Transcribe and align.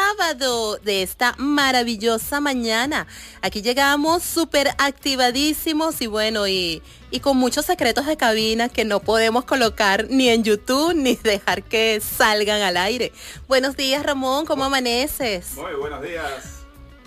sábado 0.00 0.76
de 0.76 1.02
esta 1.02 1.34
maravillosa 1.38 2.38
mañana. 2.38 3.06
Aquí 3.40 3.62
llegamos 3.62 4.22
súper 4.22 4.68
activadísimos 4.76 6.02
y 6.02 6.06
bueno, 6.06 6.46
y, 6.46 6.82
y 7.10 7.20
con 7.20 7.38
muchos 7.38 7.64
secretos 7.64 8.04
de 8.04 8.18
cabina 8.18 8.68
que 8.68 8.84
no 8.84 9.00
podemos 9.00 9.46
colocar 9.46 10.06
ni 10.10 10.28
en 10.28 10.44
YouTube 10.44 10.92
ni 10.94 11.14
dejar 11.22 11.62
que 11.62 12.02
salgan 12.02 12.60
al 12.60 12.76
aire. 12.76 13.10
Buenos 13.48 13.74
días, 13.74 14.02
Ramón, 14.02 14.44
¿cómo 14.44 14.64
amaneces? 14.66 15.54
Muy 15.54 15.72
buenos 15.80 16.02
días. 16.02 16.44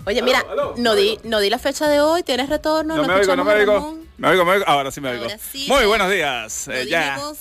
Oye, 0.06 0.20
mira, 0.22 0.40
aló, 0.50 0.74
no, 0.76 0.90
aló. 0.90 0.94
di, 1.00 1.18
no 1.22 1.38
di 1.38 1.48
la 1.48 1.60
fecha 1.60 1.86
de 1.86 2.00
hoy, 2.00 2.24
¿tienes 2.24 2.48
retorno? 2.48 2.96
No 2.96 3.04
me 3.04 3.14
oigo, 3.14 3.36
no 3.36 3.44
me 3.44 3.52
oigo. 3.54 3.98
Me 4.18 4.28
oigo, 4.30 4.44
me 4.44 4.50
oigo. 4.52 4.64
Ahora 4.66 4.90
sí 4.90 5.00
me 5.00 5.10
oigo. 5.10 5.26
Sí, 5.52 5.66
Muy 5.68 5.84
buenos 5.86 6.10
días. 6.10 6.66
No 6.66 6.74
Eh, 6.74 6.86
ya. 6.88 7.14
dijimos 7.14 7.38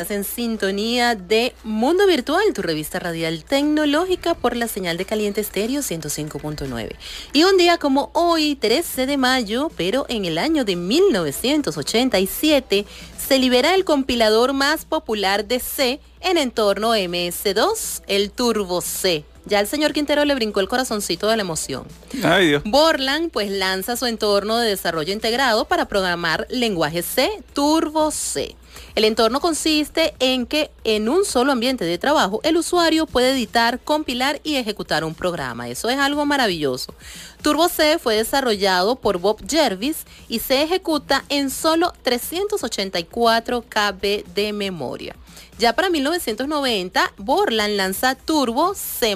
Estás 0.00 0.16
en 0.16 0.24
sintonía 0.24 1.14
de 1.14 1.54
Mundo 1.62 2.06
Virtual, 2.06 2.42
tu 2.54 2.62
revista 2.62 2.98
radial 2.98 3.44
tecnológica 3.44 4.32
por 4.32 4.56
la 4.56 4.66
señal 4.66 4.96
de 4.96 5.04
Caliente 5.04 5.42
Estéreo 5.42 5.82
105.9. 5.82 6.96
Y 7.34 7.44
un 7.44 7.58
día 7.58 7.76
como 7.76 8.08
hoy, 8.14 8.54
13 8.54 9.04
de 9.04 9.18
mayo, 9.18 9.70
pero 9.76 10.06
en 10.08 10.24
el 10.24 10.38
año 10.38 10.64
de 10.64 10.76
1987, 10.76 12.86
se 13.18 13.38
libera 13.38 13.74
el 13.74 13.84
compilador 13.84 14.54
más 14.54 14.86
popular 14.86 15.44
de 15.44 15.60
C 15.60 16.00
en 16.22 16.38
entorno 16.38 16.94
MS2, 16.94 18.00
el 18.06 18.30
Turbo 18.30 18.80
C. 18.80 19.26
Ya 19.44 19.60
el 19.60 19.66
señor 19.66 19.92
Quintero 19.92 20.24
le 20.24 20.34
brincó 20.34 20.60
el 20.60 20.68
corazoncito 20.68 21.28
de 21.28 21.36
la 21.36 21.42
emoción. 21.42 21.84
Ay, 22.22 22.48
Dios. 22.48 22.62
Borland 22.64 23.30
pues 23.30 23.50
lanza 23.50 23.98
su 23.98 24.06
entorno 24.06 24.56
de 24.56 24.70
desarrollo 24.70 25.12
integrado 25.12 25.66
para 25.66 25.88
programar 25.88 26.46
lenguaje 26.48 27.02
C, 27.02 27.42
Turbo 27.52 28.10
C. 28.10 28.56
El 28.94 29.04
entorno 29.04 29.40
consiste 29.40 30.14
en 30.18 30.46
que 30.46 30.70
en 30.84 31.08
un 31.08 31.24
solo 31.24 31.52
ambiente 31.52 31.84
de 31.84 31.98
trabajo 31.98 32.40
el 32.42 32.56
usuario 32.56 33.06
puede 33.06 33.32
editar, 33.32 33.80
compilar 33.80 34.40
y 34.42 34.56
ejecutar 34.56 35.04
un 35.04 35.14
programa. 35.14 35.68
Eso 35.68 35.88
es 35.88 35.98
algo 35.98 36.26
maravilloso. 36.26 36.94
Turbo 37.42 37.68
C 37.68 37.98
fue 37.98 38.16
desarrollado 38.16 38.96
por 38.96 39.18
Bob 39.18 39.38
Jervis 39.48 40.04
y 40.28 40.40
se 40.40 40.62
ejecuta 40.62 41.24
en 41.28 41.50
solo 41.50 41.92
384 42.02 43.62
KB 43.62 44.24
de 44.34 44.52
memoria. 44.52 45.16
Ya 45.58 45.74
para 45.74 45.90
1990, 45.90 47.12
Borland 47.18 47.76
lanza 47.76 48.14
Turbo 48.14 48.74
C++ 48.74 49.14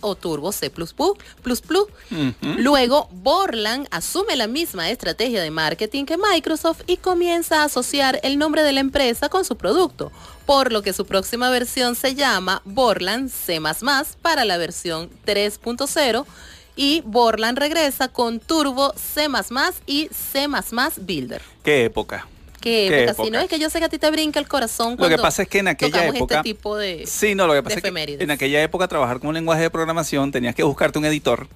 o 0.00 0.14
Turbo 0.16 0.52
C++. 0.52 0.70
Luego, 2.42 3.08
Borland 3.12 3.86
asume 3.90 4.36
la 4.36 4.46
misma 4.46 4.90
estrategia 4.90 5.42
de 5.42 5.50
marketing 5.50 6.04
que 6.04 6.16
Microsoft 6.16 6.82
y 6.86 6.96
comienza 6.96 7.62
a 7.62 7.64
asociar 7.64 8.18
el 8.22 8.38
nombre 8.38 8.62
de 8.62 8.72
la 8.72 8.80
empresa 8.80 9.28
con 9.28 9.44
su 9.44 9.56
producto, 9.56 10.10
por 10.44 10.72
lo 10.72 10.82
que 10.82 10.92
su 10.92 11.06
próxima 11.06 11.50
versión 11.50 11.94
se 11.94 12.14
llama 12.14 12.62
Borland 12.64 13.30
C++ 13.30 13.60
para 14.22 14.44
la 14.44 14.58
versión 14.58 15.10
3.0 15.24 16.24
y 16.76 17.02
Borland 17.04 17.58
regresa 17.58 18.08
con 18.08 18.38
Turbo 18.38 18.92
C++ 18.96 19.28
y 19.86 20.08
C++ 20.08 20.46
Builder. 21.00 21.42
¿Qué 21.62 21.84
época? 21.84 22.26
¿Qué 22.60 23.04
época? 23.04 23.24
Si 23.24 23.30
no 23.30 23.38
es 23.38 23.48
que 23.48 23.58
yo 23.58 23.70
sé 23.70 23.78
que 23.78 23.84
a 23.84 23.88
ti 23.88 23.98
te 23.98 24.10
brinca 24.10 24.40
el 24.40 24.48
corazón 24.48 24.96
cuando 24.96 25.08
Lo 25.08 25.16
que 25.16 25.22
pasa 25.22 25.42
es 25.42 25.48
que 25.48 25.58
en 25.58 25.68
aquella 25.68 26.06
este 26.06 26.18
época 26.18 26.36
este 26.36 26.42
tipo 26.44 26.76
de 26.76 27.06
Sí, 27.06 27.34
no, 27.34 27.46
lo 27.46 27.54
que 27.54 27.62
pasa 27.62 27.76
es 27.76 27.82
que 27.82 28.16
en 28.20 28.30
aquella 28.30 28.62
época 28.62 28.88
trabajar 28.88 29.20
con 29.20 29.28
un 29.28 29.34
lenguaje 29.34 29.62
de 29.62 29.70
programación 29.70 30.32
tenías 30.32 30.54
que 30.54 30.62
buscarte 30.62 30.98
un 30.98 31.04
editor 31.04 31.48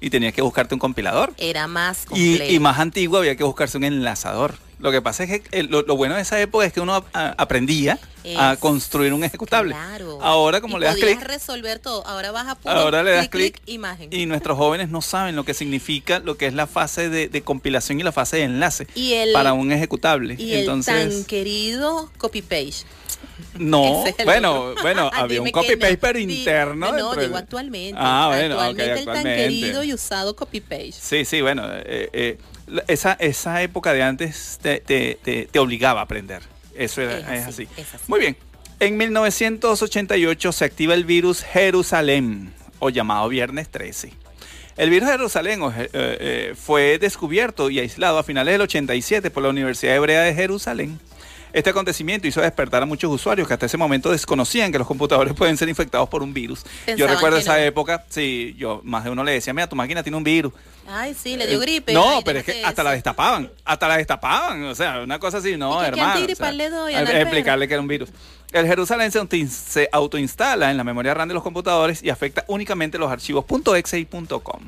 y 0.00 0.10
tenías 0.10 0.34
que 0.34 0.42
buscarte 0.42 0.74
un 0.74 0.80
compilador. 0.80 1.32
Era 1.38 1.66
más 1.66 2.04
complejo. 2.06 2.44
Y, 2.44 2.56
y 2.56 2.58
más 2.58 2.78
antiguo 2.78 3.18
había 3.18 3.36
que 3.36 3.44
buscarse 3.44 3.78
un 3.78 3.84
enlazador. 3.84 4.54
Lo 4.78 4.92
que 4.92 5.00
pasa 5.00 5.24
es 5.24 5.40
que 5.40 5.62
lo, 5.62 5.82
bueno 5.96 6.14
de 6.14 6.22
esa 6.22 6.38
época 6.40 6.66
es 6.66 6.72
que 6.72 6.80
uno 6.80 7.04
aprendía 7.12 7.98
a 8.36 8.56
construir 8.56 9.12
un 9.12 9.24
ejecutable. 9.24 9.74
Claro. 9.74 10.18
Ahora 10.22 10.60
como 10.60 10.78
le 10.78 10.86
das 10.86 10.96
clic 10.96 11.20
resolver 11.22 11.78
todo. 11.78 12.06
Ahora 12.06 12.30
vas 12.32 12.46
a 12.46 12.70
Ahora 12.70 13.02
le 13.02 13.12
das 13.12 13.28
clic 13.28 13.60
imagen. 13.66 14.12
Y 14.12 14.26
nuestros 14.26 14.56
jóvenes 14.56 14.88
no 14.88 15.02
saben 15.02 15.36
lo 15.36 15.44
que 15.44 15.54
significa 15.54 16.18
lo 16.18 16.36
que 16.36 16.46
es 16.46 16.54
la 16.54 16.66
fase 16.66 17.08
de, 17.08 17.42
compilación 17.42 18.00
y 18.00 18.02
la 18.02 18.12
fase 18.12 18.38
de 18.38 18.44
enlace 18.44 18.86
para 19.32 19.52
un 19.52 19.72
ejecutable. 19.72 20.36
Y 20.38 20.54
Entonces, 20.54 20.94
el 20.94 21.10
tan 21.10 21.24
querido 21.24 22.10
copy 22.18 22.42
page. 22.42 22.84
No, 23.58 24.04
bueno, 24.24 24.74
bueno, 24.82 25.10
había 25.14 25.40
un 25.40 25.50
copy 25.50 25.76
paste 25.76 25.96
pero 25.98 26.18
interno. 26.18 26.92
No, 26.92 27.14
digo 27.14 27.36
actualmente. 27.36 27.94
Ah, 27.96 28.30
bueno, 28.32 28.54
actualmente, 28.58 29.00
el 29.00 29.04
tan 29.04 29.24
querido 29.24 29.84
y 29.84 29.92
usado 29.92 30.34
copy 30.36 30.60
paste. 30.60 30.92
Sí, 30.92 31.24
sí, 31.24 31.40
bueno, 31.40 31.64
eh, 31.66 32.10
eh, 32.12 32.38
esa, 32.88 33.12
esa 33.14 33.62
época 33.62 33.92
de 33.92 34.02
antes 34.02 34.58
te, 34.60 34.80
te, 34.80 35.18
te, 35.50 35.58
obligaba 35.58 36.00
a 36.00 36.04
aprender. 36.04 36.42
Eso 36.76 37.02
era, 37.02 37.34
es, 37.34 37.46
así, 37.46 37.68
Muy 38.08 38.20
bien. 38.20 38.36
En 38.80 38.96
1988 38.96 40.52
se 40.52 40.64
activa 40.64 40.94
el 40.94 41.04
virus 41.04 41.42
Jerusalén, 41.42 42.52
o 42.80 42.90
llamado 42.90 43.28
Viernes 43.28 43.68
13. 43.68 44.12
El 44.76 44.90
virus 44.90 45.08
Jerusalén 45.08 45.60
eh, 45.92 46.54
fue 46.56 46.98
descubierto 46.98 47.70
y 47.70 47.78
aislado 47.78 48.18
a 48.18 48.24
finales 48.24 48.54
del 48.54 48.62
87 48.62 49.30
por 49.30 49.44
la 49.44 49.50
Universidad 49.50 49.94
Hebrea 49.94 50.22
de 50.22 50.34
Jerusalén. 50.34 50.98
Este 51.54 51.70
acontecimiento 51.70 52.26
hizo 52.26 52.40
despertar 52.40 52.82
a 52.82 52.86
muchos 52.86 53.12
usuarios 53.12 53.46
que 53.46 53.54
hasta 53.54 53.66
ese 53.66 53.76
momento 53.76 54.10
desconocían 54.10 54.72
que 54.72 54.78
los 54.78 54.88
computadores 54.88 55.34
pueden 55.36 55.56
ser 55.56 55.68
infectados 55.68 56.08
por 56.08 56.22
un 56.24 56.34
virus. 56.34 56.64
yo 56.96 57.06
recuerdo 57.06 57.38
esa 57.38 57.64
época, 57.64 58.04
sí, 58.08 58.56
yo 58.58 58.80
más 58.82 59.04
de 59.04 59.10
uno 59.10 59.22
le 59.22 59.32
decía, 59.32 59.54
mira, 59.54 59.68
tu 59.68 59.76
máquina 59.76 60.02
tiene 60.02 60.16
un 60.16 60.24
virus. 60.24 60.52
Ay, 60.86 61.14
sí, 61.14 61.36
le 61.36 61.46
dio 61.46 61.58
eh, 61.58 61.64
gripe. 61.64 61.92
No, 61.92 62.20
pero 62.24 62.40
es 62.40 62.44
que 62.44 62.64
hasta 62.64 62.82
la 62.82 62.92
destapaban, 62.92 63.50
hasta 63.64 63.88
la 63.88 63.96
destapaban, 63.96 64.64
o 64.64 64.74
sea, 64.74 65.00
una 65.00 65.18
cosa 65.18 65.38
así, 65.38 65.56
no, 65.56 65.82
hermano. 65.82 66.20
explicarle 66.20 67.68
que 67.68 67.74
era 67.74 67.80
un 67.80 67.88
virus. 67.88 68.10
El 68.52 68.66
Jerusalén 68.66 69.10
se 69.10 69.88
autoinstala 69.90 70.70
en 70.70 70.76
la 70.76 70.84
memoria 70.84 71.12
RAM 71.12 71.26
de 71.26 71.34
los 71.34 71.42
computadores 71.42 72.02
y 72.04 72.10
afecta 72.10 72.44
únicamente 72.46 72.98
los 72.98 73.10
archivos 73.10 73.44
.exe 73.76 73.98
y 73.98 74.06
.com 74.06 74.60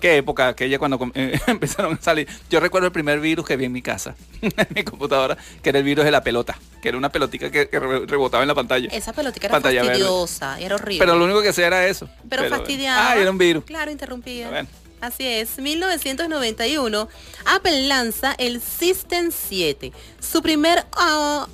qué 0.00 0.16
época 0.16 0.48
aquella 0.48 0.78
cuando 0.78 0.98
eh, 1.14 1.38
empezaron 1.46 1.94
a 1.94 2.02
salir. 2.02 2.26
Yo 2.48 2.58
recuerdo 2.58 2.86
el 2.86 2.92
primer 2.92 3.20
virus 3.20 3.46
que 3.46 3.56
vi 3.56 3.66
en 3.66 3.72
mi 3.72 3.82
casa, 3.82 4.16
en 4.42 4.52
mi 4.74 4.82
computadora, 4.82 5.36
que 5.62 5.68
era 5.68 5.78
el 5.78 5.84
virus 5.84 6.04
de 6.04 6.10
la 6.10 6.24
pelota, 6.24 6.58
que 6.82 6.88
era 6.88 6.98
una 6.98 7.10
pelotica 7.10 7.50
que, 7.50 7.68
rebotaba 7.70 8.42
en 8.42 8.48
la 8.48 8.54
pantalla. 8.54 8.88
Esa 8.90 9.12
pelotica 9.12 9.46
era 9.46 9.60
fastidiosa, 9.60 10.58
era 10.58 10.74
horrible. 10.74 10.98
Pero 10.98 11.16
lo 11.16 11.24
único 11.26 11.42
que 11.42 11.50
hacía 11.50 11.68
era 11.68 11.86
eso. 11.86 12.08
Pero, 12.28 12.48
fastidiaba. 12.48 13.10
Ah, 13.10 13.16
era 13.16 13.30
un 13.30 13.38
virus. 13.38 13.64
Claro, 13.64 13.90
interrumpía. 13.90 14.66
Así 15.00 15.26
es, 15.26 15.58
1991, 15.58 17.08
Apple 17.46 17.88
lanza 17.88 18.34
el 18.36 18.60
System 18.60 19.30
7, 19.32 19.92
su 20.20 20.42
primer 20.42 20.84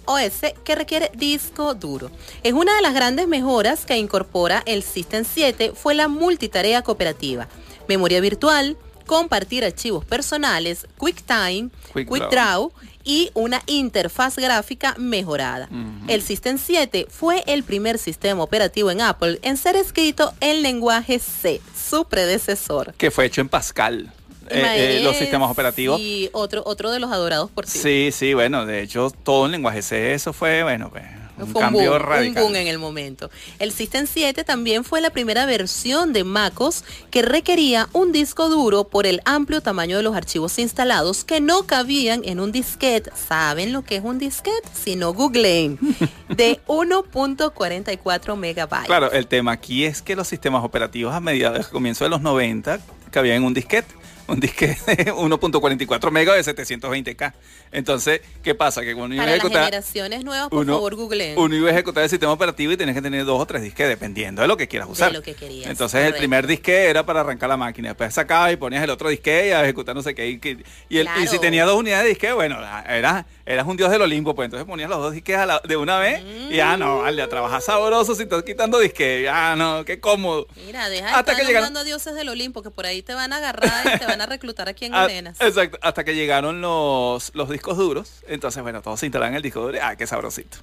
OS 0.05 0.53
que 0.65 0.75
requiere 0.75 1.13
disco 1.15 1.75
duro. 1.75 2.11
Es 2.43 2.55
una 2.55 2.75
de 2.75 2.83
las 2.83 2.93
grandes 2.93 3.29
mejoras 3.29 3.87
que 3.87 3.97
incorpora 3.97 4.65
el 4.67 4.83
System 4.83 5.25
7 5.25 5.73
fue 5.77 5.95
la 5.95 6.09
multitarea 6.09 6.83
cooperativa 6.83 7.47
memoria 7.89 8.21
virtual, 8.21 8.77
compartir 9.07 9.65
archivos 9.65 10.05
personales, 10.05 10.87
QuickTime, 10.99 11.71
QuickDraw 11.93 12.73
y 13.05 13.31
una 13.35 13.63
interfaz 13.67 14.37
gráfica 14.37 14.95
mejorada. 14.99 15.69
El 16.09 16.23
System 16.23 16.59
7 16.59 17.07
fue 17.09 17.45
el 17.47 17.63
primer 17.63 17.99
sistema 17.99 18.43
operativo 18.43 18.91
en 18.91 19.01
Apple 19.01 19.39
en 19.43 19.57
ser 19.57 19.77
escrito 19.77 20.35
en 20.41 20.63
lenguaje 20.63 21.19
C, 21.21 21.61
su 21.75 22.05
predecesor. 22.07 22.93
Que 22.95 23.11
fue 23.11 23.27
hecho 23.27 23.41
en 23.41 23.49
Pascal. 23.49 24.13
Eh, 24.49 24.99
eh, 24.99 25.01
los 25.03 25.17
sistemas 25.17 25.51
operativos. 25.51 26.01
Y 26.01 26.29
otro, 26.33 26.63
otro 26.67 26.91
de 26.91 27.01
los 27.01 27.11
adorados 27.11 27.51
por 27.51 27.65
ti. 27.65 27.79
Sí, 27.79 28.11
sí, 28.13 28.35
bueno, 28.35 28.65
de 28.67 28.83
hecho 28.83 29.11
todo 29.11 29.47
en 29.47 29.53
lenguaje 29.53 29.83
C, 29.83 30.15
eso 30.15 30.33
fue, 30.33 30.63
bueno, 30.63 30.91
pues, 30.91 31.05
un 31.39 31.53
cambio 31.53 31.99
radical. 31.99 32.43
Un 32.43 32.49
boom 32.49 32.57
en 32.57 32.67
el 32.67 32.79
momento. 32.79 33.31
El 33.59 33.73
System 33.73 34.07
7 34.07 34.45
también 34.45 34.85
fue 34.85 35.01
la 35.01 35.11
primera 35.11 35.47
versión 35.47 36.13
de 36.13 36.25
MacOS 36.25 36.85
que 37.11 37.23
requería 37.23 37.89
un 37.93 38.13
disco 38.13 38.49
duro 38.49 38.85
por 38.85 39.07
el 39.07 39.21
amplio 39.25 39.61
tamaño 39.61 39.97
de 39.97 40.03
los 40.03 40.17
archivos 40.17 40.59
instalados 40.59 41.25
que 41.25 41.41
no 41.41 41.67
cabían 41.67 42.23
en 42.25 42.41
un 42.41 42.53
disquete. 42.53 43.11
¿Saben 43.15 43.73
lo 43.73 43.83
que 43.83 43.97
es 43.97 44.05
un 44.05 44.19
disquete? 44.19 44.69
Si 44.73 44.97
no, 44.97 45.13
googleen. 45.13 45.79
De 46.29 46.61
1.44 46.67 48.37
megabytes. 48.37 48.87
Claro, 48.87 49.13
el 49.13 49.27
tema 49.27 49.53
aquí 49.53 49.85
es 49.85 50.03
que 50.03 50.17
los 50.17 50.29
sistemas 50.29 50.65
operativos 50.65 51.15
a 51.15 51.21
mediados, 51.21 51.69
comienzo 51.69 52.05
de 52.05 52.11
los 52.11 52.21
90 52.21 52.81
cabían 53.11 53.37
en 53.39 53.45
un 53.45 53.55
disquete 53.55 53.95
un 54.29 54.41
disque 54.41 54.77
de 54.87 55.13
1.44 55.13 56.11
megas 56.11 56.45
de 56.45 56.55
720K. 56.55 57.33
Entonces, 57.73 58.21
¿qué 58.43 58.55
pasa? 58.55 58.83
Que 58.83 58.95
cuando 58.95 59.17
Para 59.17 59.37
las 59.37 59.43
generaciones 59.43 60.25
nuevas, 60.25 60.49
por 60.49 60.67
favor, 60.67 60.95
google. 60.95 61.35
Uno 61.37 61.55
iba 61.55 61.69
a 61.69 61.73
ejecutar 61.73 62.05
el 62.05 62.11
sistema 62.11 62.33
operativo 62.33 62.73
y 62.73 62.77
tenés 62.77 62.95
que 62.95 63.03
tener 63.03 63.25
dos 63.25 63.41
o 63.41 63.47
tres 63.47 63.63
disques 63.63 63.89
dependiendo 63.89 64.43
de 64.43 64.49
lo 64.49 64.57
que 64.57 64.69
quieras 64.69 64.89
usar. 64.89 65.11
De 65.11 65.19
lo 65.19 65.23
que 65.23 65.35
querías. 65.35 65.71
Entonces, 65.71 66.07
el 66.07 66.15
primer 66.15 66.47
disque 66.47 66.89
era 66.89 67.05
para 67.05 67.21
arrancar 67.21 67.49
la 67.49 67.57
máquina. 67.57 67.89
Después 67.89 68.15
sacabas 68.15 68.53
y 68.53 68.57
ponías 68.57 68.83
el 68.83 68.91
otro 68.91 69.09
disque 69.09 69.49
y 69.49 69.51
a 69.51 69.63
ejecutar 69.63 69.95
no 69.95 70.03
sé 70.03 70.15
qué. 70.15 70.29
Y, 70.29 70.41
y, 70.89 71.27
si 71.27 71.39
tenía 71.39 71.65
dos 71.65 71.77
unidades 71.77 72.05
de 72.05 72.11
disque, 72.11 72.33
bueno, 72.33 72.59
era, 72.89 73.27
eras 73.45 73.67
un 73.67 73.77
dios 73.77 73.91
del 73.91 74.03
Olimpo. 74.03 74.35
Pues 74.35 74.47
entonces 74.47 74.67
ponías 74.67 74.89
los 74.89 74.99
dos 74.99 75.13
disques 75.13 75.39
de 75.65 75.77
una 75.77 75.99
vez 75.99 76.23
y 76.51 76.57
ya 76.57 76.77
no, 76.77 76.99
vale, 76.99 77.23
a 77.23 77.29
trabajar 77.29 77.63
sabroso 77.63 78.15
si 78.15 78.23
estás 78.23 78.43
quitando 78.43 78.79
disque. 78.79 79.23
Ya 79.23 79.57
no, 79.57 79.85
qué 79.85 80.01
cómodo. 80.01 80.47
Mira, 80.65 80.89
deja 80.89 81.23
de 81.23 81.33
estar 81.33 81.85
dioses 81.85 82.15
del 82.15 82.29
Olimpo 82.29 82.63
que 82.63 82.71
por 82.71 82.87
ahí 82.87 83.03
te 83.03 83.15
van 83.15 83.33
a 83.33 83.37
agarrar 83.37 83.95
y 83.95 83.99
te 83.99 84.07
van 84.07 84.16
a 84.21 84.27
reclutar 84.27 84.69
aquí 84.69 84.87
en 84.87 84.95
ah, 84.95 85.09
Exacto, 85.41 85.79
hasta 85.83 86.05
que 86.05 86.15
llegaron 86.15 86.61
los, 86.61 87.33
los 87.35 87.51
discos 87.51 87.77
duros. 87.77 88.23
Entonces, 88.29 88.63
bueno, 88.63 88.83
todos 88.83 89.01
se 89.01 89.07
instalan 89.07 89.31
en 89.31 89.37
el 89.37 89.43
disco 89.43 89.61
duro. 89.61 89.79
Ah, 89.83 89.97
qué 89.97 90.07
sabrosito. 90.07 90.59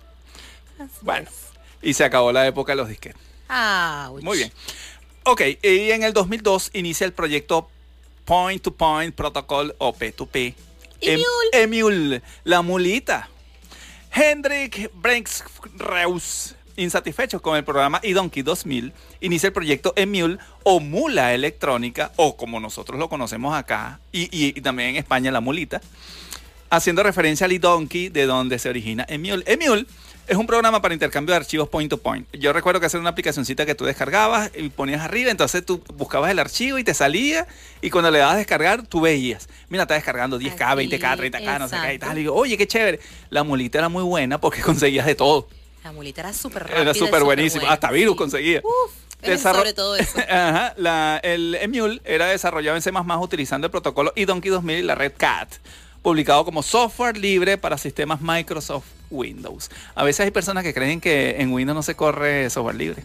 bueno, 1.01 1.29
y 1.81 1.93
se 1.93 2.03
acabó 2.03 2.31
la 2.31 2.45
época 2.47 2.73
de 2.73 2.77
los 2.77 2.89
disquetes. 2.89 3.21
Ah, 3.49 4.11
Muy 4.21 4.37
bien. 4.37 4.51
Ok, 5.25 5.41
y 5.61 5.91
en 5.91 6.03
el 6.03 6.11
2002 6.11 6.71
inicia 6.73 7.05
el 7.05 7.13
proyecto 7.13 7.69
Point 8.25 8.61
to 8.61 8.73
Point 8.73 9.15
Protocol 9.15 9.75
o 9.77 9.93
P2P. 9.93 10.53
Emule. 11.01 11.27
Emule, 11.53 12.21
la 12.43 12.61
mulita. 12.61 13.29
Hendrik 14.11 14.91
Reus 15.77 16.55
insatisfechos 16.75 17.41
con 17.41 17.57
el 17.57 17.63
programa 17.63 17.99
iDonkey 18.03 18.43
2000, 18.43 18.93
inicia 19.21 19.47
el 19.47 19.53
proyecto 19.53 19.93
Emule 19.95 20.37
o 20.63 20.79
Mula 20.79 21.33
Electrónica, 21.33 22.11
o 22.15 22.37
como 22.37 22.59
nosotros 22.59 22.99
lo 22.99 23.09
conocemos 23.09 23.55
acá, 23.55 23.99
y, 24.11 24.53
también 24.61 24.89
en 24.89 24.95
España 24.97 25.31
la 25.31 25.41
mulita, 25.41 25.81
haciendo 26.69 27.03
referencia 27.03 27.45
al 27.45 27.51
iDonkey 27.51 28.09
de 28.09 28.25
donde 28.25 28.59
se 28.59 28.69
origina 28.69 29.05
Emule. 29.07 29.43
Emule 29.47 29.85
es 30.25 30.37
un 30.37 30.47
programa 30.47 30.81
para 30.81 30.93
intercambio 30.93 31.33
de 31.33 31.37
archivos 31.37 31.67
point 31.67 31.89
to 31.89 31.97
point. 31.97 32.25
Yo 32.33 32.53
recuerdo 32.53 32.79
que 32.79 32.85
era 32.85 32.99
una 32.99 33.09
aplicacióncita 33.09 33.65
que 33.65 33.75
tú 33.75 33.83
descargabas 33.83 34.51
y 34.55 34.69
ponías 34.69 35.01
arriba, 35.01 35.31
entonces 35.31 35.65
tú 35.65 35.83
buscabas 35.95 36.31
el 36.31 36.39
archivo 36.39 36.77
y 36.77 36.83
te 36.83 36.93
salía, 36.93 37.45
y 37.81 37.89
cuando 37.89 38.09
le 38.09 38.19
dabas 38.19 38.35
a 38.35 38.37
descargar, 38.37 38.87
tú 38.87 39.01
veías, 39.01 39.49
mira, 39.69 39.83
está 39.83 39.95
descargando 39.95 40.39
10K, 40.39 40.57
20K, 40.57 41.17
30K, 41.17 41.59
no 41.59 41.67
sé 41.67 41.75
qué 41.85 41.93
y 41.95 41.99
tal. 41.99 42.17
Y 42.17 42.21
digo, 42.21 42.35
oye, 42.35 42.57
qué 42.57 42.67
chévere. 42.67 42.99
La 43.29 43.43
mulita 43.43 43.79
era 43.79 43.89
muy 43.89 44.03
buena 44.03 44.39
porque 44.39 44.61
conseguías 44.63 45.05
de 45.05 45.15
todo. 45.15 45.47
La 45.83 45.91
mulita 45.91 46.21
era 46.21 46.33
súper 46.33 46.63
rápida. 46.63 46.81
Era 46.81 46.93
súper 46.93 47.23
buenísima. 47.23 47.71
Hasta 47.71 47.91
virus 47.91 48.15
conseguía. 48.15 48.61
Uf, 48.63 48.93
sobre 49.37 49.73
todo 49.73 49.95
eso. 49.95 50.17
Ajá, 50.29 50.73
la, 50.77 51.19
el 51.23 51.55
Emule 51.55 52.01
era 52.05 52.27
desarrollado 52.27 52.75
en 52.75 52.81
C++ 52.81 52.91
utilizando 53.19 53.67
el 53.67 53.71
protocolo 53.71 54.13
iDonkey 54.15 54.51
2000 54.51 54.77
y 54.77 54.81
la 54.83 54.95
Red 54.95 55.13
Cat, 55.17 55.49
publicado 56.01 56.45
como 56.45 56.63
software 56.63 57.17
libre 57.17 57.57
para 57.57 57.77
sistemas 57.77 58.21
Microsoft 58.21 58.85
Windows. 59.09 59.69
A 59.95 60.03
veces 60.03 60.21
hay 60.25 60.31
personas 60.31 60.63
que 60.63 60.73
creen 60.73 61.01
que 61.01 61.35
en 61.39 61.51
Windows 61.51 61.75
no 61.75 61.83
se 61.83 61.95
corre 61.95 62.49
software 62.49 62.75
libre. 62.75 63.03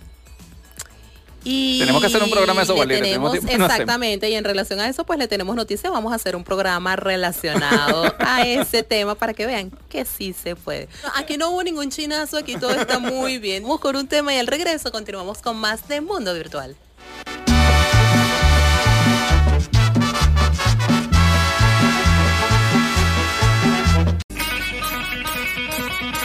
Y 1.51 1.79
tenemos 1.79 2.03
que 2.03 2.09
hacer 2.09 2.23
un 2.23 2.31
programa 2.31 2.61
de 2.61 2.65
eso, 2.65 2.75
le 2.75 2.79
Valeria, 2.81 3.03
tenemos- 3.05 3.43
no 3.43 3.51
exactamente, 3.65 4.29
y 4.29 4.35
en 4.35 4.45
relación 4.45 4.81
a 4.81 4.89
eso, 4.89 5.05
pues 5.05 5.19
le 5.19 5.29
tenemos 5.29 5.57
noticias. 5.57 5.91
Vamos 5.91 6.13
a 6.13 6.17
hacer 6.17 6.37
un 6.37 6.45
programa 6.45 6.95
relacionado 6.97 8.15
a 8.19 8.43
ese 8.47 8.83
tema 8.83 9.15
para 9.15 9.33
que 9.33 9.47
vean 9.47 9.71
que 9.89 10.05
sí 10.05 10.35
se 10.35 10.57
puede. 10.57 10.89
Aquí 11.15 11.39
no 11.39 11.49
hubo 11.51 11.63
ningún 11.63 11.91
chinazo, 11.91 12.37
aquí 12.37 12.57
todo 12.57 12.73
está 12.73 12.99
muy 12.99 13.39
bien. 13.39 13.63
Vamos 13.63 13.81
con 13.81 13.97
un 13.97 14.07
tema 14.07 14.35
y 14.35 14.39
al 14.39 14.47
regreso 14.47 14.93
continuamos 14.93 15.39
con 15.39 15.57
más 15.57 15.89
de 15.89 16.03
Mundo 16.03 16.35
Virtual. 16.35 16.77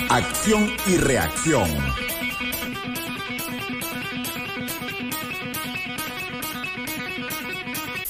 Acción 0.09 0.71
y 0.87 0.97
reacción. 0.97 1.67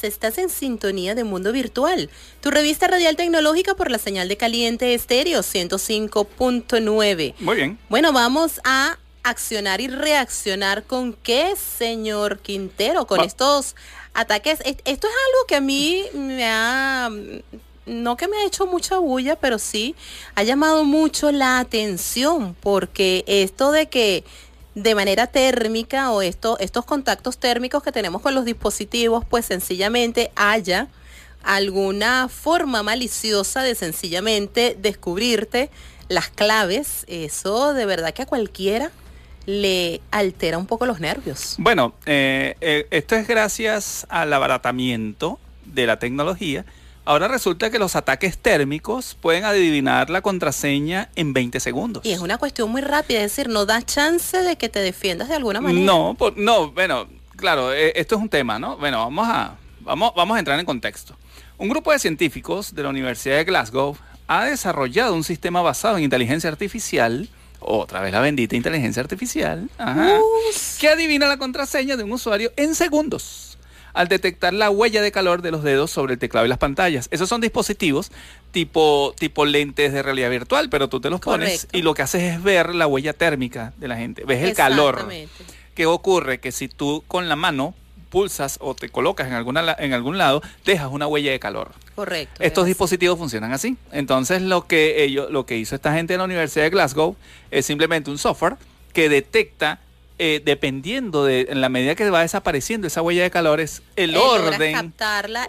Estás 0.08 0.38
en 0.38 0.50
sintonía 0.50 1.16
de 1.16 1.24
Mundo 1.24 1.52
Virtual, 1.52 2.10
tu 2.42 2.52
revista 2.52 2.88
radial 2.88 3.16
tecnológica 3.16 3.76
por 3.76 3.90
la 3.92 3.98
señal 3.98 4.28
de 4.28 4.38
caliente 4.38 4.94
estéreo 4.94 5.42
105.9. 5.42 7.34
Muy 7.40 7.56
bien. 7.56 7.80
Bueno, 7.90 8.12
vamos 8.14 8.60
a 8.64 8.98
accionar 9.24 9.80
y 9.82 9.88
reaccionar 9.88 10.84
con 10.84 11.14
qué, 11.14 11.56
señor 11.56 12.40
Quintero, 12.40 13.08
con 13.08 13.20
Va- 13.22 13.26
estos 13.26 13.76
ataques. 14.14 14.60
Est- 14.66 14.82
Esto 14.86 15.08
es 15.08 15.14
algo 15.14 15.48
que 15.48 15.56
a 15.56 15.62
mí 15.62 16.04
me 16.14 16.46
ha, 16.46 17.10
no 17.86 18.18
que 18.18 18.28
me 18.28 18.38
ha 18.38 18.46
hecho 18.46 18.66
mucha 18.68 18.98
bulla, 18.98 19.38
pero 19.38 19.58
sí 19.60 19.96
ha 20.36 20.44
llamado 20.44 20.84
mucho 20.84 21.32
la 21.32 21.60
atención, 21.60 22.56
porque 22.60 23.24
esto 23.28 23.72
de 23.72 23.88
que 23.88 24.26
de 24.76 24.96
manera 24.96 25.28
térmica 25.28 26.12
o 26.12 26.22
esto, 26.22 26.58
estos 26.60 26.86
contactos 26.86 27.38
térmicos 27.38 27.84
que 27.84 27.92
tenemos 27.92 28.22
con 28.22 28.34
los 28.34 28.46
dispositivos, 28.46 29.24
pues 29.26 29.46
sencillamente 29.46 30.32
haya 30.36 30.88
alguna 31.44 32.30
forma 32.30 32.84
maliciosa 32.84 33.62
de 33.62 33.76
sencillamente 33.76 34.76
descubrirte 34.80 35.70
las 36.10 36.30
claves, 36.30 37.06
eso 37.08 37.74
de 37.74 37.86
verdad 37.86 38.14
que 38.14 38.24
a 38.24 38.26
cualquiera 38.26 38.92
le 39.46 40.02
altera 40.12 40.58
un 40.58 40.68
poco 40.68 40.86
los 40.86 41.00
nervios. 41.00 41.56
Bueno, 41.58 41.94
eh, 42.06 42.56
eh, 42.62 42.88
esto 42.92 43.16
es 43.16 43.28
gracias 43.28 44.06
al 44.10 44.32
abaratamiento 44.32 45.40
de 45.66 45.86
la 45.86 46.00
tecnología. 46.00 46.66
Ahora 47.06 47.28
resulta 47.28 47.70
que 47.70 47.80
los 47.80 47.96
ataques 47.98 48.38
térmicos 48.38 49.18
pueden 49.20 49.44
adivinar 49.44 50.10
la 50.10 50.22
contraseña 50.22 51.10
en 51.16 51.34
20 51.34 51.60
segundos. 51.60 52.06
Y 52.06 52.14
es 52.14 52.20
una 52.20 52.38
cuestión 52.38 52.72
muy 52.72 52.82
rápida, 52.82 53.20
es 53.24 53.36
decir, 53.36 53.50
no 53.52 53.66
da 53.66 53.82
chance 53.82 54.38
de 54.42 54.56
que 54.56 54.70
te 54.70 54.80
defiendas 54.80 55.28
de 55.28 55.36
alguna 55.36 55.60
manera. 55.60 55.86
No, 55.86 56.16
por- 56.18 56.38
no, 56.38 56.72
bueno, 56.72 57.08
claro, 57.36 57.74
eh, 57.74 57.92
esto 57.98 58.16
es 58.16 58.22
un 58.22 58.30
tema, 58.30 58.58
¿no? 58.58 58.78
Bueno, 58.78 59.00
vamos 59.00 59.28
a, 59.30 59.56
vamos, 59.82 60.14
vamos 60.16 60.36
a 60.38 60.40
entrar 60.40 60.58
en 60.60 60.66
contexto. 60.66 61.18
Un 61.58 61.68
grupo 61.68 61.92
de 61.92 62.00
científicos 62.00 62.74
de 62.74 62.84
la 62.84 62.90
Universidad 62.90 63.36
de 63.36 63.44
Glasgow 63.44 63.98
ha 64.28 64.46
desarrollado 64.46 65.14
un 65.14 65.26
sistema 65.26 65.62
basado 65.62 65.98
en 65.98 66.04
inteligencia 66.06 66.50
artificial, 66.50 67.28
otra 67.60 68.00
vez 68.00 68.14
la 68.14 68.22
bendita 68.22 68.56
inteligencia 68.56 69.02
artificial, 69.02 69.70
ajá, 69.78 70.20
que 70.80 70.88
adivina 70.88 71.28
la 71.28 71.38
contraseña 71.38 71.98
de 71.98 72.04
un 72.04 72.14
usuario 72.14 72.52
en 72.56 72.76
segundos 72.76 73.53
al 73.94 74.08
detectar 74.08 74.54
la 74.54 74.70
huella 74.70 75.02
de 75.02 75.12
calor 75.12 75.42
de 75.42 75.52
los 75.52 75.64
dedos 75.64 75.92
sobre 75.92 76.14
el 76.14 76.20
teclado 76.20 76.46
y 76.46 76.50
las 76.50 76.58
pantallas. 76.58 77.08
Esos 77.12 77.30
son 77.30 77.42
dispositivos 77.42 78.12
tipo, 78.52 79.14
tipo 79.18 79.46
lentes 79.46 79.94
de 79.94 80.02
realidad 80.02 80.30
virtual, 80.30 80.70
pero 80.70 80.90
tú 80.90 81.00
te 81.00 81.10
los 81.10 81.20
pones 81.20 81.62
Correcto. 81.62 81.78
y 81.78 81.82
lo 81.82 81.94
que 81.94 82.02
haces 82.02 82.24
es 82.24 82.44
ver 82.44 82.74
la 82.76 82.88
huella 82.88 83.14
térmica 83.14 83.74
de 83.78 83.88
la 83.88 83.98
gente. 83.98 84.24
Ves 84.26 84.44
el 84.44 84.54
calor. 84.54 85.08
¿Qué 85.76 85.86
ocurre? 85.86 86.40
Que 86.40 86.52
si 86.52 86.68
tú 86.68 87.04
con 87.08 87.30
la 87.30 87.36
mano 87.36 87.74
pulsas 88.10 88.60
o 88.62 88.76
te 88.76 88.90
colocas 88.90 89.28
en, 89.28 89.34
alguna, 89.34 89.76
en 89.80 89.94
algún 89.94 90.20
lado, 90.20 90.44
dejas 90.66 90.90
una 90.92 91.08
huella 91.08 91.32
de 91.32 91.40
calor. 91.40 91.72
Correcto. 91.96 92.44
Estos 92.44 92.62
es 92.62 92.66
así. 92.66 92.70
dispositivos 92.70 93.18
funcionan 93.18 93.54
así. 93.54 93.76
Entonces 93.92 94.44
lo 94.44 94.68
que 94.68 95.04
ellos, 95.04 95.32
lo 95.32 95.48
que 95.48 95.58
hizo 95.58 95.74
esta 95.74 95.94
gente 95.94 96.14
en 96.14 96.20
la 96.20 96.26
Universidad 96.26 96.66
de 96.66 96.70
Glasgow 96.70 97.16
es 97.50 97.66
simplemente 97.66 98.12
un 98.12 98.20
software 98.20 98.58
que 98.94 99.10
detecta 99.10 99.80
eh, 100.20 100.42
dependiendo 100.44 101.26
de 101.26 101.48
en 101.50 101.60
la 101.62 101.70
medida 101.70 101.96
que 101.96 102.10
va 102.10 102.22
desapareciendo 102.22 102.88
esa 102.88 103.02
huella 103.02 103.24
de 103.24 103.32
calor 103.32 103.60
es 103.60 103.82
el 103.96 104.16
orden 104.16 104.94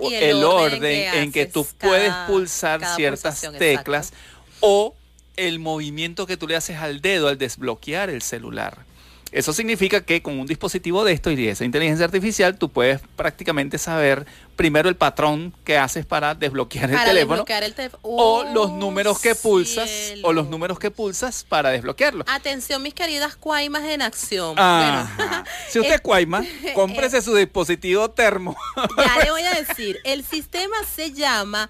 y 0.00 0.14
el 0.14 0.42
orden 0.42 0.80
que 0.80 1.23
en 1.23 1.33
que 1.33 1.47
tú 1.47 1.66
puedes 1.78 2.12
pulsar 2.26 2.80
ciertas 2.97 3.42
teclas 3.59 4.09
exacto. 4.09 4.56
o 4.61 4.94
el 5.37 5.59
movimiento 5.59 6.26
que 6.26 6.37
tú 6.37 6.49
le 6.49 6.56
haces 6.56 6.78
al 6.78 7.00
dedo 7.00 7.28
al 7.28 7.38
desbloquear 7.38 8.09
el 8.09 8.23
celular. 8.23 8.85
Eso 9.33 9.52
significa 9.52 10.04
que 10.04 10.23
con 10.23 10.38
un 10.38 10.47
dispositivo 10.47 11.04
de 11.04 11.12
esto 11.12 11.28
y 11.30 11.37
de 11.37 11.50
esa 11.50 11.64
inteligencia 11.64 12.04
artificial, 12.04 12.56
tú 12.56 12.68
puedes 12.68 13.00
prácticamente 13.16 13.78
saber 13.78 14.26
primero 14.56 14.88
el 14.88 14.96
patrón 14.96 15.52
que 15.64 15.76
haces 15.78 16.04
para 16.06 16.34
desbloquear 16.34 16.90
el 16.90 16.96
teléfono 17.04 17.34
desbloquear 17.37 17.62
el 17.64 17.75
teléfono. 17.75 18.00
o 18.02 18.44
los 18.52 18.70
Oh, 18.70 18.76
números 18.76 19.18
que 19.20 19.34
pulsas 19.34 19.88
cielo. 19.90 20.28
o 20.28 20.32
los 20.32 20.49
números 20.49 20.78
que 20.78 20.90
pulsas 20.90 21.44
para 21.49 21.70
desbloquearlo. 21.70 22.25
Atención, 22.28 22.82
mis 22.82 22.94
queridas 22.94 23.37
cuaimas 23.37 23.84
en 23.84 24.02
acción. 24.02 24.58
Ajá. 24.58 25.12
Bueno, 25.16 25.44
si 25.68 25.78
usted 25.80 25.94
es 25.94 26.00
cuaima, 26.00 26.44
cómprese 26.75 27.23
su 27.23 27.34
dispositivo 27.34 28.11
termo. 28.11 28.56
ya 28.96 29.25
le 29.25 29.30
voy 29.30 29.42
a 29.42 29.52
decir, 29.54 29.99
el 30.04 30.25
sistema 30.25 30.76
se 30.94 31.12
llama 31.12 31.68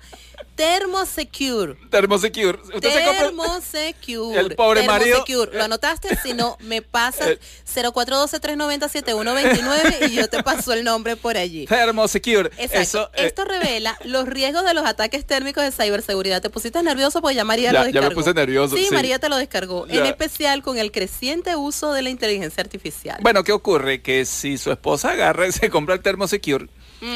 Thermosecure. 0.56 1.74
Thermosecure. 1.90 2.58
Usted 2.62 2.80
Thermosecure. 2.80 4.38
El 4.40 4.54
pobre 4.54 4.84
marido- 4.86 5.24
Thermosecure. 5.24 5.58
¿Lo 5.58 5.64
anotaste? 5.64 6.16
Si 6.22 6.32
no, 6.32 6.56
me 6.60 6.80
pasas 6.82 7.26
El- 7.28 7.40
0412-390-7129 7.74 10.08
y 10.10 10.14
yo 10.14 10.28
te 10.28 10.42
paso 10.42 10.72
el 10.72 10.84
nombre 10.84 11.16
por 11.16 11.36
allí. 11.36 11.66
Thermosecure. 11.66 12.50
Exacto. 12.78 13.10
Eso, 13.14 13.22
eh, 13.22 13.26
Esto 13.26 13.44
revela 13.44 13.96
los 14.04 14.26
riesgos 14.26 14.64
de 14.64 14.74
los 14.74 14.84
ataques 14.86 15.24
térmicos 15.24 15.62
de 15.64 15.70
ciberseguridad. 15.72 16.42
Te 16.42 16.50
pusiste 16.50 16.82
nervioso 16.82 17.20
porque 17.20 17.36
ya 17.36 17.44
María 17.44 17.72
Ya- 17.72 17.72
lo 17.72 17.78
ya 17.78 17.84
me 17.84 17.92
descargó. 17.92 18.14
puse 18.14 18.34
nervioso, 18.34 18.76
Sí, 18.76 18.86
sí. 18.88 18.94
María 18.94 19.18
te 19.18 19.28
lo 19.28 19.36
descargó. 19.36 19.86
En 19.88 20.04
especial 20.06 20.62
con 20.62 20.78
el 20.78 20.92
creciente 20.92 21.56
uso 21.56 21.92
de 21.92 22.02
la 22.02 22.10
inteligencia 22.10 22.62
artificial. 22.62 23.18
Bueno, 23.22 23.44
¿qué 23.44 23.52
ocurre? 23.52 24.02
Que 24.02 24.24
si 24.24 24.58
su 24.58 24.70
esposa 24.72 25.10
agarra 25.12 25.46
y 25.46 25.52
se 25.52 25.70
compra 25.70 25.94
el 25.94 26.00
Thermosecure, 26.02 26.66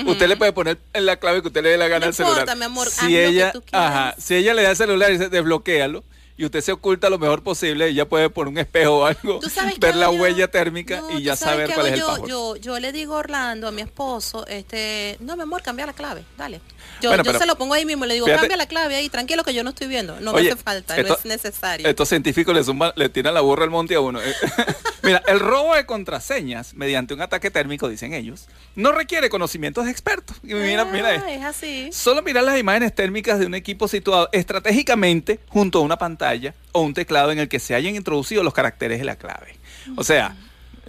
usted 0.07 0.29
le 0.29 0.37
puede 0.37 0.53
poner 0.53 0.79
en 0.93 1.07
la 1.07 1.17
clave 1.19 1.41
que 1.43 1.49
usted 1.49 1.63
le 1.63 1.71
dé 1.71 1.79
la 1.79 1.89
gana 1.89 2.01
No 2.01 2.07
al 2.07 2.15
celular. 2.15 2.39
importa, 2.41 2.55
mi 2.57 2.65
amor, 2.65 2.89
si 2.91 3.03
lo 3.05 3.09
que 3.09 3.27
ella, 3.27 3.53
tú 3.53 3.63
ajá, 3.73 4.15
si 4.19 4.35
ella 4.35 4.55
le 4.55 4.63
da 4.63 4.71
el 4.71 4.77
celular 4.77 5.11
y 5.11 5.13
dice 5.15 5.29
desbloquéalo 5.29 6.05
y 6.39 6.45
usted 6.45 6.61
se 6.61 6.73
oculta 6.73 7.11
lo 7.11 7.19
mejor 7.19 7.43
posible, 7.43 7.89
ella 7.89 8.09
puede 8.09 8.31
por 8.31 8.47
un 8.49 8.57
espejo 8.59 8.99
o 9.01 9.05
algo 9.05 9.41
¿Tú 9.41 9.51
sabes 9.51 9.75
qué 9.75 9.81
ver 9.81 9.97
la 9.97 10.07
yo? 10.07 10.13
huella 10.13 10.49
térmica 10.49 11.01
No, 11.01 11.11
y 11.11 11.15
¿tú 11.15 11.19
ya 11.21 11.37
saber 11.37 11.71
cuál 11.75 11.87
es 11.89 11.93
el 11.95 11.99
yo? 11.99 12.07
password. 12.07 12.29
Yo, 12.31 12.57
yo 12.57 12.79
le 12.81 12.93
digo 12.93 13.15
a 13.17 13.19
Orlando, 13.19 13.67
a 13.69 13.73
mi 13.73 13.83
esposo, 13.83 14.47
este, 14.47 15.17
no, 15.21 15.37
mi 15.37 15.43
amor, 15.43 15.63
cambia 15.63 15.85
la 15.87 15.93
clave, 15.93 16.25
dale. 16.39 16.61
Yo, 17.01 17.11
Bueno, 17.11 17.23
yo 17.23 17.29
pero 17.29 17.39
se 17.39 17.47
lo 17.47 17.57
pongo 17.57 17.75
ahí 17.75 17.85
mismo, 17.85 18.07
le 18.07 18.15
digo, 18.15 18.27
fíjate- 18.27 18.41
cambia 18.41 18.57
la 18.57 18.67
clave 18.67 18.97
ahí, 18.97 19.09
tranquilo 19.09 19.45
que 19.45 19.55
yo 19.55 19.63
no 19.63 19.71
estoy 19.71 19.87
viendo, 19.87 20.19
no 20.21 20.33
Oye, 20.33 20.47
me 20.47 20.53
hace 20.53 20.63
falta, 20.63 20.97
no 21.01 21.15
es 21.15 21.25
necesario. 21.25 21.87
Estos 21.89 22.09
científicos 22.09 22.55
le, 22.55 22.63
zumban- 22.63 22.93
le 22.97 23.09
tiran 23.09 23.35
la 23.35 23.41
burra 23.41 23.65
al 23.65 23.71
monte 23.71 23.95
a 23.95 24.01
uno. 24.01 24.19
Mira, 25.03 25.23
el 25.29 25.39
robo 25.41 25.75
de 25.77 25.87
contraseñas 25.87 26.75
mediante 26.75 27.15
un 27.15 27.21
ataque 27.23 27.51
térmico, 27.51 27.89
dicen 27.89 28.15
ellos, 28.15 28.49
no 28.75 28.91
requiere 28.93 29.29
conocimientos 29.31 29.85
de 29.85 29.91
expertos. 29.93 30.37
Y 30.43 30.55
mira, 30.55 30.85
mira 30.85 31.09
Ah, 31.11 31.15
esto. 31.15 31.29
es 31.29 31.45
así. 31.45 31.89
Solo 31.93 32.21
mirar 32.23 32.43
las 32.45 32.59
imágenes 32.59 32.93
térmicas 32.95 33.39
de 33.39 33.47
un 33.47 33.55
equipo 33.55 33.87
situado 33.89 34.29
estratégicamente 34.33 35.41
junto 35.49 35.79
a 35.79 35.83
una 35.83 35.97
pantalla 35.99 36.55
o 36.73 36.81
un 36.81 36.95
teclado 36.95 37.31
en 37.31 37.39
el 37.39 37.49
que 37.49 37.61
se 37.61 37.75
hayan 37.75 37.95
introducido 37.95 38.43
los 38.43 38.53
caracteres 38.55 38.99
de 38.99 39.05
la 39.05 39.17
clave. 39.17 39.57
O 39.97 40.05
sea, 40.05 40.37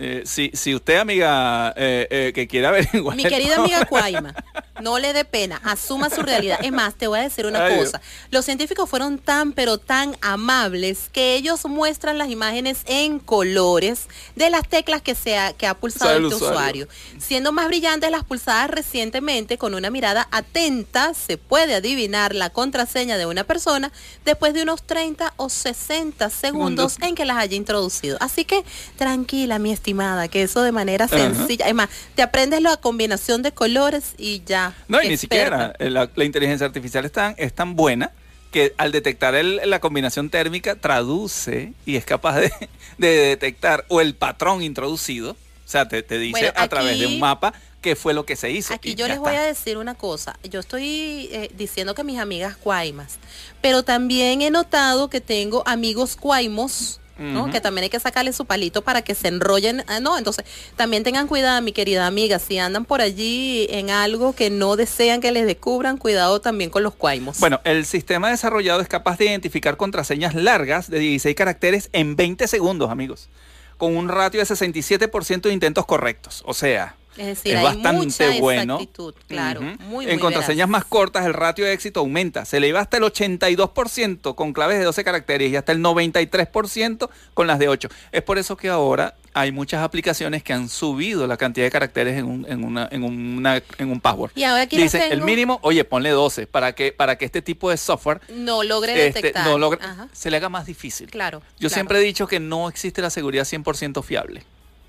eh, 0.02 0.24
si, 0.26 0.50
si 0.54 0.74
usted, 0.74 0.96
amiga, 0.96 1.74
eh, 1.76 2.08
eh, 2.10 2.32
que 2.34 2.48
quiera 2.48 2.70
averiguar... 2.70 3.18
Mi 3.18 3.26
querida 3.26 3.58
amiga 3.58 3.86
Cuaima, 3.90 4.34
no 4.82 4.98
le 4.98 5.12
dé 5.12 5.26
pena, 5.26 5.60
asuma 5.66 6.10
su 6.10 6.22
realidad. 6.22 6.60
Es 6.64 6.72
más, 6.72 6.96
te 6.96 7.08
voy 7.08 7.20
a 7.20 7.24
decir 7.24 7.46
una 7.46 7.66
Ay, 7.66 7.78
cosa. 7.78 8.00
Los 8.32 8.46
científicos 8.46 8.90
fueron 8.90 9.20
tan, 9.20 9.52
pero 9.52 9.78
tan 9.78 10.16
amables 10.22 11.10
que 11.12 11.36
ellos 11.36 11.66
muestran 11.66 12.18
las 12.18 12.30
imágenes 12.30 12.84
en 12.86 13.20
colores 13.20 14.08
de 14.38 14.50
las 14.50 14.66
teclas 14.70 15.02
que, 15.02 15.16
se 15.16 15.38
ha, 15.38 15.52
que 15.52 15.68
ha 15.68 15.74
pulsado 15.74 16.14
este 16.14 16.28
usuario. 16.28 16.86
usuario. 16.86 16.88
Siendo 17.20 17.52
más 17.52 17.68
brillantes 17.68 18.10
las 18.10 18.24
pulsadas 18.24 18.70
recientemente, 18.70 19.58
con 19.58 19.74
una 19.74 19.90
mirada 19.90 20.30
atenta 20.32 21.14
se 21.14 21.38
puede 21.38 21.76
adivinar 21.76 22.34
la 22.34 22.50
contraseña 22.52 23.18
de 23.18 23.26
una 23.26 23.44
persona 23.44 23.92
después 24.24 24.54
de 24.54 24.64
unos 24.64 24.84
30 24.84 25.34
o 25.36 25.50
60 25.50 26.30
segundos 26.30 26.96
en 27.02 27.16
que 27.16 27.26
las 27.26 27.36
haya 27.36 27.58
introducido. 27.58 28.16
Así 28.22 28.46
que 28.46 28.64
tranquila, 28.98 29.60
mi 29.60 29.74
estimada, 29.90 30.28
que 30.28 30.44
eso 30.44 30.62
de 30.62 30.72
manera 30.72 31.08
sencilla. 31.08 31.68
Es 31.68 31.74
más, 31.74 31.90
te 32.16 32.22
aprendes 32.22 32.62
la 32.62 32.78
combinación 32.78 33.42
de 33.42 33.52
colores 33.52 34.14
y 34.18 34.44
ya. 34.46 34.74
No, 34.88 35.02
y 35.02 35.10
ni 35.10 35.18
siquiera. 35.18 35.74
eh, 35.80 35.90
La, 35.90 36.10
la 36.16 36.24
inteligencia 36.24 36.68
artificial 36.68 37.06
es 37.06 37.12
tan, 37.12 37.34
es 37.38 37.54
tan 37.54 37.76
buena 37.76 38.12
que 38.52 38.74
al 38.78 38.92
detectar 38.92 39.36
el- 39.36 39.62
la 39.66 39.80
combinación 39.80 40.30
térmica 40.30 40.76
traduce 40.76 41.74
y 41.86 41.96
es 41.96 42.06
capaz 42.06 42.38
de, 42.40 42.52
de 42.98 43.08
detectar 43.10 43.86
o 43.90 44.00
el 44.02 44.14
patrón 44.16 44.62
introducido. 44.62 45.32
O 45.32 45.72
sea, 45.72 45.88
te, 45.88 46.02
te 46.04 46.18
dice 46.18 46.32
Bueno, 46.32 46.52
a 46.56 46.68
través 46.68 47.00
de 47.00 47.06
un 47.08 47.20
mapa 47.20 47.54
qué 47.82 47.96
fue 47.96 48.14
lo 48.14 48.26
que 48.26 48.36
se 48.36 48.52
hizo. 48.52 48.74
Aquí 48.74 48.94
yo 48.96 49.08
les 49.08 49.20
voy 49.20 49.36
a 49.36 49.42
decir 49.42 49.78
una 49.78 49.96
cosa. 49.96 50.38
Yo 50.44 50.60
estoy 50.60 51.30
eh, 51.32 51.52
diciendo 51.56 51.96
que 51.96 52.04
mis 52.04 52.20
amigas 52.20 52.58
cuaimas, 52.58 53.18
pero 53.62 53.84
también 53.84 54.42
he 54.42 54.50
notado 54.52 55.10
que 55.10 55.22
tengo 55.22 55.64
amigos 55.68 56.16
cuaimos 56.16 56.99
¿no? 57.20 57.52
Que 57.52 57.62
también 57.62 57.84
hay 57.84 57.90
que 57.90 58.00
sacarle 58.00 58.34
su 58.34 58.46
palito 58.46 58.82
para 58.82 59.02
que 59.02 59.14
se 59.14 59.28
enrollen. 59.28 59.84
ah, 59.88 60.00
no, 60.00 60.18
entonces 60.18 60.46
también 60.76 61.04
tengan 61.04 61.28
cuidado, 61.28 61.62
mi 61.62 61.72
querida 61.72 62.08
amiga, 62.08 62.40
si 62.40 62.58
andan 62.58 62.86
por 62.86 63.02
allí 63.02 63.68
en 63.70 63.90
algo 63.90 64.34
que 64.34 64.50
no 64.50 64.76
desean 64.76 65.22
que 65.22 65.32
les 65.32 65.46
descubran, 65.46 65.98
cuidado 65.98 66.42
también 66.42 66.70
con 66.70 66.84
los 66.84 66.96
cuaimos. 66.96 67.40
Bueno, 67.40 67.60
el 67.64 67.86
sistema 67.86 68.30
desarrollado 68.30 68.82
es 68.82 68.88
capaz 68.88 69.18
de 69.18 69.26
identificar 69.26 69.78
contraseñas 69.78 70.36
largas 70.36 70.90
de 70.90 71.00
16 71.00 71.36
caracteres 71.36 71.90
en 71.94 72.16
20 72.16 72.48
segundos, 72.48 72.90
amigos, 72.90 73.30
con 73.78 73.96
un 73.96 74.10
ratio 74.10 74.40
de 74.40 74.46
67% 74.46 75.42
de 75.42 75.54
intentos 75.54 75.86
correctos. 75.86 76.44
O 76.46 76.54
sea, 76.54 76.96
es 77.18 77.26
decir, 77.28 77.54
es 77.54 77.58
hay 77.60 77.64
bastante 77.66 77.92
mucha 78.28 78.40
bueno. 78.40 78.74
exactitud, 78.76 79.14
claro, 79.28 79.62
muy, 79.62 80.06
en 80.06 80.12
muy 80.12 80.20
contraseñas 80.20 80.68
veraz. 80.68 80.70
más 80.70 80.86
cortas, 80.86 81.26
el 81.26 81.34
ratio 81.34 81.66
de 81.66 81.74
éxito 81.74 82.00
aumenta. 82.00 82.46
Se 82.46 82.60
le 82.60 82.68
iba 82.68 82.80
hasta 82.80 82.98
el 82.98 83.04
82% 83.04 84.36
con 84.36 84.54
claves 84.54 84.80
de 84.80 84.86
12 84.86 85.04
caracteres 85.04 85.52
y 85.52 85.56
hasta 85.56 85.72
el 85.72 85.80
93% 85.80 87.10
con 87.34 87.48
las 87.48 87.60
de 87.60 87.68
8. 87.68 87.90
Es 88.12 88.22
por 88.22 88.38
eso 88.38 88.56
que 88.58 88.70
ahora 88.70 89.16
hay 89.34 89.52
muchas 89.52 89.84
aplicaciones 89.84 90.44
que 90.44 90.54
han 90.54 90.70
subido 90.70 91.28
la 91.28 91.38
cantidad 91.38 91.66
de 91.66 91.72
caracteres 91.72 92.18
en 92.18 92.26
un, 92.26 92.46
en 92.50 92.64
una, 92.64 92.88
en 92.92 93.04
una, 93.04 93.62
en 93.78 93.92
un 93.92 94.00
password. 94.02 94.32
Y 94.36 94.44
ahora 94.44 94.64
aquí 94.64 94.78
el 95.10 95.22
mínimo, 95.22 95.60
oye, 95.62 95.84
ponle 95.84 96.10
12 96.10 96.48
para 96.48 96.74
que, 96.74 96.92
para 96.92 97.18
que 97.18 97.26
este 97.26 97.42
tipo 97.42 97.70
de 97.70 97.78
software 97.78 98.22
No 98.30 98.64
logre 98.64 98.94
este, 99.08 99.20
detectar. 99.22 99.46
no 99.46 99.58
logre- 99.58 99.80
se 100.14 100.32
le 100.32 100.38
haga 100.38 100.50
más 100.50 100.66
difícil. 100.66 101.10
claro. 101.10 101.40
Yo 101.60 101.68
claro. 101.68 101.74
siempre 101.74 102.00
he 102.00 102.02
dicho 102.02 102.28
que 102.28 102.40
no 102.40 102.70
existe 102.70 103.02
la 103.02 103.10
seguridad 103.10 103.44
100% 103.46 104.04
fiable. 104.04 104.44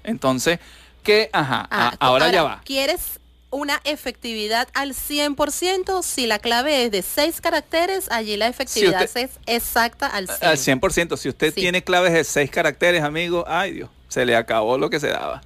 Entonces, 0.04 0.58
que, 1.02 1.30
ajá, 1.32 1.66
Ah, 1.70 1.88
a- 1.98 2.06
ahora, 2.06 2.30
ya 2.30 2.42
va. 2.42 2.60
¿Quieres 2.64 3.20
una 3.50 3.80
efectividad 3.84 4.68
al 4.74 4.94
100%? 4.94 6.02
Si 6.02 6.26
la 6.26 6.38
clave 6.38 6.84
es 6.84 6.90
de 6.92 7.02
seis 7.02 7.40
caracteres, 7.40 8.10
allí 8.10 8.36
la 8.36 8.46
efectividad 8.46 9.04
usted- 9.04 9.22
es 9.24 9.30
exacta 9.46 10.06
al 10.06 10.26
100%. 10.28 10.46
Al 10.50 10.58
100%. 10.58 11.16
Si 11.16 11.28
usted 11.28 11.52
Sí. 11.54 11.60
tiene 11.60 11.82
claves 11.82 12.12
de 12.12 12.24
seis 12.24 12.50
caracteres, 12.50 13.02
amigo, 13.02 13.44
ay 13.48 13.72
Dios, 13.72 13.90
se 14.08 14.24
le 14.24 14.36
acabó 14.36 14.78
lo 14.78 14.88
que 14.90 15.00
se 15.00 15.08
daba. 15.08 15.42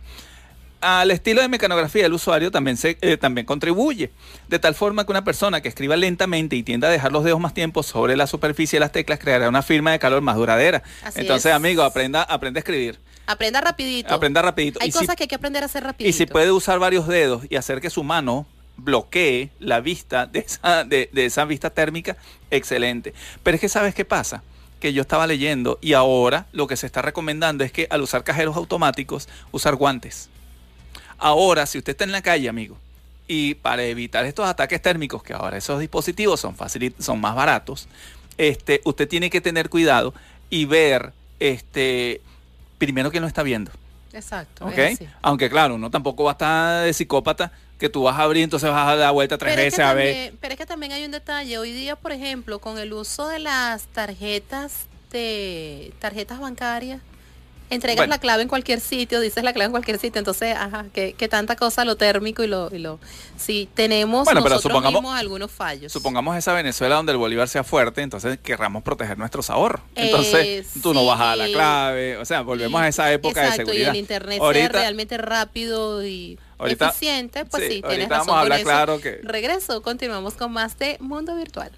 Al 0.85 1.11
estilo 1.11 1.41
de 1.41 1.49
mecanografía 1.49 2.03
del 2.03 2.13
usuario 2.13 2.51
también, 2.51 2.77
se, 2.77 2.99
eh, 3.01 3.17
también 3.17 3.47
contribuye, 3.47 4.11
de 4.49 4.59
tal 4.59 4.75
forma 4.75 5.07
que 5.07 5.13
una 5.13 5.25
persona 5.25 5.63
que 5.63 5.69
escriba 5.69 5.97
lentamente 5.97 6.57
y 6.57 6.63
tienda 6.63 6.89
a 6.89 6.91
dejar 6.91 7.11
los 7.11 7.25
dedos 7.25 7.41
más 7.41 7.55
tiempo 7.55 7.83
sobre 7.83 8.17
la 8.17 8.27
superficie 8.27 8.77
de 8.77 8.81
las 8.81 8.93
teclas 8.93 9.19
creará 9.19 9.49
una 9.49 9.63
firma 9.63 9.93
de 9.93 9.99
calor 9.99 10.21
más 10.21 10.37
duradera. 10.37 10.83
Así 11.03 11.21
Entonces, 11.23 11.47
es. 11.51 11.57
amigo, 11.57 11.83
aprenda, 11.83 12.23
aprenda 12.23 12.59
a 12.59 12.61
escribir, 12.61 12.99
Aprenda 13.27 13.63
rapidito. 13.63 14.13
aprenda 14.15 14.43
rapidito. 14.43 14.79
Hay 14.83 14.89
Y 14.89 14.93
si- 14.93 14.99
cosas 14.99 15.17
que 15.17 15.23
hay 15.23 15.29
que 15.29 15.37
aprender 15.37 15.63
a 15.63 15.67
hacer 15.67 15.83
rapidito. 15.85 16.11
Y 16.11 16.13
si 16.13 16.27
puede 16.27 16.53
usar 16.53 16.79
varios 16.79 17.09
dedos 17.09 17.45
y 17.49 17.57
hacer 17.57 17.81
que 17.81 17.89
su 17.89 18.05
mano 18.05 18.47
bloquee 18.77 19.51
la 19.61 19.81
vista 19.81 20.27
de 20.27 20.41
esa, 20.41 20.85
de, 20.85 21.09
de 21.13 21.25
esa 21.25 21.47
vista 21.47 21.71
térmica, 21.71 22.17
excelente. 22.51 23.15
Pero 23.43 23.55
es 23.55 23.61
que 23.63 23.69
sabes 23.71 23.95
qué 23.95 24.05
pasa, 24.05 24.43
que 24.81 24.93
yo 24.93 25.01
estaba 25.01 25.27
leyendo 25.27 25.79
y 25.81 25.95
ahora 25.95 26.47
lo 26.53 26.67
que 26.67 26.77
se 26.77 26.85
está 26.85 27.01
recomendando 27.01 27.65
es 27.65 27.73
que 27.73 27.87
al 27.89 28.03
usar 28.03 28.23
cajeros 28.25 28.57
automáticos, 28.57 29.29
usar 29.53 29.77
guantes. 29.77 30.29
Ahora, 31.19 31.67
si 31.67 31.79
usted 31.79 31.93
está 31.93 32.05
en 32.05 32.13
la 32.13 32.23
calle, 32.23 32.49
amigo, 32.49 32.77
y 33.27 33.55
para 33.55 33.83
evitar 33.85 34.25
estos 34.27 34.47
ataques 34.47 34.81
térmicos, 34.83 35.23
que 35.23 35.33
ahora 35.33 35.57
esos 35.57 35.81
dispositivos 35.81 36.41
son, 36.41 36.57
facili- 36.57 36.95
son 36.99 37.21
más 37.21 37.35
baratos, 37.35 37.89
este, 38.37 38.81
usted 38.85 39.09
tiene 39.09 39.31
que 39.31 39.41
tener 39.41 39.71
cuidado 39.71 40.13
y 40.51 40.65
ver, 40.67 41.13
este, 41.41 42.21
primero 42.79 43.11
que 43.11 43.21
no 43.21 43.27
está 43.27 43.43
viendo. 43.43 43.71
Exacto. 44.13 44.69
Aunque 45.23 45.51
claro, 45.51 45.75
uno 45.75 45.91
tampoco 45.91 46.25
va 46.25 46.31
a 46.31 46.35
estar 46.35 46.85
de 46.85 46.93
psicópata 46.93 47.51
que 47.79 47.89
tú 47.89 48.03
vas 48.05 48.17
a 48.17 48.23
abrir, 48.23 48.45
entonces 48.45 48.71
vas 48.71 48.89
a 48.89 48.97
dar 48.97 49.13
vuelta 49.13 49.37
tres 49.39 49.53
es, 49.53 49.57
veces 49.57 49.77
que 49.79 49.83
a 49.83 49.95
ver. 49.95 50.35
pero 50.41 50.53
es 50.53 50.59
que 50.59 50.67
también 50.67 50.93
hay 50.93 51.05
un 51.05 51.11
detalle. 51.11 51.59
Hoy 51.59 51.73
día, 51.73 51.97
por 51.97 52.13
ejemplo, 52.13 52.61
con 52.61 52.79
el 52.79 52.93
uso 52.93 53.27
de 53.29 53.41
las 53.41 53.87
tarjetas 53.87 54.87
de 55.11 55.93
tarjetas 55.99 56.39
bancarias, 56.39 57.01
entregas 57.71 57.97
Bueno. 58.03 58.13
la 58.15 58.19
clave 58.19 58.43
en 58.43 58.49
cualquier 58.49 58.81
sitio, 58.81 59.21
dices 59.21 59.43
la 59.43 59.53
clave 59.53 59.67
en 59.67 59.71
cualquier 59.73 59.99
sitio, 59.99 60.19
entonces, 60.19 60.55
ajá, 60.57 60.87
que, 60.93 61.15
que 61.15 61.29
tanta 61.29 61.57
cosa 61.57 61.85
lo 61.85 61.97
térmico 61.97 62.45
y 62.45 62.47
lo, 62.47 62.69
y 62.75 62.79
lo 62.79 63.01
sí, 63.37 63.69
tenemos 63.75 64.25
Bueno, 64.25 64.43
pero 64.43 64.55
nosotros 64.57 64.73
supongamos- 64.73 65.03
mismos 65.03 65.19
algunos 65.19 65.51
fallos. 65.51 65.93
Supongamos 65.93 66.37
esa 66.37 66.53
Venezuela 66.53 66.97
donde 66.97 67.13
el 67.13 67.19
Bolívar 67.19 67.49
sea 67.49 67.65
fuerte, 67.65 68.03
entonces 68.03 68.39
querramos 68.43 68.83
proteger 68.83 69.19
nuestros 69.19 69.51
ahorros. 69.51 69.81
Entonces 69.95 70.35
Eh, 70.47 70.67
tú 70.83 70.95
no 70.95 71.05
vas 71.07 71.21
a 71.21 71.37
la 71.37 71.47
clave, 71.49 72.17
o 72.19 72.25
sea, 72.25 72.43
volvemos 72.43 72.81
a 72.81 72.89
esa 72.89 73.13
época 73.13 73.41
Exacto, 73.43 73.63
de 73.63 73.67
seguridad. 73.67 73.87
y 73.87 73.91
el 73.91 73.97
internet 73.97 74.39
sea 74.39 74.47
Ahorita- 74.47 74.69
realmente 74.69 75.17
rápido 75.19 76.07
y 76.07 76.39
Ahorita- 76.59 76.89
eficiente, 76.91 77.45
pues 77.47 77.65
sí, 77.65 77.69
sí, 77.77 77.83
tienes 77.83 78.09
razón 78.09 78.27
vamos 78.27 78.29
a 78.29 78.31
con 78.33 78.39
hablar 78.41 78.59
eso. 78.61 78.69
claro 78.69 79.01
que- 79.01 79.21
Regreso, 79.25 79.83
continuamos 79.83 80.35
con 80.35 80.53
más 80.53 80.79
de 80.79 80.97
Mundo 81.01 81.35
Virtual. 81.35 81.71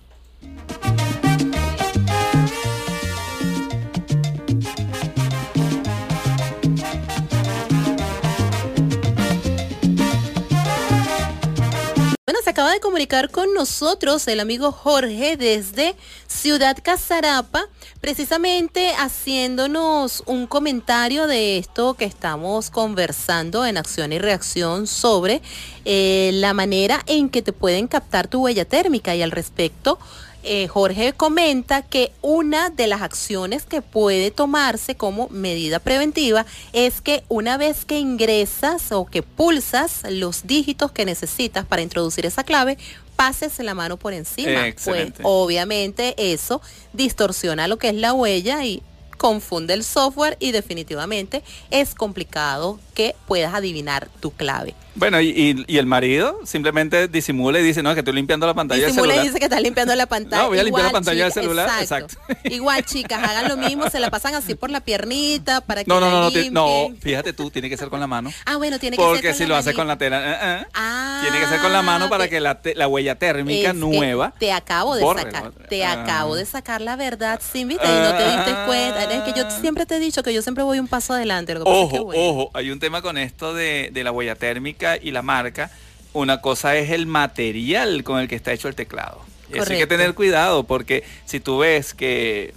Bueno, 12.28 12.40
se 12.42 12.50
acaba 12.50 12.72
de 12.72 12.80
comunicar 12.80 13.30
con 13.30 13.54
nosotros 13.54 14.26
el 14.26 14.40
amigo 14.40 14.72
Jorge 14.72 15.36
desde 15.36 15.94
Ciudad 16.26 16.76
Casarapa, 16.82 17.68
precisamente 18.00 18.92
haciéndonos 18.98 20.24
un 20.26 20.48
comentario 20.48 21.28
de 21.28 21.58
esto 21.58 21.94
que 21.94 22.04
estamos 22.04 22.70
conversando 22.70 23.64
en 23.64 23.76
acción 23.76 24.12
y 24.12 24.18
reacción 24.18 24.88
sobre 24.88 25.40
eh, 25.84 26.32
la 26.34 26.52
manera 26.52 27.00
en 27.06 27.28
que 27.28 27.42
te 27.42 27.52
pueden 27.52 27.86
captar 27.86 28.26
tu 28.26 28.42
huella 28.42 28.64
térmica 28.64 29.14
y 29.14 29.22
al 29.22 29.30
respecto. 29.30 30.00
Eh, 30.46 30.68
Jorge 30.68 31.12
comenta 31.12 31.82
que 31.82 32.12
una 32.22 32.70
de 32.70 32.86
las 32.86 33.02
acciones 33.02 33.64
que 33.64 33.82
puede 33.82 34.30
tomarse 34.30 34.94
como 34.94 35.28
medida 35.28 35.80
preventiva 35.80 36.46
es 36.72 37.00
que 37.00 37.24
una 37.28 37.56
vez 37.56 37.84
que 37.84 37.98
ingresas 37.98 38.92
o 38.92 39.06
que 39.06 39.22
pulsas 39.22 40.02
los 40.08 40.46
dígitos 40.46 40.92
que 40.92 41.04
necesitas 41.04 41.66
para 41.66 41.82
introducir 41.82 42.26
esa 42.26 42.44
clave, 42.44 42.78
pases 43.16 43.58
la 43.58 43.74
mano 43.74 43.96
por 43.96 44.12
encima. 44.12 44.66
Pues 44.84 45.12
obviamente 45.22 46.14
eso 46.16 46.62
distorsiona 46.92 47.66
lo 47.66 47.78
que 47.78 47.88
es 47.88 47.94
la 47.94 48.12
huella 48.12 48.64
y 48.64 48.82
confunde 49.16 49.74
el 49.74 49.82
software 49.82 50.36
y 50.38 50.52
definitivamente 50.52 51.42
es 51.70 51.94
complicado 51.94 52.78
que 52.94 53.16
puedas 53.26 53.54
adivinar 53.54 54.08
tu 54.20 54.30
clave. 54.30 54.74
Bueno, 54.96 55.20
y, 55.20 55.28
y- 55.28 55.64
y 55.66 55.78
el 55.78 55.86
marido 55.86 56.40
simplemente 56.44 57.08
disimula 57.08 57.60
y 57.60 57.62
dice, 57.62 57.82
no, 57.82 57.90
es 57.90 57.94
que 57.94 58.00
estoy 58.00 58.14
limpiando 58.14 58.46
la 58.46 58.54
pantalla 58.54 58.80
del 58.82 58.90
Disimula 58.90 59.12
y 59.12 59.16
celular. 59.16 59.26
dice 59.32 59.38
que 59.38 59.44
está 59.44 59.60
limpiando 59.60 59.94
la 59.94 60.06
pantalla. 60.06 60.42
No, 60.42 60.48
voy 60.48 60.58
a 60.58 60.62
limpiar 60.62 60.86
la 60.86 60.92
pantalla 60.92 61.24
del 61.24 61.32
celular, 61.32 61.68
Exacto. 61.82 62.16
exacto. 62.26 62.48
Igual, 62.54 62.84
chicas, 62.84 63.22
hagan 63.22 63.48
lo 63.48 63.56
mismo, 63.56 63.88
se 63.90 64.00
la 64.00 64.10
pasan 64.10 64.34
así 64.34 64.54
por 64.54 64.70
la 64.70 64.80
piernita 64.80 65.60
para 65.60 65.84
que 65.84 65.88
No, 65.88 66.00
no, 66.00 66.06
la 66.30 66.30
no, 66.50 66.90
no, 66.90 66.96
fíjate 67.00 67.32
tú, 67.32 67.50
tiene 67.50 67.68
que 67.68 67.76
ser 67.76 67.88
con 67.88 68.00
la 68.00 68.06
mano. 68.06 68.32
Ah, 68.46 68.56
bueno, 68.56 68.78
tiene 68.78 68.96
que 68.96 69.02
ser 69.02 69.10
Porque 69.12 69.28
con 69.28 69.36
si 69.36 69.42
la 69.44 69.48
lo 69.50 69.56
hace 69.56 69.74
con 69.74 69.86
la 69.86 69.98
tela, 69.98 70.20
eh, 70.20 70.60
eh, 70.62 70.66
Ah, 70.74 71.20
tiene 71.22 71.40
que 71.40 71.46
ser 71.46 71.60
con 71.60 71.72
la 71.72 71.82
mano 71.82 72.08
para 72.08 72.28
que 72.28 72.40
la, 72.40 72.60
te- 72.60 72.74
la 72.74 72.88
huella 72.88 73.14
térmica 73.16 73.72
nueva. 73.72 74.32
Te 74.38 74.52
acabo 74.52 74.94
de 74.96 75.02
borre, 75.02 75.22
sacar, 75.22 75.52
te 75.68 75.84
Ah. 75.84 76.02
acabo 76.02 76.34
de 76.36 76.46
sacar 76.46 76.80
la 76.80 76.96
verdad, 76.96 77.40
sin 77.42 77.68
viste, 77.68 77.84
y 77.86 77.88
no 77.90 78.14
te 78.16 78.24
diste 78.24 78.50
Ah. 78.50 78.64
cuenta. 78.66 79.04
Es 79.04 79.22
que 79.22 79.38
yo 79.38 79.50
siempre 79.60 79.84
te 79.86 79.96
he 79.96 79.98
dicho 80.00 80.22
que 80.22 80.32
yo 80.32 80.42
siempre 80.42 80.64
voy 80.64 80.78
un 80.78 80.88
paso 80.88 81.12
adelante. 81.12 81.54
Lo 81.54 81.60
que 81.60 81.64
pasa 81.64 81.82
es 81.82 81.88
que, 81.90 81.96
Ojo, 81.96 82.04
bueno, 82.06 82.22
ojo, 82.22 82.50
hay 82.54 82.70
un 82.70 82.78
tema 82.80 83.02
con 83.02 83.18
esto 83.18 83.52
de, 83.54 83.90
de 83.92 84.04
la 84.04 84.10
huella 84.12 84.34
térmica 84.36 84.85
y 84.94 85.10
la 85.10 85.22
marca. 85.22 85.70
Una 86.12 86.40
cosa 86.40 86.76
es 86.76 86.90
el 86.90 87.06
material 87.06 88.04
con 88.04 88.20
el 88.20 88.28
que 88.28 88.36
está 88.36 88.52
hecho 88.52 88.68
el 88.68 88.74
teclado. 88.76 89.20
Eso 89.50 89.72
hay 89.72 89.78
que 89.78 89.86
tener 89.86 90.14
cuidado 90.14 90.64
porque 90.64 91.02
si 91.24 91.40
tú 91.40 91.58
ves 91.58 91.92
que 91.94 92.54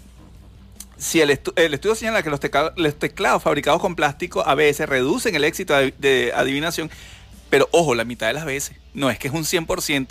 si 0.98 1.22
el, 1.22 1.30
estu- 1.30 1.54
el 1.56 1.74
estudio 1.74 1.96
señala 1.96 2.22
que 2.24 2.30
los 2.30 2.40
teclados 3.00 3.42
fabricados 3.44 3.82
con 3.82 3.96
plástico 3.96 4.46
a 4.46 4.54
veces 4.56 4.88
reducen 4.90 5.34
el 5.36 5.44
éxito 5.46 5.74
de, 5.76 5.94
de 5.98 6.32
adivinación, 6.36 6.90
pero 7.50 7.68
ojo, 7.72 7.96
la 7.96 8.04
mitad 8.06 8.28
de 8.28 8.34
las 8.34 8.46
veces, 8.46 8.76
no 8.94 9.10
es 9.10 9.18
que 9.18 9.28
es 9.30 9.34
un 9.34 9.44
100%. 9.46 10.08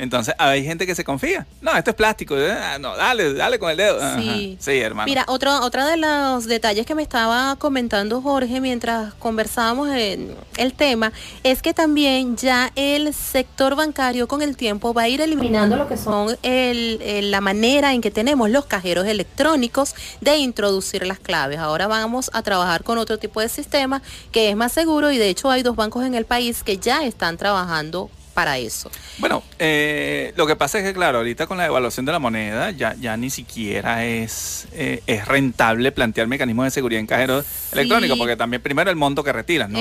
Entonces 0.00 0.34
hay 0.38 0.64
gente 0.64 0.86
que 0.86 0.94
se 0.94 1.04
confía. 1.04 1.46
No, 1.60 1.76
esto 1.76 1.90
es 1.90 1.96
plástico. 1.96 2.34
Ah, 2.36 2.78
No, 2.80 2.96
dale, 2.96 3.34
dale 3.34 3.58
con 3.58 3.70
el 3.70 3.76
dedo. 3.76 4.02
Ajá. 4.02 4.18
Sí. 4.20 4.56
Sí, 4.58 4.78
hermano. 4.78 5.06
Mira, 5.06 5.24
otro, 5.28 5.60
otro 5.60 5.84
de 5.86 5.96
los 5.98 6.46
detalles 6.46 6.86
que 6.86 6.94
me 6.94 7.02
estaba 7.02 7.56
comentando 7.56 8.22
Jorge 8.22 8.60
mientras 8.60 9.12
conversábamos 9.14 9.90
en 9.90 10.34
el 10.56 10.72
tema 10.72 11.12
es 11.42 11.60
que 11.60 11.74
también 11.74 12.36
ya 12.36 12.72
el 12.76 13.12
sector 13.12 13.76
bancario 13.76 14.26
con 14.26 14.40
el 14.40 14.56
tiempo 14.56 14.94
va 14.94 15.02
a 15.02 15.08
ir 15.08 15.20
eliminando 15.20 15.76
lo 15.76 15.86
que 15.86 15.96
son 15.98 16.36
el- 16.42 17.00
el- 17.02 17.30
la 17.30 17.40
manera 17.42 17.92
en 17.92 18.00
que 18.00 18.10
tenemos 18.10 18.48
los 18.48 18.64
cajeros 18.64 19.06
electrónicos 19.06 19.94
de 20.22 20.38
introducir 20.38 21.06
las 21.06 21.18
claves. 21.18 21.58
Ahora 21.58 21.86
vamos 21.88 22.30
a 22.32 22.42
trabajar 22.42 22.84
con 22.84 22.96
otro 22.98 23.18
tipo 23.18 23.40
de 23.40 23.48
sistema 23.50 24.00
que 24.32 24.48
es 24.50 24.56
más 24.56 24.72
seguro 24.72 25.10
y 25.10 25.18
de 25.18 25.28
hecho 25.28 25.50
hay 25.50 25.62
dos 25.62 25.76
bancos 25.76 26.04
en 26.06 26.14
el 26.14 26.24
país 26.24 26.62
que 26.62 26.78
ya 26.78 27.04
están 27.04 27.36
trabajando 27.36 28.10
para 28.40 28.56
eso. 28.56 28.90
Bueno, 29.18 29.42
eh, 29.58 30.32
lo 30.34 30.46
que 30.46 30.56
pasa 30.56 30.78
es 30.78 30.84
que, 30.84 30.94
claro, 30.94 31.18
ahorita 31.18 31.46
con 31.46 31.58
la 31.58 31.64
devaluación 31.64 32.06
de 32.06 32.12
la 32.12 32.18
moneda 32.18 32.70
ya, 32.70 32.96
ya 32.98 33.14
ni 33.18 33.28
siquiera 33.28 34.06
es, 34.06 34.66
eh, 34.72 35.02
es 35.06 35.28
rentable 35.28 35.92
plantear 35.92 36.26
mecanismos 36.26 36.64
de 36.64 36.70
seguridad 36.70 37.00
en 37.00 37.06
cajeros 37.06 37.44
electrónicos, 37.70 38.16
porque 38.16 38.36
también 38.36 38.62
primero 38.62 38.88
el 38.88 38.96
monto 38.96 39.22
que 39.22 39.34
retiras, 39.34 39.68
¿no? 39.68 39.78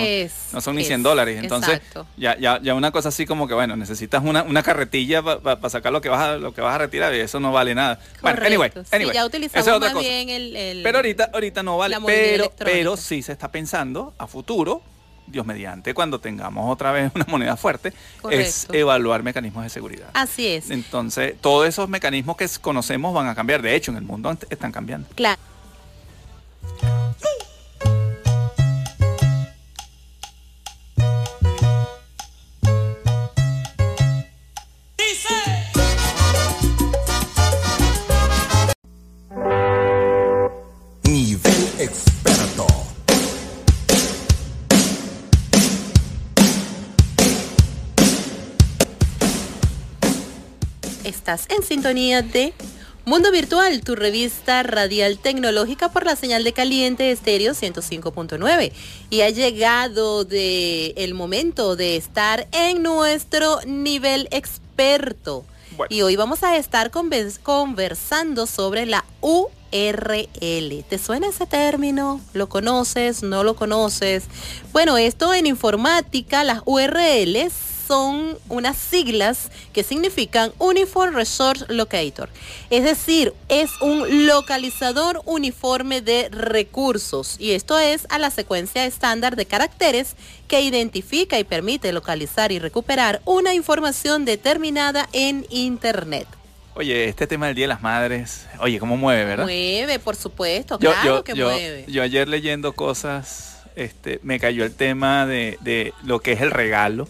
no 0.51 0.59
son 0.59 0.75
ni 0.75 0.83
100 0.83 1.03
dólares. 1.03 1.39
Entonces, 1.41 1.79
ya, 2.17 2.37
ya, 2.37 2.59
ya 2.61 2.75
una 2.75 2.91
cosa 2.91 3.07
así 3.07 3.25
como 3.25 3.47
que, 3.47 3.53
bueno, 3.53 3.77
necesitas 3.77 4.21
una, 4.25 4.43
una 4.43 4.61
carretilla 4.61 5.23
para 5.23 5.69
sacar 5.69 5.93
lo 5.93 6.01
que, 6.01 6.09
vas 6.09 6.19
a, 6.19 6.35
lo 6.35 6.53
que 6.53 6.59
vas 6.59 6.75
a 6.75 6.79
retirar 6.79 7.15
y 7.15 7.19
eso 7.19 7.39
no 7.39 7.53
vale 7.53 7.73
nada. 7.73 7.97
Bueno, 8.21 8.41
anyway, 8.45 8.71
anyway 8.91 9.13
ya 9.13 9.25
utilizamos 9.25 9.79
más 9.79 9.99
bien 9.99 10.27
el, 10.27 10.81
Pero 10.83 10.97
ahorita, 10.97 11.29
ahorita 11.33 11.63
no 11.63 11.77
vale, 11.77 11.95
pero, 12.05 12.51
pero 12.57 12.97
sí 12.97 13.21
se 13.21 13.31
está 13.31 13.49
pensando 13.49 14.13
a 14.17 14.27
futuro 14.27 14.81
Dios 15.31 15.45
mediante, 15.45 15.93
cuando 15.93 16.19
tengamos 16.19 16.71
otra 16.71 16.91
vez 16.91 17.11
una 17.15 17.25
moneda 17.27 17.55
fuerte, 17.57 17.93
es 18.29 18.67
evaluar 18.71 19.23
mecanismos 19.23 19.63
de 19.63 19.69
seguridad. 19.69 20.09
Así 20.13 20.47
es. 20.47 20.69
Entonces, 20.69 21.35
todos 21.39 21.67
esos 21.67 21.89
mecanismos 21.89 22.37
que 22.37 22.47
conocemos 22.61 23.13
van 23.13 23.27
a 23.27 23.35
cambiar. 23.35 23.61
De 23.61 23.75
hecho, 23.75 23.91
en 23.91 23.97
el 23.97 24.03
mundo 24.03 24.35
están 24.49 24.71
cambiando. 24.71 25.07
Claro. 25.15 25.39
Estás 51.09 51.47
en 51.49 51.63
sintonía 51.63 52.21
de 52.21 52.53
Mundo 53.03 53.31
Virtual, 53.31 53.81
tu 53.81 53.95
revista 53.95 54.61
radial 54.61 55.17
tecnológica 55.17 55.91
por 55.91 56.05
la 56.05 56.15
señal 56.15 56.43
de 56.43 56.53
caliente 56.53 57.11
estéreo 57.11 57.53
105.9. 57.53 58.71
Y 59.09 59.21
ha 59.21 59.31
llegado 59.31 60.23
de 60.23 60.93
el 60.97 61.15
momento 61.15 61.75
de 61.75 61.95
estar 61.95 62.47
en 62.51 62.83
nuestro 62.83 63.59
nivel 63.65 64.27
experto. 64.29 65.45
Y 65.89 66.03
hoy 66.03 66.15
vamos 66.15 66.43
a 66.43 66.57
estar 66.57 66.91
conversando 66.91 68.45
sobre 68.45 68.85
la 68.85 69.03
URL. 69.21 69.55
¿Te 70.87 70.99
suena 71.03 71.29
ese 71.29 71.47
término? 71.47 72.21
¿Lo 72.33 72.49
conoces? 72.49 73.23
¿No 73.23 73.43
lo 73.43 73.55
conoces? 73.55 74.25
Bueno, 74.73 74.99
esto 74.99 75.33
en 75.33 75.47
informática, 75.47 76.43
las 76.43 76.61
URLs 76.65 77.68
son 77.89 78.37
unas 78.49 78.77
siglas 78.77 79.49
que 79.73 79.81
significan 79.81 80.51
Uniform 80.59 81.15
Resource 81.15 81.65
Locator. 81.69 82.29
Es 82.69 82.83
decir, 82.83 83.33
es 83.47 83.71
un 83.81 84.27
localizador 84.27 85.23
uniforme 85.25 86.01
de 86.01 86.29
recursos 86.29 87.35
y 87.39 87.53
esto 87.53 87.79
es 87.79 88.05
a 88.09 88.19
la 88.19 88.29
secuencia 88.29 88.85
estándar 88.85 89.35
de 89.35 89.47
caracteres 89.47 90.15
que 90.47 90.61
identifica 90.61 91.39
y 91.39 91.43
permite 91.43 91.91
localizar 91.91 92.51
y 92.51 92.59
recuperar 92.59 93.21
una 93.25 93.55
información 93.55 94.23
determinada 94.23 95.09
en 95.11 95.47
Internet. 95.49 96.27
Oye, 96.75 97.05
este 97.05 97.25
tema 97.25 97.47
del 97.47 97.55
Día 97.55 97.63
de 97.63 97.69
las 97.69 97.81
Madres, 97.81 98.45
oye, 98.59 98.77
¿cómo 98.77 98.97
mueve, 98.97 99.25
verdad? 99.25 99.45
Mueve, 99.45 99.97
por 99.97 100.15
supuesto, 100.15 100.77
claro 100.77 101.23
que 101.23 101.33
mueve. 101.33 101.85
Yo 101.87 102.03
ayer 102.03 102.27
leyendo 102.27 102.73
cosas, 102.73 103.63
este, 103.75 104.19
me 104.21 104.39
cayó 104.39 104.63
el 104.63 104.75
tema 104.75 105.25
de, 105.25 105.57
de 105.61 105.91
lo 106.03 106.19
que 106.19 106.33
es 106.33 106.41
el 106.41 106.51
regalo 106.51 107.07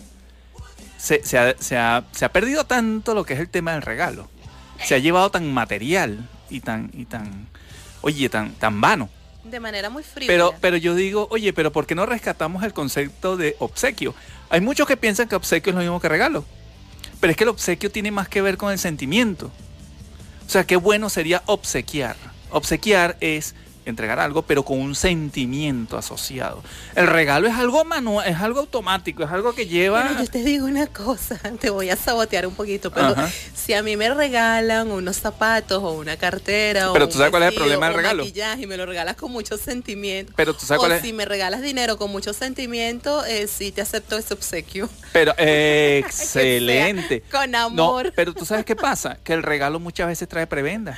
se, 1.00 1.24
se, 1.24 1.78
ha, 1.78 2.04
perdido 2.34 2.66
tanto 2.66 3.14
lo 3.14 3.24
que 3.24 3.34
es 3.34 3.40
el 3.40 3.50
tema 3.50 3.72
del 3.72 3.82
regalo. 3.82 4.28
Se 4.84 4.96
ha 4.96 4.98
llevado 4.98 5.32
tan 5.32 5.52
material 5.52 6.28
y 6.50 6.60
tan, 6.60 6.92
y 6.94 7.06
tan, 7.06 7.48
oye, 8.02 8.28
tan, 8.30 8.54
tan 8.56 8.82
vano. 8.82 9.10
De 9.46 9.60
manera 9.60 9.90
muy 9.90 10.04
fría. 10.04 10.28
Pero, 10.28 10.54
pero 10.60 10.76
yo 10.76 10.96
digo, 10.96 11.28
oye, 11.32 11.54
pero 11.54 11.72
¿por 11.72 11.88
qué 11.88 11.96
no 11.96 12.06
rescatamos 12.06 12.64
el 12.64 12.74
concepto 12.74 13.38
de 13.38 13.56
obsequio? 13.60 14.14
Hay 14.50 14.60
muchos 14.60 14.88
que 14.88 14.98
piensan 14.98 15.30
que 15.30 15.36
obsequio 15.36 15.72
es 15.72 15.76
lo 15.76 15.82
mismo 15.82 16.02
que 16.02 16.10
regalo. 16.10 16.44
Pero 17.22 17.32
es 17.32 17.38
que 17.38 17.46
el 17.46 17.50
obsequio 17.50 17.92
tiene 17.92 18.12
más 18.12 18.28
que 18.28 18.42
ver 18.42 18.58
con 18.58 18.72
el 18.72 18.80
sentimiento. 18.80 19.52
O 20.46 20.50
sea, 20.50 20.66
qué 20.66 20.76
bueno 20.76 21.10
sería 21.10 21.44
obsequiar. 21.46 22.18
Obsequiar 22.52 23.16
es 23.22 23.56
entregar 23.90 24.20
algo, 24.20 24.42
pero 24.42 24.64
con 24.64 24.80
un 24.80 24.96
sentimiento 24.96 25.98
asociado. 25.98 26.64
El 26.96 27.08
regalo 27.08 27.48
es 27.48 27.56
algo 27.56 27.84
manual, 27.86 28.28
es 28.28 28.38
algo 28.38 28.60
automático, 28.62 29.24
es 29.24 29.32
algo 29.32 29.54
que 29.54 29.68
lleva. 29.68 30.18
yo 30.20 30.28
te 30.28 30.44
digo 30.44 30.66
una 30.66 30.88
cosa, 30.88 31.40
te 31.60 31.70
voy 31.70 31.90
a 31.90 31.96
sabotear 31.96 32.48
un 32.48 32.56
poquito, 32.56 32.92
pero 32.92 33.16
si 33.54 33.74
a 33.74 33.84
mí 33.84 33.98
me 33.98 34.14
regalan 34.14 34.92
unos 34.92 35.18
zapatos 35.18 35.82
o 35.84 35.92
una 35.94 36.18
cartera 36.18 36.40
pero 36.94 37.08
tú 37.08 37.18
sabes 37.18 37.32
cuál 37.32 37.44
es 37.44 37.50
el 37.50 37.56
problema 37.56 37.88
del 37.88 37.96
regalo. 37.96 38.26
y 38.26 38.68
me 38.68 38.78
lo 38.78 38.86
regalas 38.86 39.16
con 39.16 39.32
mucho 39.32 39.58
sentimiento. 39.58 40.34
Pero 40.36 40.54
tú 40.54 40.66
sabes 40.66 40.80
cuál 40.80 40.92
es. 40.94 41.02
Si 41.02 41.14
me 41.14 41.26
regalas 41.26 41.62
dinero 41.62 41.98
con 41.98 42.12
mucho 42.12 42.34
sentimiento, 42.34 43.26
eh, 43.26 43.48
sí 43.48 43.72
te 43.72 43.82
acepto 43.82 44.18
ese 44.18 44.34
obsequio. 44.34 44.90
Pero 45.14 45.34
excelente. 45.38 47.24
con 47.32 47.54
amor. 47.56 48.14
pero 48.16 48.34
tú 48.34 48.46
sabes 48.46 48.66
qué 48.66 48.76
pasa, 48.76 49.18
que 49.24 49.34
el 49.34 49.44
regalo 49.44 49.80
muchas 49.80 50.08
veces 50.08 50.28
trae 50.28 50.48
prebenda. 50.48 50.98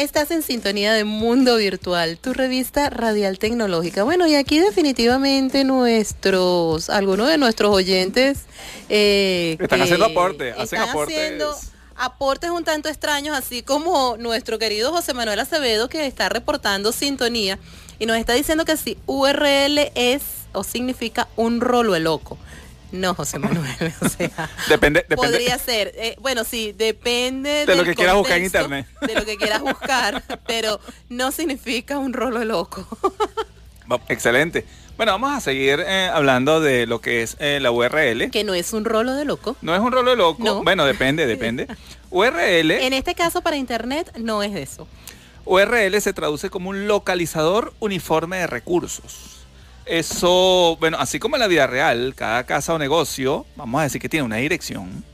Estás 0.00 0.30
en 0.30 0.42
sintonía 0.42 0.94
de 0.94 1.04
Mundo 1.04 1.56
Virtual, 1.56 2.16
tu 2.16 2.32
revista 2.32 2.88
radial 2.88 3.38
tecnológica. 3.38 4.02
Bueno, 4.02 4.26
y 4.26 4.34
aquí 4.34 4.58
definitivamente 4.58 5.62
nuestros, 5.62 6.88
algunos 6.88 7.28
de 7.28 7.36
nuestros 7.36 7.70
oyentes 7.70 8.46
eh, 8.88 9.58
están 9.60 9.82
haciendo 9.82 10.06
aportes, 10.06 10.54
hacen 10.56 10.80
aportes. 10.80 11.14
Haciendo 11.18 11.54
aportes 11.96 12.48
un 12.48 12.64
tanto 12.64 12.88
extraños, 12.88 13.36
así 13.36 13.62
como 13.62 14.16
nuestro 14.16 14.58
querido 14.58 14.90
José 14.90 15.12
Manuel 15.12 15.38
Acevedo 15.38 15.90
que 15.90 16.06
está 16.06 16.30
reportando 16.30 16.92
sintonía 16.92 17.58
y 17.98 18.06
nos 18.06 18.16
está 18.16 18.32
diciendo 18.32 18.64
que 18.64 18.78
si 18.78 18.96
URL 19.04 19.92
es 19.94 20.22
o 20.52 20.64
significa 20.64 21.28
un 21.36 21.60
rolo 21.60 21.98
loco. 21.98 22.38
No, 22.92 23.14
José 23.14 23.38
Manuel, 23.38 23.94
o 24.00 24.08
sea, 24.08 24.30
Depende, 24.68 25.00
depende. 25.08 25.16
podría 25.16 25.58
ser. 25.58 25.92
eh, 25.96 26.16
bueno, 26.20 26.42
sí, 26.44 26.72
depende 26.76 27.64
De 27.66 27.76
lo 27.76 27.84
que 27.84 27.94
quieras 27.94 28.16
buscar 28.16 28.38
en 28.38 28.44
internet. 28.44 28.86
De 29.00 29.14
lo 29.14 29.24
que 29.24 29.36
quieras 29.36 29.60
buscar, 29.62 30.22
pero 30.46 30.80
no 31.08 31.30
significa 31.30 31.98
un 31.98 32.12
rolo 32.12 32.44
loco. 32.44 32.86
Excelente. 34.08 34.64
Bueno, 34.96 35.12
vamos 35.12 35.32
a 35.32 35.40
seguir 35.40 35.82
eh, 35.86 36.10
hablando 36.12 36.60
de 36.60 36.86
lo 36.86 37.00
que 37.00 37.22
es 37.22 37.36
eh, 37.40 37.58
la 37.60 37.70
URL. 37.70 38.30
que 38.30 38.44
no 38.44 38.54
es 38.54 38.72
un 38.72 38.84
rolo 38.84 39.14
de 39.14 39.24
loco. 39.24 39.56
No 39.62 39.74
es 39.74 39.80
un 39.80 39.92
rolo 39.92 40.10
de 40.10 40.16
loco. 40.16 40.42
No. 40.44 40.62
Bueno, 40.62 40.84
depende, 40.84 41.26
depende. 41.26 41.66
URL, 42.10 42.70
En 42.72 42.92
este 42.92 43.14
caso 43.14 43.40
para 43.40 43.56
internet 43.56 44.12
no 44.18 44.42
es 44.42 44.54
eso. 44.54 44.86
URL 45.46 45.98
se 46.00 46.12
traduce 46.12 46.50
como 46.50 46.70
un 46.70 46.86
localizador 46.86 47.72
uniforme 47.80 48.38
de 48.38 48.46
recursos. 48.46 49.39
Eso, 49.90 50.76
bueno, 50.78 50.98
así 51.00 51.18
como 51.18 51.34
en 51.34 51.40
la 51.40 51.48
vida 51.48 51.66
real, 51.66 52.14
cada 52.16 52.44
casa 52.44 52.72
o 52.72 52.78
negocio, 52.78 53.44
vamos 53.56 53.80
a 53.80 53.82
decir 53.82 54.00
que 54.00 54.08
tiene 54.08 54.24
una 54.24 54.36
dirección, 54.36 55.04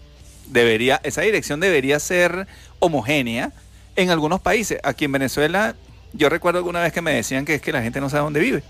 debería, 0.49 1.01
esa 1.03 1.23
dirección 1.23 1.61
debería 1.61 1.99
ser 1.99 2.47
homogénea 2.79 3.53
en 3.97 4.11
algunos 4.11 4.39
países. 4.43 4.79
Aquí 4.83 5.07
en 5.07 5.13
Venezuela, 5.13 5.77
yo 6.13 6.29
recuerdo 6.29 6.59
alguna 6.59 6.83
vez 6.83 6.93
que 6.93 7.01
me 7.01 7.15
decían 7.15 7.47
que 7.47 7.55
es 7.55 7.63
que 7.63 7.73
la 7.73 7.81
gente 7.81 8.03
no 8.03 8.11
sabe 8.11 8.25
dónde 8.25 8.41
vive. 8.41 8.63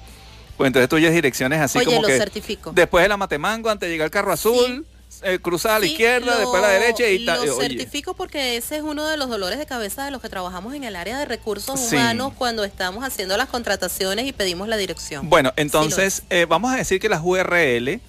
Pues 0.56 0.68
entonces 0.68 0.88
tú 0.88 0.94
oyes 0.94 1.12
direcciones 1.12 1.60
así 1.60 1.78
Oye, 1.78 1.86
como 1.86 2.02
lo 2.02 2.06
que 2.06 2.16
certifico. 2.16 2.70
después 2.72 3.02
de 3.02 3.08
la 3.08 3.16
Matemango, 3.16 3.68
antes 3.68 3.88
de 3.88 3.92
llegar 3.92 4.04
al 4.04 4.10
carro 4.12 4.32
azul, 4.32 4.86
eh, 5.22 5.38
cruzada 5.40 5.76
a 5.76 5.78
la 5.80 5.86
Sí, 5.86 5.92
izquierda, 5.92 6.32
lo- 6.34 6.38
después 6.38 6.62
a 6.62 6.66
la 6.66 6.72
derecha 6.72 7.08
y 7.08 7.24
tal. 7.24 7.44
Lo 7.46 7.56
Oye, 7.56 7.68
certifico 7.68 8.14
porque 8.14 8.56
ese 8.56 8.76
es 8.76 8.82
uno 8.82 9.06
de 9.06 9.16
los 9.16 9.28
dolores 9.28 9.58
de 9.58 9.66
cabeza 9.66 10.04
de 10.04 10.10
los 10.10 10.20
que 10.22 10.28
trabajamos 10.28 10.74
en 10.74 10.84
el 10.84 10.96
área 10.96 11.18
de 11.18 11.24
recursos 11.24 11.78
Sí. 11.80 11.96
humanos 11.96 12.32
cuando 12.36 12.64
estamos 12.64 13.04
haciendo 13.04 13.36
las 13.36 13.48
contrataciones 13.48 14.26
y 14.26 14.32
pedimos 14.32 14.68
la 14.68 14.76
dirección. 14.76 15.28
Bueno, 15.28 15.52
Sí 15.56 15.62
entonces 15.62 16.22
eh, 16.30 16.46
vamos 16.48 16.72
a 16.72 16.76
decir 16.76 17.00
que 17.00 17.08
las 17.08 17.20
URL 17.22 18.00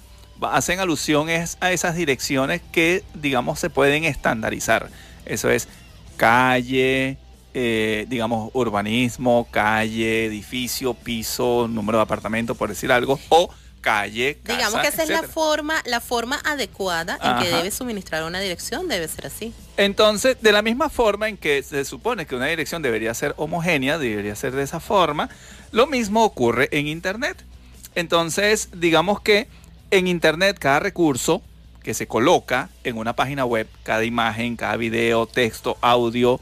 hacen 0.42 0.78
alusión 0.80 1.28
es 1.30 1.56
a 1.60 1.72
esas 1.72 1.96
direcciones 1.96 2.60
que, 2.72 3.02
digamos, 3.14 3.58
se 3.58 3.70
pueden 3.70 4.04
estandarizar. 4.04 4.88
Eso 5.26 5.50
es 5.50 5.66
calle, 6.16 7.16
eh, 7.54 8.06
digamos, 8.08 8.50
urbanismo, 8.52 9.48
calle, 9.50 10.26
edificio, 10.26 10.94
piso, 10.94 11.66
número 11.68 11.98
de 11.98 12.02
apartamento, 12.02 12.54
por 12.54 12.68
decir 12.68 12.92
algo, 12.92 13.18
o 13.30 13.48
calle, 13.80 14.38
casa, 14.42 14.56
Digamos 14.56 14.80
que 14.80 14.88
esa 14.88 15.02
es 15.02 15.08
la 15.08 15.22
forma, 15.22 15.82
la 15.86 16.00
forma 16.00 16.40
adecuada 16.44 17.18
en 17.22 17.38
que 17.42 17.50
debe 17.50 17.70
suministrar 17.70 18.24
una 18.24 18.40
dirección, 18.40 18.88
debe 18.88 19.08
ser 19.08 19.26
así. 19.26 19.52
Entonces, 19.76 20.36
de 20.40 20.52
la 20.52 20.62
misma 20.62 20.88
forma 20.88 21.28
en 21.28 21.36
que 21.36 21.62
se 21.62 21.84
supone 21.84 22.26
que 22.26 22.34
una 22.34 22.46
dirección 22.46 22.82
debería 22.82 23.14
ser 23.14 23.34
homogénea, 23.36 23.98
debería 23.98 24.34
ser 24.34 24.52
de 24.52 24.62
esa 24.62 24.80
forma, 24.80 25.28
lo 25.72 25.86
mismo 25.86 26.24
ocurre 26.24 26.68
en 26.72 26.86
Internet. 26.86 27.44
Entonces, 27.94 28.68
digamos 28.72 29.20
que 29.20 29.48
en 29.90 30.06
Internet 30.06 30.58
cada 30.58 30.80
recurso 30.80 31.42
que 31.82 31.94
se 31.94 32.06
coloca 32.06 32.68
en 32.84 32.98
una 32.98 33.14
página 33.14 33.44
web, 33.44 33.66
cada 33.82 34.04
imagen, 34.04 34.56
cada 34.56 34.76
video, 34.76 35.26
texto, 35.26 35.78
audio, 35.80 36.40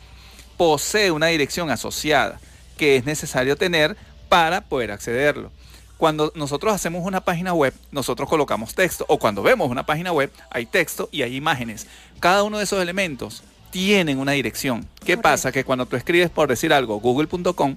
posee 0.56 1.10
una 1.10 1.26
dirección 1.26 1.70
asociada 1.70 2.40
que 2.76 2.96
es 2.96 3.04
necesario 3.04 3.56
tener 3.56 3.96
para 4.28 4.62
poder 4.62 4.90
accederlo. 4.90 5.50
Cuando 5.98 6.32
nosotros 6.34 6.74
hacemos 6.74 7.04
una 7.06 7.22
página 7.22 7.54
web, 7.54 7.72
nosotros 7.90 8.28
colocamos 8.28 8.74
texto, 8.74 9.06
o 9.08 9.18
cuando 9.18 9.42
vemos 9.42 9.70
una 9.70 9.86
página 9.86 10.12
web, 10.12 10.30
hay 10.50 10.66
texto 10.66 11.08
y 11.10 11.22
hay 11.22 11.36
imágenes. 11.36 11.86
Cada 12.20 12.42
uno 12.42 12.58
de 12.58 12.64
esos 12.64 12.82
elementos 12.82 13.42
tienen 13.70 14.18
una 14.18 14.32
dirección. 14.32 14.82
¿Qué 15.00 15.16
Correcto. 15.16 15.22
pasa? 15.22 15.52
Que 15.52 15.64
cuando 15.64 15.86
tú 15.86 15.96
escribes, 15.96 16.30
por 16.30 16.48
decir 16.48 16.72
algo, 16.72 17.00
google.com, 17.00 17.76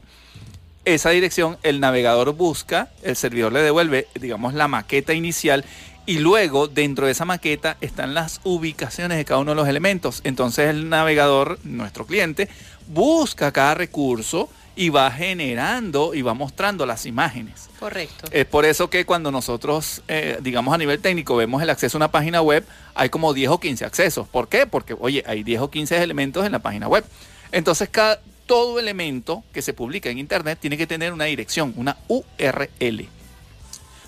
esa 0.86 1.10
dirección 1.12 1.58
el 1.64 1.80
navegador 1.80 2.34
busca, 2.34 2.90
el 3.04 3.16
servidor 3.16 3.54
le 3.54 3.62
devuelve, 3.62 4.08
digamos, 4.20 4.54
la 4.54 4.68
maqueta 4.68 5.14
inicial 5.14 5.64
y 6.06 6.20
luego 6.20 6.68
dentro 6.68 7.06
de 7.06 7.12
esa 7.12 7.26
maqueta 7.26 7.78
están 7.82 8.14
las 8.14 8.42
ubicaciones 8.44 9.18
de 9.18 9.26
cada 9.26 9.42
uno 9.42 9.52
de 9.52 9.56
los 9.56 9.68
elementos. 9.68 10.22
Entonces 10.24 10.70
el 10.70 10.90
navegador, 10.90 11.60
nuestro 11.64 12.06
cliente, 12.06 12.50
busca 12.88 13.52
cada 13.52 13.76
recurso 13.76 14.50
y 14.76 14.90
va 14.90 15.12
generando 15.12 16.14
y 16.14 16.22
va 16.22 16.34
mostrando 16.34 16.86
las 16.86 17.06
imágenes. 17.06 17.70
Correcto. 17.80 18.28
Es 18.32 18.46
por 18.46 18.66
eso 18.66 18.90
que 18.90 19.06
cuando 19.06 19.32
nosotros, 19.32 20.02
eh, 20.08 20.38
digamos 20.42 20.74
a 20.74 20.78
nivel 20.78 21.00
técnico, 21.00 21.36
vemos 21.36 21.62
el 21.62 21.70
acceso 21.70 21.98
a 21.98 22.00
una 22.00 22.12
página 22.12 22.42
web, 22.42 22.66
hay 22.96 23.10
como 23.10 23.34
10 23.34 23.50
o 23.50 23.60
15 23.60 23.86
accesos. 23.86 24.28
¿Por 24.28 24.48
qué? 24.48 24.66
Porque, 24.66 24.96
oye, 25.00 25.24
hay 25.28 25.44
10 25.44 25.62
o 25.62 25.70
15 25.70 26.02
elementos 26.02 26.46
en 26.46 26.52
la 26.52 26.60
página 26.60 26.88
web. 26.88 27.04
Entonces, 27.52 27.90
cada, 27.90 28.22
todo 28.46 28.80
elemento 28.80 29.44
que 29.54 29.62
se 29.62 29.74
publica 29.74 30.10
en 30.10 30.18
Internet 30.18 30.58
tiene 30.60 30.78
que 30.78 30.88
tener 30.88 31.14
una 31.14 31.26
dirección, 31.26 31.74
una 31.78 31.98
URL. 32.08 33.08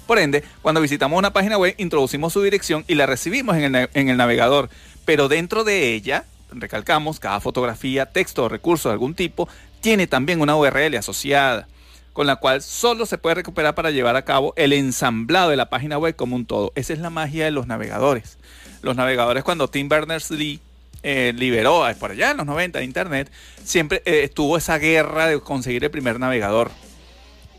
Por 0.08 0.20
ende, 0.20 0.44
cuando 0.62 0.82
visitamos 0.82 1.18
una 1.18 1.32
página 1.32 1.58
web, 1.58 1.76
introducimos 1.78 2.34
su 2.34 2.42
dirección 2.42 2.84
y 2.88 2.96
la 2.96 3.06
recibimos 3.06 3.56
en 3.56 3.76
el, 3.76 3.90
en 3.94 4.10
el 4.10 4.18
navegador. 4.18 4.70
Pero 5.06 5.28
dentro 5.28 5.64
de 5.64 5.94
ella, 5.94 6.26
recalcamos, 6.52 7.20
cada 7.20 7.40
fotografía, 7.40 8.08
texto 8.08 8.46
o 8.46 8.50
recurso 8.50 8.90
de 8.90 8.94
algún 8.94 9.14
tipo 9.14 9.48
tiene 9.82 10.08
también 10.08 10.42
una 10.42 10.56
URL 10.56 10.96
asociada, 10.96 11.68
con 12.14 12.28
la 12.28 12.38
cual 12.38 12.62
solo 12.62 13.06
se 13.06 13.18
puede 13.18 13.36
recuperar 13.36 13.76
para 13.76 13.92
llevar 13.92 14.16
a 14.16 14.24
cabo 14.24 14.54
el 14.56 14.74
ensamblado 14.74 15.50
de 15.50 15.58
la 15.58 15.70
página 15.70 15.98
web 15.98 16.16
como 16.16 16.36
un 16.36 16.46
todo. 16.46 16.72
Esa 16.76 16.94
es 16.94 17.00
la 17.00 17.10
magia 17.10 17.46
de 17.46 17.52
los 17.52 17.68
navegadores. 17.68 18.38
Los 18.82 18.96
navegadores, 18.96 19.44
cuando 19.44 19.68
Tim 19.70 19.90
Berners-Lee 19.90 20.60
eh, 21.04 21.34
liberó 21.36 21.86
por 22.00 22.12
allá 22.12 22.32
en 22.32 22.38
los 22.38 22.46
90 22.46 22.80
de 22.80 22.86
Internet, 22.86 23.32
siempre 23.64 24.02
eh, 24.06 24.24
estuvo 24.24 24.58
esa 24.58 24.78
guerra 24.78 25.28
de 25.28 25.40
conseguir 25.40 25.84
el 25.84 25.92
primer 25.92 26.20
navegador. 26.20 26.72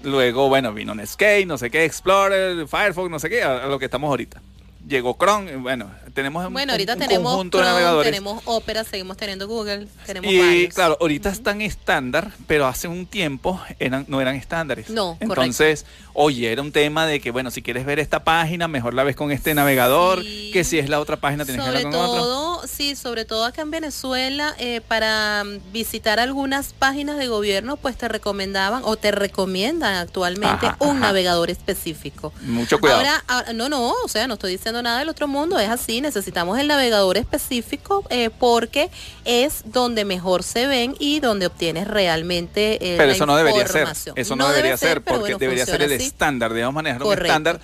Luego, 0.02 0.48
bueno, 0.48 0.72
vino 0.72 0.94
Netscape, 0.94 1.46
no 1.46 1.58
sé 1.58 1.70
qué, 1.70 1.84
Explorer, 1.84 2.66
Firefox, 2.66 3.10
no 3.10 3.18
sé 3.18 3.28
qué, 3.28 3.42
a 3.42 3.66
lo 3.66 3.78
que 3.78 3.84
estamos 3.84 4.08
ahorita. 4.08 4.42
Llegó 4.88 5.16
Chrome, 5.16 5.56
bueno, 5.56 5.90
tenemos 6.12 6.44
un, 6.44 6.52
Bueno, 6.52 6.72
ahorita 6.72 6.94
un 6.94 6.98
tenemos 6.98 7.30
conjunto 7.32 7.58
de 7.58 7.64
navegadores. 7.64 8.10
tenemos 8.10 8.42
Opera, 8.46 8.82
seguimos 8.82 9.16
teniendo 9.16 9.46
Google, 9.46 9.86
tenemos 10.04 10.30
Y 10.30 10.38
varios. 10.40 10.74
claro, 10.74 10.98
ahorita 11.00 11.28
están 11.30 11.60
estándar, 11.62 12.32
pero 12.48 12.66
hace 12.66 12.88
un 12.88 13.06
tiempo 13.06 13.60
eran, 13.78 14.04
no 14.08 14.20
eran 14.20 14.34
estándares. 14.34 14.90
No, 14.90 15.12
correcto. 15.14 15.24
Entonces, 15.42 15.86
oye, 16.14 16.50
era 16.50 16.62
un 16.62 16.72
tema 16.72 17.06
de 17.06 17.20
que, 17.20 17.30
bueno, 17.30 17.52
si 17.52 17.62
quieres 17.62 17.86
ver 17.86 18.00
esta 18.00 18.24
página, 18.24 18.66
mejor 18.66 18.92
la 18.94 19.04
ves 19.04 19.14
con 19.14 19.30
este 19.30 19.54
navegador, 19.54 20.22
Sí. 20.22 20.50
que 20.52 20.64
si 20.64 20.80
es 20.80 20.88
la 20.88 20.98
otra 20.98 21.16
página 21.16 21.44
tienes 21.44 21.64
sobre 21.64 21.78
que 21.78 21.84
verla 21.84 21.98
con 21.98 22.08
otro. 22.10 22.22
todo, 22.24 22.66
sí, 22.66 22.96
sobre 22.96 23.24
todo 23.24 23.44
acá 23.44 23.62
en 23.62 23.70
Venezuela, 23.70 24.54
eh, 24.58 24.80
para 24.88 25.44
mm, 25.44 25.72
visitar 25.72 26.18
algunas 26.18 26.72
páginas 26.72 27.18
de 27.18 27.28
gobierno, 27.28 27.76
pues 27.76 27.96
te 27.96 28.08
recomendaban 28.08 28.82
o 28.84 28.96
te 28.96 29.12
recomiendan 29.12 29.94
actualmente 29.94 30.66
Ajá, 30.66 30.76
un 30.80 30.90
ajá. 30.96 30.98
navegador 31.00 31.50
específico. 31.50 32.32
Mucho 32.42 32.80
cuidado. 32.80 32.98
Ahora, 33.00 33.24
ahora- 33.28 33.52
no, 33.52 33.68
no, 33.68 33.92
o 34.04 34.08
sea, 34.08 34.26
no 34.26 34.34
estoy 34.34 34.50
diciendo 34.52 34.71
nada 34.80 35.00
del 35.00 35.08
otro 35.10 35.28
mundo, 35.28 35.58
es 35.58 35.68
así, 35.68 36.00
necesitamos 36.00 36.58
el 36.58 36.68
navegador 36.68 37.18
específico 37.18 38.04
eh, 38.08 38.30
porque 38.38 38.88
es 39.26 39.62
donde 39.66 40.04
mejor 40.06 40.42
se 40.44 40.66
ven 40.66 40.94
y 40.98 41.20
donde 41.20 41.46
obtienes 41.46 41.86
realmente 41.88 42.74
eh, 42.76 42.94
pero 42.96 43.08
la 43.08 43.12
eso 43.12 43.26
no 43.26 43.36
debería 43.36 43.66
ser. 43.66 43.88
Eso 44.14 44.36
no, 44.36 44.44
debe 44.44 44.56
debería 44.58 44.76
ser, 44.76 45.02
porque 45.02 45.20
bueno, 45.20 45.38
debería 45.38 45.66
ser 45.66 45.82
el 45.82 45.92
así. 45.92 46.04
estándar. 46.06 46.52
Debemos 46.54 46.74
manejar 46.74 47.02
un 47.02 47.08
Correcto. 47.08 47.26
estándar. 47.26 47.60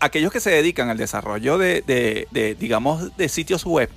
Aquellos 0.00 0.32
que 0.32 0.40
se 0.40 0.50
dedican 0.50 0.88
al 0.90 0.96
desarrollo 0.98 1.56
de, 1.58 1.82
de- 1.86 2.26
de, 2.30 2.54
digamos, 2.54 3.16
de 3.16 3.28
sitios 3.28 3.64
web 3.64 3.88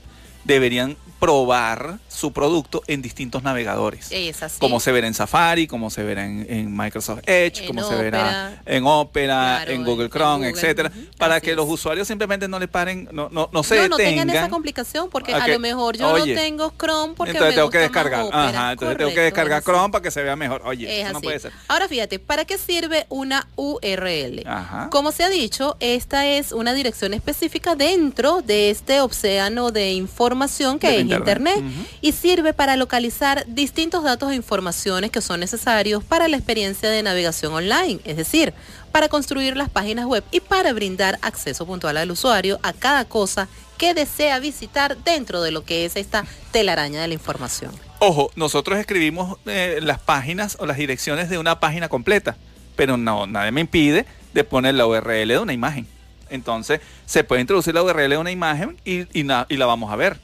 deberían 0.43 0.97
probar 1.19 1.99
su 2.10 2.34
producto 2.34 2.84
en 2.88 3.01
distintos 3.01 3.43
navegadores. 3.43 4.08
Es 4.12 4.43
así. 4.43 4.60
Como 4.60 4.82
se 4.82 4.91
verá 4.91 5.08
en 5.08 5.13
Safari, 5.13 5.67
como 5.67 5.89
se 5.89 6.03
verá 6.03 6.25
en, 6.25 6.45
en 6.49 6.75
Microsoft 6.75 7.21
Edge, 7.25 7.62
En 7.62 7.67
como 7.67 7.82
se 7.88 7.95
verá 7.95 8.62
en 8.65 8.86
Opera, 8.86 9.60
Claro, 9.63 9.71
en 9.71 9.77
en- 9.79 9.86
Google 9.86 10.06
en 10.06 10.12
Chrome, 10.12 10.36
Google, 10.49 10.49
etcétera, 10.49 10.91
para 11.17 11.36
así 11.36 11.45
que 11.45 11.56
los 11.56 11.69
usuarios 11.69 12.10
simplemente 12.10 12.49
no 12.49 12.60
le 12.60 12.67
paren, 12.67 13.08
no, 13.13 13.29
no, 13.32 13.49
no 13.53 13.63
se 13.63 13.77
no, 13.77 13.88
no 13.88 13.97
detengan. 13.97 14.27
tengan 14.27 14.43
esa 14.43 14.49
complicación 14.49 15.10
porque 15.10 15.34
a 15.34 15.47
lo 15.47 15.60
mejor 15.60 15.95
yo 15.97 16.10
oye, 16.12 16.36
no 16.36 16.41
tengo 16.41 16.73
Chrome 16.77 17.13
porque 17.15 17.32
entonces 17.32 17.51
me 17.53 17.56
tengo 17.56 17.69
que 17.69 17.84
gusta 17.84 17.93
más 17.93 18.03
descargar. 18.03 18.25
Opera. 18.25 18.49
Ajá, 18.49 18.71
entonces 18.73 18.97
tengo 18.97 19.13
que 19.13 19.21
descargar. 19.21 19.63
Chrome 19.63 19.89
para 19.91 20.01
que 20.03 20.12
se 20.12 20.23
vea 20.23 20.36
mejor. 20.36 20.62
Oye, 20.65 20.99
Es 20.99 21.06
eso 21.06 21.13
no 21.13 21.21
puede 21.21 21.39
ser. 21.39 21.53
Ahora 21.69 21.88
fíjate, 21.88 22.19
¿para 22.19 22.43
qué 22.43 22.58
sirve 22.58 23.06
una 23.08 23.47
URL? 23.56 24.43
Ajá. 24.45 24.89
Como 24.91 25.13
se 25.13 25.23
ha 25.23 25.29
dicho, 25.29 25.77
esta 25.79 26.25
es 26.25 26.51
una 26.51 26.73
dirección 26.73 27.13
específica 27.13 27.75
dentro 27.75 28.41
de 28.41 28.69
este 28.71 28.99
océano 28.99 29.71
de 29.71 29.93
información 29.93 30.33
que 30.80 30.96
es 30.96 31.02
Internet. 31.02 31.58
Internet, 31.58 31.63
y 32.02 32.12
sirve 32.12 32.54
para 32.54 32.76
localizar 32.76 33.46
distintos 33.48 34.04
datos 34.04 34.32
e 34.32 34.36
informaciones 34.36 35.12
que 35.12 35.22
son 35.22 35.39
necesarios 35.39 36.04
para 36.04 36.28
la 36.28 36.38
experiencia 36.38 36.89
de 36.89 37.04
navegación 37.04 37.54
online, 37.54 38.00
es 38.04 38.17
decir, 38.17 38.54
para 38.91 39.10
construir 39.10 39.58
las 39.58 39.69
páginas 39.69 40.06
web 40.06 40.24
y 40.32 40.39
para 40.39 40.74
brindar 40.74 41.17
acceso 41.22 41.65
puntual 41.65 41.98
al 41.98 42.12
usuario 42.12 42.60
a 42.63 42.74
cada 42.74 43.06
cosa 43.06 43.48
que 43.78 43.93
desea 43.93 44.39
visitar 44.39 44.98
dentro 44.98 45.41
de 45.41 45.52
lo 45.52 45.65
que 45.65 45.86
es 45.86 45.96
esta 45.96 46.26
telaraña 46.52 47.02
de 47.02 47.08
la 47.08 47.13
información. 47.13 47.72
Ojo, 48.00 48.32
nosotros 48.36 48.78
escribimos 48.80 49.38
eh, 49.46 49.80
las 49.82 50.00
páginas 50.00 50.58
o 50.60 50.65
las 50.65 50.78
direcciones 50.78 51.30
de 51.30 51.38
una 51.38 51.60
página 51.60 51.89
completa, 51.89 52.38
pero 52.76 52.98
no, 52.98 53.28
nadie 53.28 53.52
me 53.52 53.62
impide 53.62 54.06
de 54.34 54.43
poner 54.43 54.76
la 54.76 54.86
URL 54.86 55.28
de 55.28 55.39
una 55.39 55.54
imagen. 55.54 55.88
Entonces, 56.34 56.82
se 57.06 57.24
puede 57.24 57.41
introducir 57.41 57.74
la 57.74 57.84
URL 57.84 58.10
de 58.10 58.17
una 58.17 58.32
imagen 58.32 58.78
y, 58.84 59.08
y 59.17 59.24
na- 59.24 59.46
y 59.50 59.58
la 59.58 59.65
vamos 59.65 59.91
a 59.91 59.96
ver. 59.96 60.19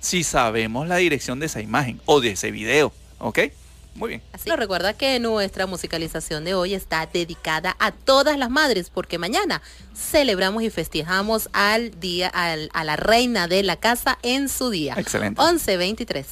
Si 0.00 0.24
sabemos 0.24 0.88
la 0.88 0.96
dirección 0.96 1.38
de 1.40 1.46
esa 1.46 1.60
imagen 1.60 2.00
o 2.04 2.20
de 2.20 2.30
ese 2.32 2.50
video, 2.50 2.92
¿ok? 3.18 3.38
Muy 3.94 4.08
bien. 4.08 4.22
Así 4.32 4.48
lo 4.48 4.56
recuerda 4.56 4.94
que 4.94 5.20
nuestra 5.20 5.66
musicalización 5.66 6.44
de 6.44 6.54
hoy 6.54 6.72
está 6.74 7.06
dedicada 7.12 7.76
a 7.78 7.92
todas 7.92 8.38
las 8.38 8.48
madres, 8.50 8.88
porque 8.88 9.18
mañana 9.18 9.60
celebramos 9.94 10.62
y 10.62 10.70
festejamos 10.70 11.50
al 11.52 12.00
día, 12.00 12.28
al, 12.28 12.70
a 12.72 12.84
la 12.84 12.96
reina 12.96 13.48
de 13.48 13.62
la 13.62 13.76
casa 13.76 14.18
en 14.22 14.48
su 14.48 14.70
día. 14.70 14.94
Excelente. 14.96 15.40
11.23. 15.40 16.24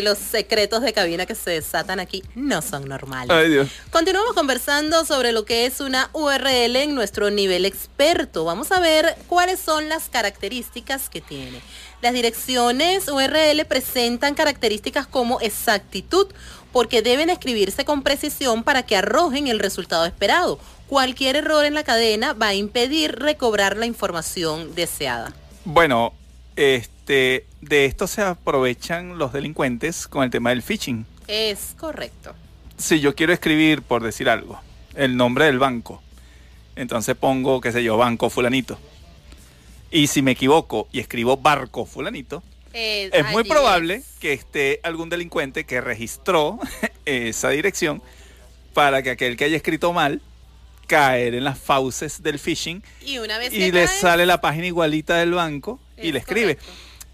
los 0.00 0.16
secretos 0.16 0.80
de 0.80 0.92
cabina 0.92 1.26
que 1.26 1.34
se 1.34 1.50
desatan 1.50 2.00
aquí 2.00 2.22
no 2.34 2.62
son 2.62 2.88
normales. 2.88 3.30
Ay, 3.30 3.50
Dios. 3.50 3.68
Continuamos 3.90 4.32
conversando 4.32 5.04
sobre 5.04 5.32
lo 5.32 5.44
que 5.44 5.66
es 5.66 5.80
una 5.80 6.08
URL 6.12 6.76
en 6.76 6.94
nuestro 6.94 7.30
nivel 7.30 7.66
experto. 7.66 8.44
Vamos 8.44 8.72
a 8.72 8.80
ver 8.80 9.16
cuáles 9.26 9.60
son 9.60 9.88
las 9.90 10.08
características 10.08 11.10
que 11.10 11.20
tiene. 11.20 11.60
Las 12.00 12.14
direcciones 12.14 13.08
URL 13.08 13.64
presentan 13.66 14.34
características 14.34 15.06
como 15.06 15.40
exactitud, 15.40 16.26
porque 16.72 17.02
deben 17.02 17.30
escribirse 17.30 17.84
con 17.84 18.02
precisión 18.02 18.64
para 18.64 18.84
que 18.84 18.96
arrojen 18.96 19.46
el 19.46 19.58
resultado 19.58 20.06
esperado. 20.06 20.58
Cualquier 20.88 21.36
error 21.36 21.64
en 21.64 21.74
la 21.74 21.84
cadena 21.84 22.32
va 22.32 22.48
a 22.48 22.54
impedir 22.54 23.16
recobrar 23.18 23.76
la 23.76 23.86
información 23.86 24.74
deseada. 24.74 25.32
Bueno, 25.64 26.12
este, 26.56 26.91
de 27.06 27.84
esto 27.84 28.06
se 28.06 28.22
aprovechan 28.22 29.18
los 29.18 29.32
delincuentes 29.32 30.06
con 30.06 30.24
el 30.24 30.30
tema 30.30 30.50
del 30.50 30.62
phishing. 30.62 31.06
Es 31.28 31.74
correcto. 31.78 32.34
Si 32.76 33.00
yo 33.00 33.14
quiero 33.14 33.32
escribir, 33.32 33.82
por 33.82 34.02
decir 34.02 34.28
algo, 34.28 34.60
el 34.94 35.16
nombre 35.16 35.46
del 35.46 35.58
banco, 35.58 36.02
entonces 36.76 37.14
pongo, 37.16 37.60
qué 37.60 37.72
sé 37.72 37.82
yo, 37.82 37.96
banco 37.96 38.30
fulanito. 38.30 38.78
Y 39.90 40.06
si 40.06 40.22
me 40.22 40.32
equivoco 40.32 40.88
y 40.90 41.00
escribo 41.00 41.36
barco 41.36 41.84
fulanito, 41.84 42.42
es 42.72 43.30
muy 43.30 43.44
probable 43.44 44.02
que 44.18 44.32
esté 44.32 44.80
algún 44.82 45.10
delincuente 45.10 45.64
que 45.64 45.80
registró 45.80 46.58
esa 47.04 47.50
dirección 47.50 48.02
para 48.72 49.02
que 49.02 49.10
aquel 49.10 49.36
que 49.36 49.44
haya 49.44 49.56
escrito 49.56 49.92
mal 49.92 50.22
caer 50.86 51.34
en 51.34 51.44
las 51.44 51.58
fauces 51.58 52.22
del 52.22 52.38
phishing 52.38 52.82
y, 53.02 53.18
una 53.18 53.38
vez 53.38 53.52
y 53.52 53.70
le 53.70 53.86
sale 53.86 54.26
la 54.26 54.40
página 54.40 54.66
igualita 54.66 55.16
del 55.16 55.32
banco 55.32 55.78
y 55.96 56.12
le 56.12 56.18
escribe. 56.18 56.58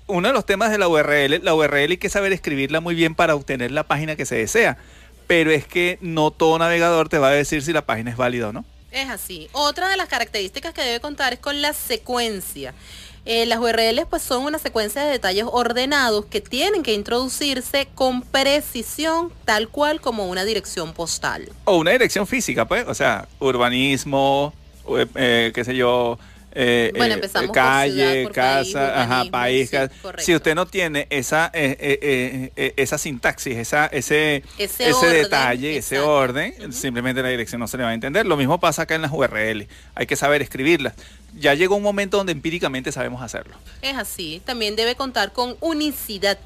Uno 0.09 0.29
de 0.29 0.35
los 0.35 0.47
temas 0.47 0.71
de 0.71 0.79
la 0.79 0.89
URL, 0.89 1.45
la 1.45 1.55
URL 1.55 1.91
hay 1.91 1.97
que 1.99 2.09
saber 2.09 2.33
escribirla 2.33 2.81
muy 2.81 2.95
bien 2.95 3.15
para 3.15 3.35
obtener 3.35 3.71
la 3.71 3.85
página 3.85 4.17
que 4.17 4.25
se 4.25 4.37
desea, 4.37 4.79
pero 5.27 5.51
es 5.51 5.67
que 5.67 5.99
no 6.01 6.31
todo 6.31 6.59
navegador 6.59 7.11
te 7.11 7.19
va 7.19 7.29
a 7.29 7.33
decir 7.33 7.63
si 7.63 7.75
la 7.75 7.85
página 7.85 8.11
es 8.11 8.17
válida 8.17 8.49
o 8.49 8.53
no. 8.53 8.65
Es 8.91 9.11
así. 9.11 9.49
Otra 9.53 9.91
de 9.91 9.99
las 9.99 10.09
características 10.09 10.73
que 10.73 10.81
debe 10.81 11.01
contar 11.01 11.35
es 11.35 11.39
con 11.39 11.61
la 11.61 11.75
secuencia. 11.75 12.73
Eh, 13.27 13.45
las 13.45 13.59
URLs 13.59 14.07
pues 14.09 14.23
son 14.23 14.45
una 14.45 14.59
secuencia 14.59 15.05
de 15.05 15.11
detalles 15.11 15.45
ordenados 15.47 16.25
que 16.25 16.41
tienen 16.41 16.83
que 16.83 16.95
introducirse 16.95 17.87
con 17.95 18.23
precisión, 18.23 19.31
tal 19.45 19.69
cual 19.69 20.01
como 20.01 20.27
una 20.29 20.47
dirección 20.47 20.95
postal. 20.95 21.51
O 21.67 21.77
una 21.77 21.91
dirección 21.91 22.27
física, 22.27 22.67
pues, 22.67 22.87
o 22.89 22.95
sea, 22.95 23.29
urbanismo, 23.41 24.55
eh, 24.97 25.07
eh, 25.17 25.53
qué 25.55 25.63
sé 25.63 25.77
yo, 25.77 26.19
eh, 26.61 26.93
bueno, 26.97 27.15
eh, 27.15 27.19
empezamos 27.19 27.53
calle, 27.53 28.25
por 28.25 28.33
casa, 28.33 29.03
ajá, 29.03 29.31
país. 29.31 29.71
sí, 29.71 29.77
si 30.19 30.35
usted 30.35 30.57
no 30.57 30.67
tiene 30.67 31.07
esa 31.09 31.53
eh, 31.55 32.51
esa 32.77 32.99
sintaxis, 32.99 33.57
esa 33.57 33.87
ese 33.87 34.43
ese, 34.59 34.89
ese 34.89 34.93
orden, 34.93 35.23
detalle, 35.23 35.77
ese 35.77 36.01
orden, 36.01 36.73
simplemente 36.73 37.23
la 37.23 37.29
dirección 37.29 37.61
no 37.61 37.69
se 37.69 37.77
le 37.77 37.85
va 37.85 37.91
a 37.91 37.95
entender. 37.95 38.27
Lo 38.27 38.37
mismo 38.37 38.59
pasa 38.59 38.83
acá 38.83 38.97
en 38.97 39.03
las 39.03 39.13
URL. 39.13 39.69
Hay 39.95 40.07
que 40.09 40.17
saber 40.17 40.43
escribirlas. 40.43 40.95
Ya 41.39 41.55
llegó 41.55 41.77
un 41.77 41.83
momento 41.85 42.17
donde 42.17 42.33
empíricamente 42.33 42.91
sabemos 42.91 43.23
hacerlo. 43.23 43.55
Es 43.81 43.97
así. 43.97 44.43
También 44.45 44.75
debe 44.75 44.97
contar 44.97 45.33
con 45.33 45.57
unicidad. 45.61 46.39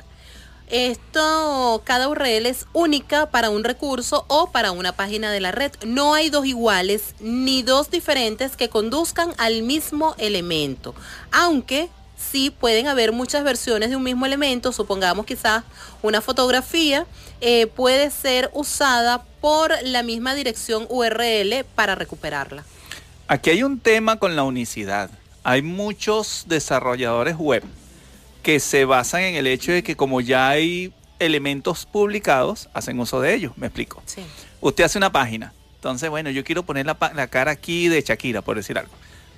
Esto, 0.72 1.82
cada 1.84 2.08
URL 2.08 2.46
es 2.46 2.66
única 2.72 3.26
para 3.30 3.50
un 3.50 3.62
recurso 3.62 4.24
o 4.28 4.52
para 4.52 4.72
una 4.72 4.92
página 4.92 5.30
de 5.30 5.38
la 5.38 5.52
red. 5.52 5.70
No 5.84 6.14
hay 6.14 6.30
dos 6.30 6.46
iguales 6.46 7.14
ni 7.20 7.62
dos 7.62 7.90
diferentes 7.90 8.56
que 8.56 8.70
conduzcan 8.70 9.34
al 9.36 9.64
mismo 9.64 10.14
elemento. 10.16 10.94
Aunque 11.30 11.90
sí 12.16 12.48
pueden 12.48 12.88
haber 12.88 13.12
muchas 13.12 13.44
versiones 13.44 13.90
de 13.90 13.96
un 13.96 14.02
mismo 14.02 14.24
elemento, 14.24 14.72
supongamos 14.72 15.26
quizás 15.26 15.62
una 16.00 16.22
fotografía, 16.22 17.04
eh, 17.42 17.66
puede 17.66 18.10
ser 18.10 18.50
usada 18.54 19.24
por 19.42 19.74
la 19.82 20.02
misma 20.02 20.34
dirección 20.34 20.86
URL 20.88 21.66
para 21.74 21.96
recuperarla. 21.96 22.64
Aquí 23.28 23.50
hay 23.50 23.62
un 23.62 23.78
tema 23.78 24.18
con 24.18 24.36
la 24.36 24.42
unicidad. 24.42 25.10
Hay 25.44 25.60
muchos 25.60 26.44
desarrolladores 26.46 27.36
web 27.36 27.62
que 28.42 28.60
se 28.60 28.84
basan 28.84 29.22
en 29.22 29.34
el 29.36 29.46
hecho 29.46 29.72
de 29.72 29.82
que 29.82 29.96
como 29.96 30.20
ya 30.20 30.48
hay 30.48 30.92
elementos 31.18 31.86
publicados, 31.86 32.68
hacen 32.74 32.98
uso 32.98 33.20
de 33.20 33.34
ellos. 33.34 33.52
Me 33.56 33.66
explico. 33.68 34.02
Sí. 34.06 34.22
Usted 34.60 34.84
hace 34.84 34.98
una 34.98 35.12
página. 35.12 35.52
Entonces, 35.76 36.10
bueno, 36.10 36.30
yo 36.30 36.44
quiero 36.44 36.62
poner 36.64 36.86
la, 36.86 36.96
la 37.14 37.26
cara 37.26 37.52
aquí 37.52 37.88
de 37.88 38.00
Shakira, 38.02 38.42
por 38.42 38.56
decir 38.56 38.78
algo. 38.78 38.92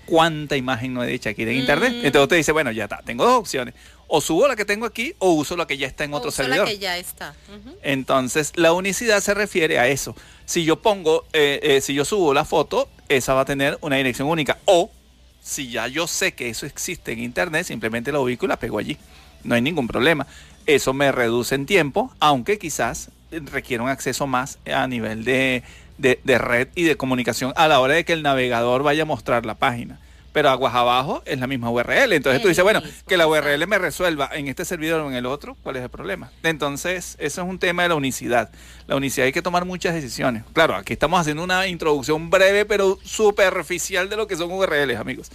¿Cuánta 0.07 0.57
imagen 0.57 0.93
no 0.93 1.01
hay 1.01 1.13
de 1.13 1.19
Shakira 1.19 1.51
en 1.51 1.59
internet? 1.59 1.93
Mm. 1.93 2.07
Entonces 2.07 2.23
usted 2.23 2.37
dice, 2.37 2.53
bueno, 2.53 2.71
ya 2.73 2.85
está, 2.85 3.01
tengo 3.05 3.25
dos 3.25 3.39
opciones. 3.39 3.75
O 4.07 4.21
subo 4.21 4.47
la 4.47 4.55
que 4.55 4.67
tengo 4.67 4.85
aquí 4.85 5.15
o 5.19 5.33
uso 5.33 5.57
la 5.57 5.67
que 5.67 5.79
ya 5.79 5.87
está 5.87 6.05
en 6.05 6.13
otro 6.13 6.29
Uso 6.29 6.43
la 6.43 6.49
servidor. 6.49 6.69
que 6.69 6.79
ya 6.79 6.99
está. 6.99 7.35
Entonces, 7.83 8.53
la 8.55 8.75
unicidad 8.75 9.21
se 9.21 9.33
refiere 9.33 9.79
a 9.79 9.89
eso. 9.89 10.15
Si 10.45 10.65
yo 10.65 10.83
pongo, 10.83 11.25
eh, 11.33 11.59
eh, 11.63 11.81
si 11.81 11.95
yo 11.95 12.05
subo 12.05 12.35
la 12.35 12.45
foto, 12.45 12.89
esa 13.09 13.33
va 13.33 13.41
a 13.43 13.45
tener 13.47 13.79
una 13.81 13.97
dirección 13.97 14.29
única. 14.29 14.59
O, 14.67 14.91
si 15.45 15.69
ya 15.71 15.87
yo 15.89 16.07
sé 16.07 16.33
que 16.33 16.49
eso 16.49 16.65
existe 16.65 17.13
en 17.13 17.19
Internet, 17.19 17.67
simplemente 17.67 18.11
la 18.11 18.19
ubico 18.19 18.47
y 18.47 18.49
la 18.49 18.57
pego 18.59 18.79
allí. 18.79 18.97
No 19.45 19.55
hay 19.55 19.61
ningún 19.61 19.87
problema. 19.87 20.27
Eso 20.65 20.95
me 20.95 21.13
reduce 21.13 21.55
en 21.55 21.67
tiempo, 21.67 22.11
aunque 22.19 22.59
quizás 22.59 23.11
requiera 23.31 23.83
un 23.83 23.91
acceso 23.91 24.27
más 24.27 24.59
a 24.73 24.87
nivel 24.87 25.25
de- 25.25 25.63
de 25.99 26.39
red 26.39 26.69
y 26.75 26.85
de 26.85 26.97
comunicación 26.97 27.53
a 27.57 27.69
la 27.69 27.79
hora 27.81 27.93
de 27.95 28.05
que 28.07 28.15
el 28.15 28.23
navegador 28.23 28.83
vaya 28.83 29.03
a 29.03 29.07
mostrar 29.07 29.45
la 29.45 29.55
página. 29.55 29.99
Pero 30.35 30.51
aguas 30.51 30.75
abajo 30.75 31.23
es 31.27 31.39
la 31.39 31.47
misma 31.47 31.71
URL. 31.71 32.13
Entonces 32.13 32.39
Es 32.39 32.43
tú 32.43 32.49
dices, 32.49 32.65
bueno, 32.65 32.83
que 33.07 33.17
la 33.17 33.29
URL 33.29 33.69
me 33.69 33.79
resuelva 33.79 34.29
en 34.33 34.49
este 34.49 34.65
servidor 34.65 35.01
o 35.01 35.09
en 35.09 35.15
el 35.15 35.27
otro, 35.27 35.57
¿cuál 35.63 35.77
es 35.77 35.83
el 35.85 35.89
problema? 35.89 36.33
Entonces, 36.43 37.15
eso 37.21 37.43
es 37.43 37.49
un 37.49 37.61
tema 37.61 37.85
de 37.85 37.91
la 37.91 37.95
unicidad. 37.95 38.51
La 38.89 38.97
unicidad 38.97 39.27
hay 39.27 39.33
que 39.33 39.43
tomar 39.43 39.65
muchas 39.65 39.95
decisiones. 39.95 40.43
Claro, 40.53 40.75
aquí 40.75 40.93
estamos 40.93 41.21
haciendo 41.21 41.45
una 41.45 41.69
introducción 41.69 42.31
breve, 42.31 42.65
pero 42.65 42.99
superficial 43.05 44.11
de 44.11 44.17
lo 44.17 44.27
que 44.27 44.35
son 44.35 44.51
URLs, 44.51 44.97
amigos. 44.97 45.31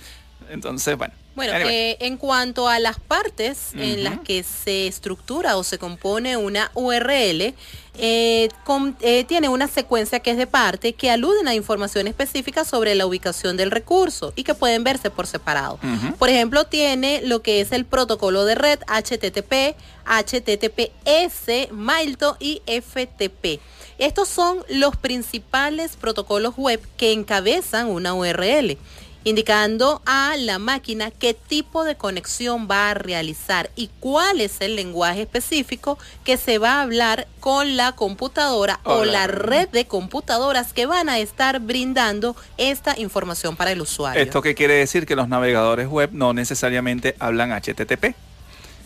Entonces, 0.49 0.97
bueno. 0.97 1.13
Bueno, 1.35 1.53
anyway. 1.53 1.73
eh, 1.73 1.97
en 2.01 2.17
cuanto 2.17 2.67
a 2.67 2.79
las 2.79 2.99
partes 2.99 3.69
en 3.75 4.03
las 4.03 4.19
que 4.19 4.43
se 4.43 4.87
estructura 4.87 5.55
o 5.55 5.63
se 5.63 5.77
compone 5.77 6.35
una 6.35 6.69
URL, 6.73 7.53
eh, 8.01 8.49
con- 8.65 8.97
eh, 8.99 9.23
tiene 9.23 9.47
una 9.47 9.67
secuencia 9.69 10.19
que 10.19 10.31
es 10.31 10.37
de 10.37 10.47
parte 10.47 10.91
que 10.93 11.09
aluden 11.09 11.47
a 11.47 11.53
información 11.55 12.07
específica 12.07 12.65
sobre 12.65 12.93
la 12.95 13.05
ubicación 13.05 13.55
del 13.55 13.71
recurso 13.71 14.33
y 14.35 14.43
que 14.43 14.53
pueden 14.53 14.83
verse 14.83 15.11
por 15.11 15.27
separado. 15.27 15.79
Por 16.17 16.27
ejemplo, 16.27 16.65
tiene 16.65 17.21
lo 17.23 17.41
que 17.41 17.61
es 17.61 17.71
el 17.71 17.85
protocolo 17.85 18.43
de 18.43 18.55
red 18.55 18.79
HTTP, 18.87 19.75
HTTPS, 20.05 21.71
Mailto 21.71 22.37
y 22.39 22.61
FTP. 22.65 23.59
Estos 23.97 24.27
son 24.29 24.63
los 24.69 24.95
principales 24.95 25.95
protocolos 25.95 26.55
web 26.57 26.81
que 26.97 27.11
encabezan 27.11 27.87
una 27.87 28.13
URL, 28.13 28.77
indicando 29.23 30.01
a 30.05 30.35
la 30.37 30.59
máquina 30.59 31.11
qué 31.11 31.33
tipo 31.33 31.83
de 31.83 31.95
conexión 31.95 32.67
va 32.69 32.91
a 32.91 32.93
realizar 32.93 33.69
y 33.75 33.89
cuál 33.99 34.39
es 34.39 34.61
el 34.61 34.75
lenguaje 34.75 35.23
específico 35.23 35.97
que 36.23 36.37
se 36.37 36.57
va 36.57 36.75
a 36.75 36.81
hablar 36.81 37.27
con 37.39 37.75
la 37.75 37.91
computadora 37.93 38.79
o 38.83 39.05
la 39.05 39.27
red 39.27 39.67
de 39.69 39.85
computadoras 39.85 40.73
que 40.73 40.85
van 40.85 41.09
a 41.09 41.19
estar 41.19 41.59
brindando 41.59 42.35
esta 42.57 42.97
información 42.97 43.55
para 43.55 43.71
el 43.71 43.81
usuario. 43.81 44.21
¿Esto 44.21 44.41
qué 44.41 44.55
quiere 44.55 44.75
decir? 44.75 45.05
Que 45.05 45.15
los 45.15 45.27
navegadores 45.27 45.87
web 45.87 46.11
no 46.13 46.33
necesariamente 46.33 47.15
hablan 47.19 47.51
HTTP. 47.51 48.15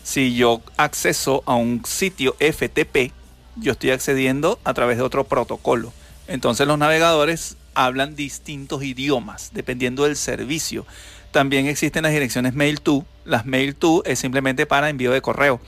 Si 0.02 0.34
yo 0.34 0.60
acceso 0.76 1.42
a 1.46 1.54
un 1.54 1.82
sitio 1.86 2.36
FTP, 2.38 3.12
yo 3.56 3.72
estoy 3.72 3.90
accediendo 3.90 4.58
a 4.64 4.74
través 4.74 4.98
de 4.98 5.02
otro 5.04 5.24
protocolo. 5.24 5.92
Entonces 6.26 6.66
los 6.66 6.78
navegadores 6.78 7.56
hablan 7.74 8.16
distintos 8.16 8.82
idiomas 8.82 9.50
dependiendo 9.52 10.04
del 10.04 10.16
servicio. 10.16 10.86
También 11.30 11.66
existen 11.66 12.04
las 12.04 12.12
direcciones 12.12 12.54
mail 12.54 12.80
to. 12.80 13.04
Las 13.24 13.46
mail 13.46 13.74
to 13.74 14.02
es 14.04 14.18
simplemente 14.18 14.66
para 14.66 14.88
envío 14.88 15.12
de 15.12 15.20
correo. 15.20 15.60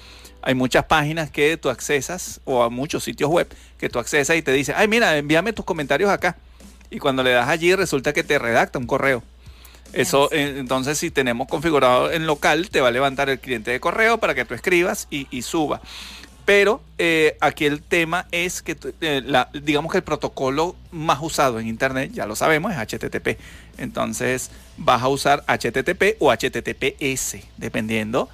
Hay 0.43 0.55
muchas 0.55 0.85
páginas 0.85 1.31
que 1.31 1.57
tú 1.57 1.71
accesas 1.71 2.41
o 2.45 2.63
a 2.63 2.71
muchos 2.71 3.03
sitios 3.03 3.29
web 3.31 3.49
que 3.79 3.89
tú 3.89 3.99
accesas 3.99 4.37
y 4.37 4.43
te 4.43 4.53
dice, 4.53 4.73
ay 4.77 4.87
mira, 4.87 5.17
envíame 5.17 5.53
tus 5.53 5.65
comentarios 5.65 6.11
acá. 6.11 6.37
Y 6.91 6.99
cuando 6.99 7.23
le 7.23 7.31
das 7.31 7.49
allí 7.49 7.75
resulta 7.75 8.13
que 8.13 8.23
te 8.23 8.39
redacta 8.39 8.79
un 8.79 8.87
correo. 8.87 9.25
Eso, 9.93 10.29
eh, 10.33 10.57
entonces, 10.59 10.99
si 10.99 11.11
tenemos 11.11 11.49
configurado 11.49 12.13
en 12.13 12.27
local, 12.27 12.71
te 12.71 12.81
va 12.81 12.89
a 12.89 12.91
levantar 12.91 13.31
el 13.31 13.39
cliente 13.39 13.71
de 13.71 13.81
correo 13.81 14.19
para 14.19 14.35
que 14.35 14.45
tú 14.45 14.55
escribas 14.55 15.07
y, 15.11 15.27
y 15.31 15.43
suba. 15.43 15.81
Pero 16.47 16.81
eh, 16.97 17.37
aquí 17.41 17.67
el 17.67 17.83
tema 17.83 18.29
es 18.31 18.63
que, 18.63 18.77
eh, 19.01 19.21
la, 19.27 19.51
digamos 19.53 19.91
que 19.91 19.99
el 19.99 20.05
protocolo 20.05 20.77
más 20.93 21.19
usado 21.21 21.59
en 21.59 21.67
Internet, 21.67 22.13
ya 22.15 22.25
lo 22.25 22.37
sabemos, 22.37 22.73
es 22.73 22.79
HTTP. 22.79 23.37
Entonces 23.79 24.51
vas 24.77 25.03
a 25.03 25.09
usar 25.09 25.45
HTTP 25.49 26.17
o 26.21 26.33
HTTPS, 26.33 27.39
dependiendo. 27.57 28.29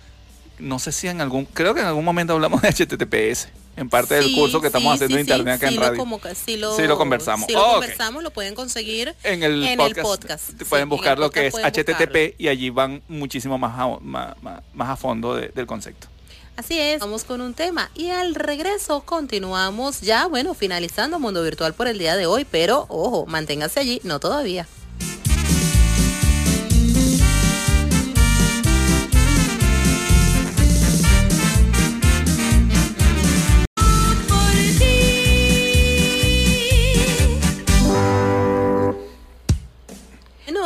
No 0.58 0.78
sé 0.78 0.92
si 0.92 1.08
en 1.08 1.22
algún, 1.22 1.46
creo 1.46 1.72
que 1.74 1.80
en 1.80 1.86
algún 1.86 2.04
momento 2.04 2.34
hablamos 2.34 2.60
de 2.60 2.68
HTTPS 2.68 3.48
en 3.76 3.88
parte 3.88 4.16
del 4.16 4.34
curso 4.34 4.60
que 4.60 4.66
estamos 4.66 4.94
haciendo 4.94 5.16
en 5.16 5.22
internet 5.22 5.54
acá 5.54 5.68
en 5.68 5.76
radio. 5.78 5.92
Lo, 5.92 5.98
como, 5.98 6.20
sí, 6.34 6.58
lo, 6.58 6.76
sí, 6.76 6.86
lo 6.86 6.98
conversamos. 6.98 7.46
Sí, 7.46 7.54
lo 7.54 7.64
conversamos, 7.64 8.22
lo 8.22 8.30
pueden 8.30 8.54
conseguir 8.54 9.14
en 9.22 9.42
el 9.42 9.96
podcast. 10.02 10.52
Pueden 10.68 10.90
buscar 10.90 11.18
lo 11.18 11.30
que 11.30 11.46
es 11.46 11.54
HTTP 11.54 12.38
y 12.38 12.48
allí 12.48 12.68
van 12.68 13.02
muchísimo 13.08 13.56
más 13.56 13.72
a, 13.78 13.98
más, 14.00 14.36
más 14.74 14.90
a 14.90 14.96
fondo 14.96 15.34
del 15.36 15.66
concepto. 15.66 16.11
Así 16.54 16.78
es, 16.78 17.00
vamos 17.00 17.24
con 17.24 17.40
un 17.40 17.54
tema 17.54 17.90
y 17.94 18.10
al 18.10 18.34
regreso 18.34 19.00
continuamos 19.00 20.02
ya, 20.02 20.26
bueno, 20.26 20.52
finalizando 20.52 21.18
Mundo 21.18 21.42
Virtual 21.42 21.72
por 21.72 21.88
el 21.88 21.98
día 21.98 22.14
de 22.14 22.26
hoy, 22.26 22.46
pero 22.48 22.84
ojo, 22.88 23.24
manténgase 23.26 23.80
allí, 23.80 24.00
no 24.04 24.20
todavía. 24.20 24.66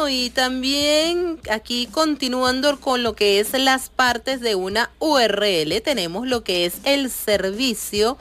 Y 0.09 0.31
también 0.31 1.41
aquí 1.51 1.89
continuando 1.91 2.79
con 2.81 3.03
lo 3.03 3.15
que 3.15 3.41
es 3.41 3.53
las 3.53 3.89
partes 3.89 4.41
de 4.41 4.55
una 4.55 4.91
URL, 4.99 5.81
tenemos 5.83 6.27
lo 6.27 6.45
que 6.45 6.67
es 6.67 6.75
el 6.85 7.11
servicio 7.11 8.19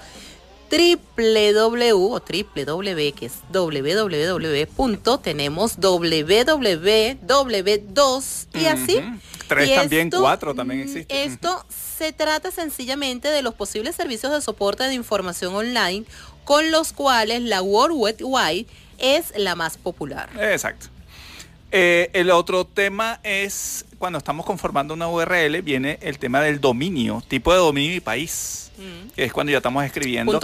www 0.69 1.93
o 1.93 2.19
www 2.19 3.13
que 3.13 3.25
es 3.25 3.33
www. 3.53 5.17
tenemos 5.21 5.79
www2 5.79 8.47
y 8.53 8.65
así. 8.65 8.99
Tres 9.47 9.75
también, 9.75 10.09
cuatro 10.09 10.55
también 10.55 10.81
existe. 10.81 11.23
Esto 11.23 11.63
se 11.97 12.11
trata 12.11 12.51
sencillamente 12.51 13.29
de 13.29 13.43
los 13.43 13.53
posibles 13.53 13.95
servicios 13.95 14.33
de 14.33 14.41
soporte 14.41 14.83
de 14.85 14.95
información 14.95 15.55
online 15.55 16.05
con 16.43 16.71
los 16.71 16.91
cuales 16.93 17.41
la 17.41 17.61
World 17.61 17.95
Wide 17.95 18.23
Wide 18.23 18.65
es 18.97 19.31
la 19.37 19.55
más 19.55 19.77
popular. 19.77 20.29
Exacto. 20.39 20.87
Eh, 21.71 22.09
el 22.13 22.31
otro 22.31 22.65
tema 22.65 23.19
es 23.23 23.85
cuando 23.97 24.19
estamos 24.19 24.45
conformando 24.45 24.93
una 24.93 25.07
URL, 25.07 25.61
viene 25.61 25.97
el 26.01 26.19
tema 26.19 26.41
del 26.41 26.61
dominio, 26.61 27.23
tipo 27.27 27.51
de 27.51 27.59
dominio 27.59 27.95
y 27.95 27.99
país, 27.99 28.71
mm. 28.77 29.09
que 29.15 29.25
es 29.25 29.33
cuando 29.33 29.51
ya 29.51 29.57
estamos 29.57 29.83
escribiendo. 29.83 30.39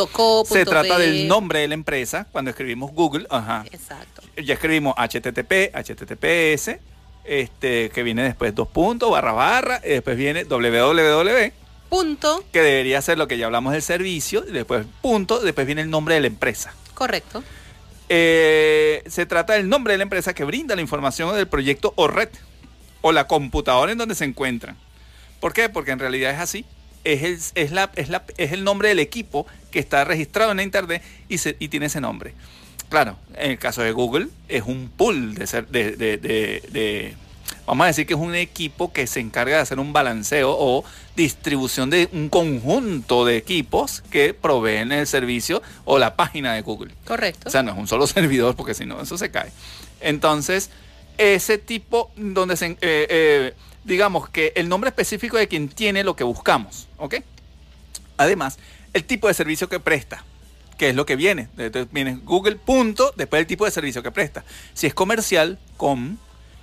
Se 0.45 0.65
trata 0.65 0.97
del 0.97 1.27
nombre 1.27 1.59
de 1.59 1.67
la 1.67 1.73
empresa, 1.73 2.27
cuando 2.31 2.51
escribimos 2.51 2.91
Google, 2.91 3.27
ajá. 3.29 3.63
Exacto. 3.71 4.23
Ya 4.35 4.53
escribimos 4.53 4.95
HTTP, 4.97 5.73
HTTPS, 5.73 6.79
este, 7.23 7.89
que 7.91 8.03
viene 8.03 8.23
después 8.23 8.53
dos 8.55 8.67
puntos, 8.67 9.11
barra 9.11 9.31
barra, 9.31 9.81
y 9.83 9.89
después 9.89 10.17
viene 10.17 10.43
www. 10.43 11.51
Punto. 11.89 12.43
Que 12.51 12.61
debería 12.61 13.01
ser 13.01 13.17
lo 13.17 13.27
que 13.27 13.37
ya 13.37 13.45
hablamos 13.45 13.73
del 13.73 13.81
servicio, 13.81 14.43
y 14.47 14.51
después 14.51 14.85
punto, 15.01 15.39
después 15.39 15.67
viene 15.67 15.81
el 15.81 15.89
nombre 15.89 16.15
de 16.15 16.21
la 16.21 16.27
empresa. 16.27 16.73
Correcto. 16.93 17.43
Eh, 18.13 19.03
se 19.07 19.25
trata 19.25 19.53
del 19.53 19.69
nombre 19.69 19.93
de 19.93 19.97
la 19.97 20.03
empresa 20.03 20.33
que 20.33 20.43
brinda 20.43 20.75
la 20.75 20.81
información 20.81 21.33
del 21.33 21.47
proyecto 21.47 21.93
o 21.95 22.09
red 22.09 22.27
o 22.99 23.13
la 23.13 23.25
computadora 23.25 23.93
en 23.93 23.97
donde 23.97 24.15
se 24.15 24.25
encuentran. 24.25 24.75
¿Por 25.39 25.53
qué? 25.53 25.69
Porque 25.69 25.91
en 25.91 25.99
realidad 25.99 26.33
es 26.33 26.39
así. 26.39 26.65
Es 27.05 27.23
el, 27.23 27.39
es 27.55 27.71
la, 27.71 27.89
es 27.95 28.09
la, 28.09 28.25
es 28.35 28.51
el 28.51 28.65
nombre 28.65 28.89
del 28.89 28.99
equipo 28.99 29.47
que 29.71 29.79
está 29.79 30.03
registrado 30.03 30.51
en 30.51 30.57
la 30.57 30.63
internet 30.63 31.01
y, 31.29 31.37
se, 31.37 31.55
y 31.57 31.69
tiene 31.69 31.85
ese 31.85 32.01
nombre. 32.01 32.33
Claro, 32.89 33.17
en 33.35 33.51
el 33.51 33.57
caso 33.57 33.81
de 33.81 33.93
Google 33.93 34.27
es 34.49 34.63
un 34.63 34.89
pool 34.89 35.33
de, 35.33 35.47
ser, 35.47 35.69
de, 35.69 35.95
de, 35.95 36.17
de 36.17 37.15
vamos 37.65 37.85
a 37.85 37.87
decir 37.87 38.05
que 38.05 38.13
es 38.13 38.19
un 38.19 38.35
equipo 38.35 38.91
que 38.91 39.07
se 39.07 39.19
encarga 39.19 39.57
de 39.57 39.61
hacer 39.61 39.79
un 39.79 39.93
balanceo 39.93 40.55
o 40.57 40.83
distribución 41.15 41.89
de 41.89 42.09
un 42.11 42.29
conjunto 42.29 43.25
de 43.25 43.37
equipos 43.37 44.03
que 44.09 44.33
proveen 44.33 44.91
el 44.91 45.07
servicio 45.07 45.61
o 45.85 45.99
la 45.99 46.15
página 46.15 46.53
de 46.53 46.61
Google. 46.61 46.93
Correcto. 47.05 47.49
O 47.49 47.51
sea, 47.51 47.63
no 47.63 47.71
es 47.71 47.77
un 47.77 47.87
solo 47.87 48.07
servidor 48.07 48.55
porque 48.55 48.73
si 48.73 48.85
no, 48.85 49.01
eso 49.01 49.17
se 49.17 49.31
cae. 49.31 49.51
Entonces, 49.99 50.69
ese 51.17 51.57
tipo 51.57 52.11
donde 52.15 52.57
se... 52.57 52.67
Eh, 52.67 52.77
eh, 52.81 53.53
digamos 53.83 54.29
que 54.29 54.53
el 54.55 54.69
nombre 54.69 54.89
específico 54.89 55.37
de 55.37 55.47
quien 55.47 55.67
tiene 55.67 56.03
lo 56.03 56.15
que 56.15 56.23
buscamos, 56.23 56.87
¿ok? 56.97 57.15
Además, 58.17 58.59
el 58.93 59.03
tipo 59.03 59.27
de 59.27 59.33
servicio 59.33 59.69
que 59.69 59.79
presta, 59.79 60.23
que 60.77 60.89
es 60.89 60.95
lo 60.95 61.05
que 61.05 61.15
viene. 61.15 61.47
Entonces 61.57 61.91
viene 61.91 62.19
Google, 62.23 62.55
punto, 62.55 63.13
después 63.15 63.39
el 63.39 63.47
tipo 63.47 63.65
de 63.65 63.71
servicio 63.71 64.03
que 64.03 64.11
presta. 64.11 64.43
Si 64.73 64.87
es 64.87 64.93
comercial, 64.93 65.59
com, 65.77 66.17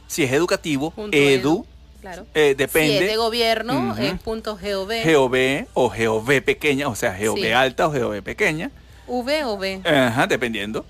si 0.09 0.25
es 0.25 0.33
educativo, 0.33 0.93
edu. 1.13 1.65
Claro. 2.01 2.27
Eh, 2.35 2.55
depende. 2.57 2.99
Si 2.99 3.05
es 3.05 3.11
de 3.11 3.17
gobierno, 3.17 3.97
es 3.97 4.21
punto 4.21 4.57
.gov. 4.57 4.89
GOV 5.05 5.67
o 5.75 5.91
GOV 5.91 6.43
pequeña, 6.43 6.89
o 6.89 6.97
sea, 6.97 7.17
GOV 7.17 7.55
alta 7.55 7.87
o 7.87 7.93
GOV 7.93 8.23
pequeña. 8.23 8.71
V 9.07 9.45
o 9.45 9.55
V. 9.55 9.83
Ajá, 9.85 10.27
dependiendo. 10.27 10.85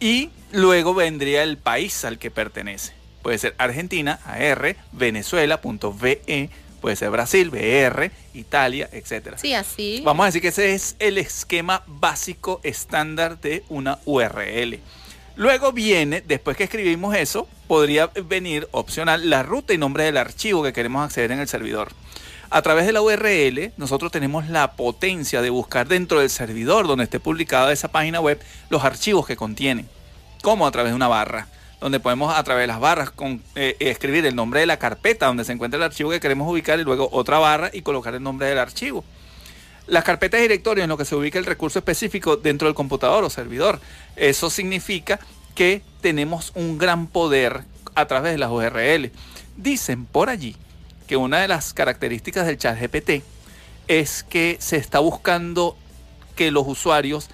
Y 0.00 0.30
luego 0.52 0.94
vendría 0.94 1.42
el 1.42 1.56
país 1.58 2.04
al 2.04 2.18
que 2.18 2.30
pertenece. 2.30 2.92
Puede 3.22 3.38
ser 3.38 3.54
Argentina, 3.58 4.20
AR, 4.24 4.76
Venezuela, 4.92 5.60
punto 5.60 5.92
VE, 5.92 6.50
puede 6.80 6.96
ser 6.96 7.10
Brasil, 7.10 7.50
BR, 7.50 8.10
Italia, 8.34 8.88
etc. 8.92 9.36
Sí, 9.36 9.54
así. 9.54 10.02
Vamos 10.04 10.24
a 10.24 10.26
decir 10.26 10.42
que 10.42 10.48
ese 10.48 10.74
es 10.74 10.96
el 10.98 11.18
esquema 11.18 11.82
básico 11.86 12.60
estándar 12.62 13.40
de 13.40 13.64
una 13.68 13.98
URL. 14.04 14.78
Luego 15.38 15.70
viene, 15.70 16.20
después 16.20 16.56
que 16.56 16.64
escribimos 16.64 17.14
eso, 17.14 17.46
podría 17.68 18.08
venir 18.08 18.66
opcional 18.72 19.30
la 19.30 19.44
ruta 19.44 19.72
y 19.72 19.78
nombre 19.78 20.02
del 20.02 20.16
archivo 20.16 20.64
que 20.64 20.72
queremos 20.72 21.04
acceder 21.04 21.30
en 21.30 21.38
el 21.38 21.46
servidor. 21.46 21.92
A 22.50 22.60
través 22.60 22.86
de 22.86 22.92
la 22.92 23.02
URL, 23.02 23.72
nosotros 23.76 24.10
tenemos 24.10 24.48
la 24.48 24.72
potencia 24.72 25.40
de 25.40 25.50
buscar 25.50 25.86
dentro 25.86 26.18
del 26.18 26.28
servidor 26.28 26.88
donde 26.88 27.04
esté 27.04 27.20
publicada 27.20 27.72
esa 27.72 27.86
página 27.86 28.18
web 28.18 28.42
los 28.68 28.82
archivos 28.82 29.28
que 29.28 29.36
contienen, 29.36 29.88
como 30.42 30.66
a 30.66 30.72
través 30.72 30.90
de 30.90 30.96
una 30.96 31.06
barra, 31.06 31.46
donde 31.80 32.00
podemos 32.00 32.36
a 32.36 32.42
través 32.42 32.64
de 32.64 32.66
las 32.66 32.80
barras 32.80 33.12
eh, 33.54 33.76
escribir 33.78 34.26
el 34.26 34.34
nombre 34.34 34.58
de 34.58 34.66
la 34.66 34.80
carpeta 34.80 35.26
donde 35.26 35.44
se 35.44 35.52
encuentra 35.52 35.76
el 35.78 35.84
archivo 35.84 36.10
que 36.10 36.18
queremos 36.18 36.50
ubicar 36.50 36.80
y 36.80 36.82
luego 36.82 37.10
otra 37.12 37.38
barra 37.38 37.70
y 37.72 37.82
colocar 37.82 38.12
el 38.12 38.24
nombre 38.24 38.48
del 38.48 38.58
archivo. 38.58 39.04
Las 39.88 40.04
carpetas 40.04 40.40
directorios 40.40 40.84
en 40.84 40.90
lo 40.90 40.96
que 40.96 41.04
se 41.04 41.16
ubica 41.16 41.38
el 41.38 41.46
recurso 41.46 41.78
específico 41.78 42.36
dentro 42.36 42.68
del 42.68 42.74
computador 42.74 43.24
o 43.24 43.30
servidor. 43.30 43.80
Eso 44.16 44.50
significa 44.50 45.18
que 45.54 45.82
tenemos 46.00 46.52
un 46.54 46.78
gran 46.78 47.06
poder 47.06 47.64
a 47.94 48.06
través 48.06 48.32
de 48.32 48.38
las 48.38 48.50
URL. 48.50 49.10
Dicen 49.56 50.04
por 50.04 50.30
allí 50.30 50.56
que 51.06 51.16
una 51.16 51.40
de 51.40 51.48
las 51.48 51.72
características 51.72 52.46
del 52.46 52.58
chat 52.58 52.78
GPT 52.78 53.22
es 53.88 54.22
que 54.22 54.56
se 54.60 54.76
está 54.76 54.98
buscando 54.98 55.76
que 56.36 56.50
los 56.50 56.66
usuarios 56.66 57.28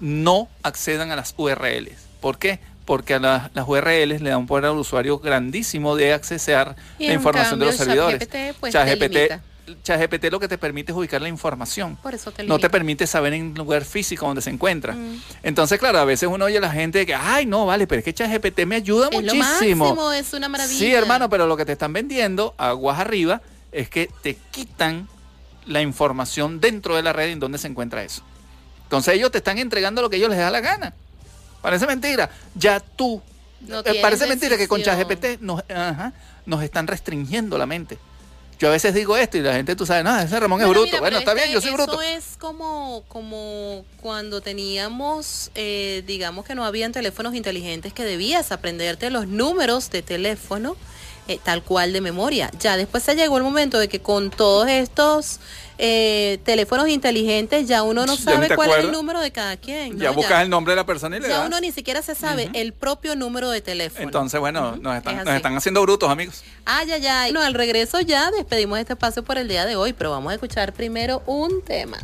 no 0.00 0.48
accedan 0.62 1.10
a 1.12 1.16
las 1.16 1.34
URLs. 1.36 2.08
¿Por 2.20 2.38
qué? 2.38 2.58
Porque 2.84 3.14
a 3.14 3.18
las 3.18 3.68
URLs 3.68 4.20
le 4.20 4.30
dan 4.30 4.46
poder 4.46 4.66
al 4.66 4.76
usuario 4.76 5.18
grandísimo 5.18 5.96
de 5.96 6.12
accesar 6.12 6.74
la 6.98 7.12
información 7.12 7.60
de 7.60 7.66
los 7.66 7.76
servidores. 7.76 8.28
Pues, 8.58 8.72
ChatGPT 8.72 9.40
ChatGPT 9.82 10.30
lo 10.30 10.40
que 10.40 10.48
te 10.48 10.58
permite 10.58 10.92
es 10.92 10.98
ubicar 10.98 11.20
la 11.20 11.28
información. 11.28 11.96
Por 11.96 12.14
eso 12.14 12.30
te 12.32 12.44
no 12.44 12.58
te 12.58 12.70
permite 12.70 13.06
saber 13.06 13.32
en 13.34 13.54
lugar 13.54 13.84
físico 13.84 14.26
donde 14.26 14.42
se 14.42 14.50
encuentra. 14.50 14.94
Mm. 14.94 15.22
Entonces, 15.42 15.78
claro, 15.78 15.98
a 15.98 16.04
veces 16.04 16.28
uno 16.30 16.44
oye 16.44 16.58
a 16.58 16.60
la 16.60 16.70
gente 16.70 17.04
que, 17.06 17.14
ay, 17.14 17.46
no, 17.46 17.66
vale, 17.66 17.86
pero 17.86 18.00
es 18.00 18.04
que 18.04 18.14
ChatGPT 18.14 18.66
me 18.66 18.76
ayuda 18.76 19.08
es 19.10 19.16
muchísimo. 19.16 19.86
Lo 19.86 19.94
máximo, 19.94 20.12
es 20.12 20.32
una 20.32 20.48
maravilla. 20.48 20.78
Sí, 20.78 20.92
hermano, 20.92 21.28
pero 21.28 21.46
lo 21.46 21.56
que 21.56 21.64
te 21.64 21.72
están 21.72 21.92
vendiendo, 21.92 22.54
aguas 22.58 22.98
arriba, 22.98 23.42
es 23.72 23.88
que 23.88 24.10
te 24.22 24.36
quitan 24.50 25.08
la 25.66 25.82
información 25.82 26.60
dentro 26.60 26.96
de 26.96 27.02
la 27.02 27.12
red 27.12 27.28
en 27.28 27.40
donde 27.40 27.58
se 27.58 27.68
encuentra 27.68 28.02
eso. 28.02 28.22
Entonces 28.84 29.14
ellos 29.14 29.30
te 29.30 29.38
están 29.38 29.58
entregando 29.58 30.02
lo 30.02 30.10
que 30.10 30.16
ellos 30.16 30.30
les 30.30 30.38
da 30.38 30.50
la 30.50 30.60
gana. 30.60 30.94
Parece 31.62 31.86
mentira. 31.86 32.30
Ya 32.54 32.80
tú. 32.80 33.22
Eh, 33.68 34.00
parece 34.00 34.26
mentira 34.26 34.56
que 34.56 34.66
con 34.66 34.82
ChatGPT 34.82 35.40
nos, 35.40 35.62
nos 36.46 36.62
están 36.62 36.86
restringiendo 36.86 37.58
la 37.58 37.66
mente. 37.66 37.98
Yo 38.60 38.68
a 38.68 38.72
veces 38.72 38.92
digo 38.92 39.16
esto 39.16 39.38
y 39.38 39.40
la 39.40 39.54
gente, 39.54 39.74
tú 39.74 39.86
sabes, 39.86 40.04
no, 40.04 40.18
ese 40.20 40.38
Ramón 40.38 40.60
es 40.60 40.68
bruto. 40.68 40.98
bueno, 40.98 41.18
está 41.18 41.32
bien, 41.32 41.50
yo 41.50 41.62
soy 41.62 41.72
bruto. 41.72 41.94
Eso 41.94 42.02
es 42.02 42.36
como, 42.38 43.02
como 43.08 43.86
cuando 44.02 44.42
teníamos, 44.42 45.50
eh, 45.54 46.04
digamos 46.06 46.44
que 46.44 46.54
no 46.54 46.66
habían 46.66 46.92
teléfonos 46.92 47.34
inteligentes 47.34 47.94
que 47.94 48.04
debías 48.04 48.52
aprenderte 48.52 49.08
los 49.08 49.26
números 49.26 49.88
de 49.88 50.02
teléfono 50.02 50.76
eh, 51.30 51.38
tal 51.40 51.62
cual 51.62 51.92
de 51.92 52.00
memoria. 52.00 52.50
Ya 52.58 52.76
después 52.76 53.04
se 53.04 53.14
llegó 53.14 53.36
el 53.36 53.44
momento 53.44 53.78
de 53.78 53.88
que 53.88 54.00
con 54.00 54.30
todos 54.30 54.68
estos 54.68 55.38
eh, 55.78 56.40
teléfonos 56.44 56.88
inteligentes 56.88 57.68
ya 57.68 57.84
uno 57.84 58.04
no 58.04 58.16
sabe 58.16 58.52
cuál 58.56 58.70
es 58.70 58.84
el 58.84 58.90
número 58.90 59.20
de 59.20 59.30
cada 59.30 59.56
quien. 59.56 59.96
Ya 59.96 60.10
buscas 60.10 60.42
el 60.42 60.50
nombre 60.50 60.72
de 60.72 60.76
la 60.76 60.86
persona 60.86 61.16
y 61.16 61.20
le 61.20 61.28
Ya 61.28 61.46
uno 61.46 61.60
ni 61.60 61.70
siquiera 61.70 62.02
se 62.02 62.16
sabe 62.16 62.50
el 62.52 62.72
propio 62.72 63.14
número 63.14 63.48
de 63.48 63.60
teléfono. 63.60 64.02
Entonces, 64.02 64.40
bueno, 64.40 64.76
nos, 64.76 64.96
están, 64.96 65.24
nos 65.24 65.34
están 65.34 65.56
haciendo 65.56 65.82
brutos, 65.82 66.10
amigos. 66.10 66.42
Ah, 66.66 66.82
ya, 66.82 66.98
ya. 66.98 67.22
Bueno, 67.26 67.42
al 67.42 67.54
regreso 67.54 68.00
ya 68.00 68.32
despedimos 68.32 68.80
este 68.80 68.94
espacio 68.94 69.22
por 69.22 69.38
el 69.38 69.46
día 69.46 69.66
de 69.66 69.76
hoy, 69.76 69.92
pero 69.92 70.10
vamos 70.10 70.32
a 70.32 70.34
escuchar 70.34 70.72
primero 70.72 71.22
un 71.26 71.62
tema. 71.62 71.98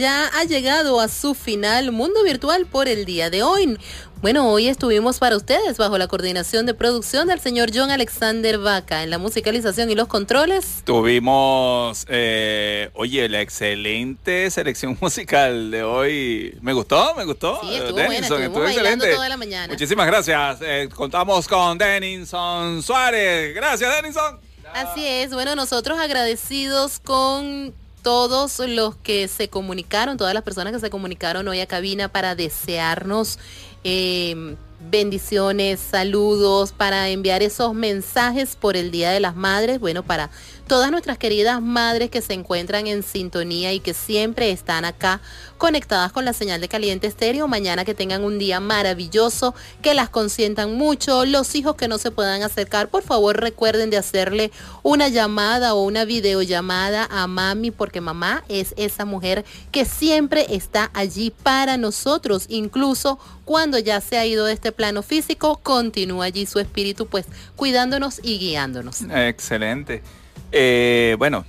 Ya 0.00 0.26
ha 0.28 0.44
llegado 0.44 0.98
a 0.98 1.08
su 1.08 1.34
final 1.34 1.92
Mundo 1.92 2.24
Virtual 2.24 2.66
por 2.66 2.88
el 2.88 3.04
día 3.04 3.28
de 3.28 3.42
hoy. 3.42 3.78
Bueno, 4.22 4.50
hoy 4.50 4.68
estuvimos 4.68 5.18
para 5.18 5.36
ustedes 5.36 5.76
bajo 5.76 5.98
la 5.98 6.08
coordinación 6.08 6.64
de 6.66 6.74
producción 6.74 7.28
del 7.28 7.38
señor 7.38 7.70
John 7.72 7.90
Alexander 7.90 8.58
Vaca 8.58 9.02
en 9.02 9.10
la 9.10 9.18
musicalización 9.18 9.90
y 9.90 9.94
los 9.94 10.08
controles. 10.08 10.82
Tuvimos, 10.84 12.06
eh, 12.08 12.90
oye, 12.94 13.28
la 13.28 13.42
excelente 13.42 14.50
selección 14.50 14.96
musical 15.02 15.70
de 15.70 15.82
hoy. 15.82 16.58
Me 16.62 16.72
gustó, 16.72 17.14
me 17.14 17.24
gustó. 17.24 17.60
Sí, 17.62 17.74
estuvo 17.74 17.92
buena, 17.92 18.14
estuvo 18.14 18.66
excelente. 18.66 19.14
Toda 19.14 19.28
la 19.28 19.36
mañana. 19.36 19.72
Muchísimas 19.72 20.06
gracias. 20.06 20.58
Eh, 20.62 20.88
contamos 20.94 21.46
con 21.46 21.76
Denison 21.76 22.82
Suárez. 22.82 23.54
Gracias, 23.54 24.02
Denison. 24.02 24.40
Así 24.72 25.06
es. 25.06 25.32
Bueno, 25.32 25.54
nosotros 25.56 25.98
agradecidos 25.98 27.00
con 27.00 27.74
todos 28.02 28.58
los 28.60 28.96
que 28.96 29.28
se 29.28 29.48
comunicaron, 29.48 30.16
todas 30.16 30.34
las 30.34 30.42
personas 30.42 30.72
que 30.72 30.80
se 30.80 30.90
comunicaron 30.90 31.46
hoy 31.48 31.60
a 31.60 31.66
cabina 31.66 32.08
para 32.08 32.34
desearnos 32.34 33.38
eh, 33.84 34.56
bendiciones, 34.90 35.80
saludos, 35.80 36.72
para 36.72 37.08
enviar 37.08 37.42
esos 37.42 37.74
mensajes 37.74 38.56
por 38.56 38.76
el 38.76 38.90
Día 38.90 39.10
de 39.10 39.20
las 39.20 39.36
Madres, 39.36 39.78
bueno, 39.78 40.02
para 40.02 40.30
todas 40.70 40.92
nuestras 40.92 41.18
queridas 41.18 41.60
madres 41.60 42.10
que 42.10 42.22
se 42.22 42.32
encuentran 42.32 42.86
en 42.86 43.02
sintonía 43.02 43.72
y 43.72 43.80
que 43.80 43.92
siempre 43.92 44.52
están 44.52 44.84
acá 44.84 45.20
conectadas 45.58 46.12
con 46.12 46.24
la 46.24 46.32
señal 46.32 46.60
de 46.60 46.68
caliente 46.68 47.08
estéreo. 47.08 47.48
Mañana 47.48 47.84
que 47.84 47.92
tengan 47.92 48.22
un 48.22 48.38
día 48.38 48.60
maravilloso, 48.60 49.52
que 49.82 49.94
las 49.94 50.10
consientan 50.10 50.76
mucho. 50.76 51.24
Los 51.24 51.56
hijos 51.56 51.74
que 51.74 51.88
no 51.88 51.98
se 51.98 52.12
puedan 52.12 52.44
acercar, 52.44 52.88
por 52.88 53.02
favor 53.02 53.40
recuerden 53.40 53.90
de 53.90 53.96
hacerle 53.96 54.52
una 54.84 55.08
llamada 55.08 55.74
o 55.74 55.82
una 55.82 56.04
videollamada 56.04 57.08
a 57.10 57.26
mami, 57.26 57.72
porque 57.72 58.00
mamá 58.00 58.44
es 58.48 58.72
esa 58.76 59.04
mujer 59.04 59.44
que 59.72 59.84
siempre 59.84 60.46
está 60.50 60.92
allí 60.94 61.32
para 61.42 61.78
nosotros, 61.78 62.44
incluso 62.48 63.18
cuando 63.44 63.76
ya 63.80 64.00
se 64.00 64.18
ha 64.18 64.24
ido 64.24 64.46
de 64.46 64.52
este 64.52 64.70
plano 64.70 65.02
físico, 65.02 65.58
continúa 65.64 66.26
allí 66.26 66.46
su 66.46 66.60
espíritu, 66.60 67.06
pues 67.06 67.26
cuidándonos 67.56 68.20
y 68.22 68.38
guiándonos. 68.38 69.02
Excelente. 69.10 70.04
Eh, 70.52 71.16
bueno, 71.18 71.44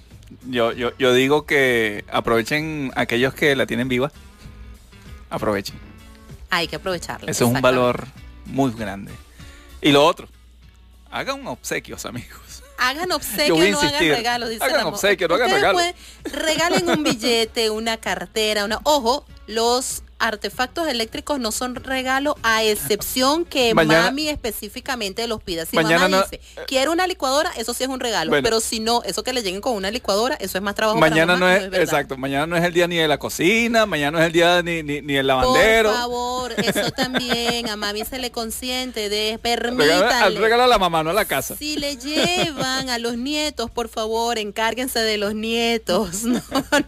yo, 0.47 0.71
yo, 0.73 0.95
yo 0.97 1.13
digo 1.13 1.45
que 1.45 2.05
aprovechen 2.11 2.91
aquellos 2.95 3.33
que 3.33 3.55
la 3.55 3.65
tienen 3.65 3.87
viva. 3.87 4.11
Aprovechen. 5.29 5.79
Hay 6.49 6.67
que 6.67 6.75
aprovecharla. 6.75 7.31
Eso 7.31 7.45
es 7.45 7.51
un 7.51 7.61
valor 7.61 8.07
muy 8.45 8.71
grande. 8.73 9.11
Y 9.81 9.91
lo 9.91 10.05
otro, 10.05 10.27
hagan 11.09 11.47
obsequios, 11.47 12.05
amigos. 12.05 12.63
Hagan 12.77 13.11
obsequios, 13.13 13.69
no 13.71 13.79
hagan 13.79 13.99
regalos. 13.99 14.49
Dice 14.49 14.63
hagan 14.63 14.87
obsequios, 14.87 15.29
no 15.29 15.35
hagan 15.35 15.51
regalos. 15.51 15.83
regalen 16.25 16.89
un 16.89 17.03
billete, 17.03 17.69
una 17.69 17.97
cartera, 17.97 18.65
una... 18.65 18.79
Ojo, 18.83 19.25
los 19.47 20.03
artefactos 20.21 20.87
eléctricos 20.87 21.39
no 21.39 21.51
son 21.51 21.75
regalo 21.75 22.37
a 22.43 22.63
excepción 22.63 23.43
que 23.43 23.73
mami 23.73 24.29
específicamente 24.29 25.27
los 25.27 25.41
pida. 25.41 25.65
Si 25.65 25.75
mamá 25.75 26.07
dice, 26.07 26.39
quiero 26.67 26.91
una 26.91 27.07
licuadora, 27.07 27.51
eso 27.57 27.73
sí 27.73 27.83
es 27.83 27.89
un 27.89 27.99
regalo. 27.99 28.31
pero 28.43 28.59
si 28.59 28.79
no, 28.79 29.01
eso 29.03 29.23
que 29.23 29.33
le 29.33 29.41
lleguen 29.41 29.61
con 29.61 29.73
una 29.73 29.91
licuadora, 29.91 30.35
eso 30.35 30.57
es 30.57 30.63
más 30.63 30.75
trabajo 30.75 30.99
mañana 30.99 31.35
no 31.35 31.49
es, 31.49 31.63
exacto, 31.73 32.17
mañana 32.17 32.45
no 32.45 32.55
es 32.55 32.63
el 32.63 32.73
día 32.73 32.87
ni 32.87 32.97
de 32.97 33.07
la 33.07 33.17
cocina, 33.17 33.85
mañana 33.85 34.11
no 34.11 34.19
es 34.19 34.27
el 34.27 34.33
día 34.33 34.61
ni, 34.61 34.83
ni, 34.83 35.01
ni 35.01 35.15
el 35.15 35.25
lavandero. 35.25 35.89
Por 35.89 35.97
favor, 35.97 36.53
eso 36.57 36.91
también, 36.91 37.69
a 37.69 37.75
mami 37.75 38.05
se 38.05 38.19
le 38.19 38.31
consiente 38.31 39.09
de 39.09 39.39
permítanle. 39.41 40.39
Regalo 40.39 40.63
a 40.63 40.67
la 40.67 40.77
mamá, 40.77 41.03
no 41.03 41.09
a 41.09 41.13
la 41.13 41.25
casa. 41.25 41.55
Si 41.55 41.77
le 41.77 41.97
llevan 41.97 42.89
a 42.89 42.99
los 42.99 43.17
nietos, 43.17 43.71
por 43.71 43.89
favor, 43.89 44.37
encárguense 44.37 44.99
de 44.99 45.17
los 45.17 45.33
nietos. 45.33 46.21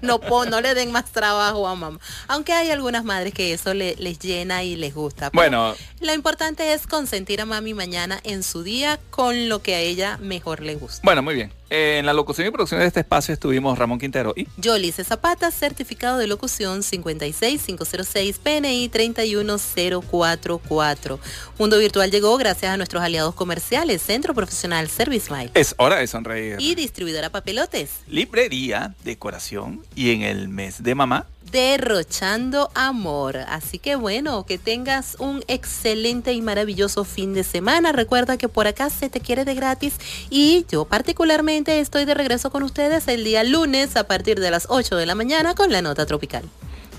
No, 0.01 0.19
no, 0.19 0.45
no 0.45 0.61
le 0.61 0.73
den 0.73 0.91
más 0.91 1.11
trabajo 1.11 1.67
a 1.67 1.75
mamá. 1.75 1.99
Aunque 2.27 2.52
hay 2.53 2.71
algunas 2.71 3.03
madres 3.03 3.33
que 3.33 3.53
eso 3.53 3.73
les 3.73 4.19
llena 4.19 4.63
y 4.63 4.75
les 4.75 4.93
gusta. 4.93 5.29
bueno, 5.33 5.75
lo 5.99 6.13
importante 6.13 6.73
es 6.73 6.87
consentir 6.87 7.41
a 7.41 7.45
mami 7.45 7.73
mañana 7.73 8.19
en 8.23 8.43
su 8.43 8.63
día 8.63 8.99
con 9.09 9.49
lo 9.49 9.61
que 9.61 9.75
a 9.75 9.79
ella 9.79 10.17
mejor 10.17 10.61
le 10.61 10.75
gusta. 10.75 11.01
Bueno, 11.03 11.21
muy 11.21 11.35
bien. 11.35 11.51
En 11.75 12.05
la 12.05 12.13
locución 12.13 12.47
y 12.47 12.51
producción 12.51 12.81
de 12.81 12.85
este 12.85 12.99
espacio 12.99 13.33
estuvimos 13.33 13.79
Ramón 13.79 13.97
Quintero 13.97 14.31
y 14.35 14.47
Yolice 14.57 15.03
Zapata, 15.03 15.49
certificado 15.49 16.19
de 16.19 16.27
locución 16.27 16.83
56506 16.83 18.37
PNI 18.37 18.89
31044. 18.89 21.19
Mundo 21.57 21.79
Virtual 21.79 22.11
llegó 22.11 22.37
gracias 22.37 22.71
a 22.71 22.77
nuestros 22.77 23.01
aliados 23.01 23.33
comerciales, 23.33 24.03
Centro 24.03 24.35
Profesional 24.35 24.87
Service 24.87 25.33
Mile. 25.33 25.49
Es 25.55 25.73
hora 25.79 25.95
de 25.95 26.05
sonreír. 26.05 26.57
Y 26.59 26.75
distribuidora 26.75 27.31
papelotes. 27.31 28.01
Librería, 28.05 28.93
decoración 29.03 29.83
y 29.95 30.11
en 30.11 30.21
el 30.21 30.49
mes 30.49 30.83
de 30.83 30.93
mamá 30.93 31.25
derrochando 31.53 32.71
amor. 32.73 33.37
Así 33.37 33.77
que 33.77 33.95
bueno, 33.95 34.45
que 34.45 34.57
tengas 34.57 35.15
un 35.19 35.43
excelente 35.47 36.33
y 36.33 36.41
maravilloso 36.41 37.05
fin 37.05 37.33
de 37.33 37.43
semana. 37.43 37.91
Recuerda 37.91 38.37
que 38.37 38.49
por 38.49 38.67
acá 38.67 38.89
se 38.89 39.09
te 39.09 39.21
quiere 39.21 39.45
de 39.45 39.53
gratis 39.53 39.93
y 40.31 40.65
yo 40.69 40.85
particularmente 40.85 41.62
estoy 41.67 42.05
de 42.05 42.13
regreso 42.13 42.51
con 42.51 42.63
ustedes 42.63 43.07
el 43.07 43.23
día 43.23 43.43
lunes 43.43 43.95
a 43.95 44.05
partir 44.05 44.39
de 44.39 44.51
las 44.51 44.67
8 44.69 44.95
de 44.95 45.05
la 45.05 45.15
mañana 45.15 45.55
con 45.55 45.71
la 45.71 45.81
nota 45.81 46.05
tropical. 46.05 46.43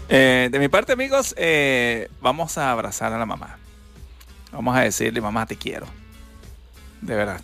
Eh, 0.09 0.49
de 0.51 0.59
mi 0.59 0.69
parte 0.69 0.93
amigos, 0.93 1.35
eh, 1.37 2.09
vamos 2.21 2.59
a 2.59 2.71
abrazar 2.71 3.13
a 3.13 3.19
la 3.19 3.27
mamá. 3.27 3.59
Vamos 4.53 4.77
a 4.77 4.81
decirle, 4.81 5.21
mamá, 5.21 5.47
te 5.47 5.57
quiero. 5.57 5.87
De 7.01 7.15
verdad. 7.15 7.41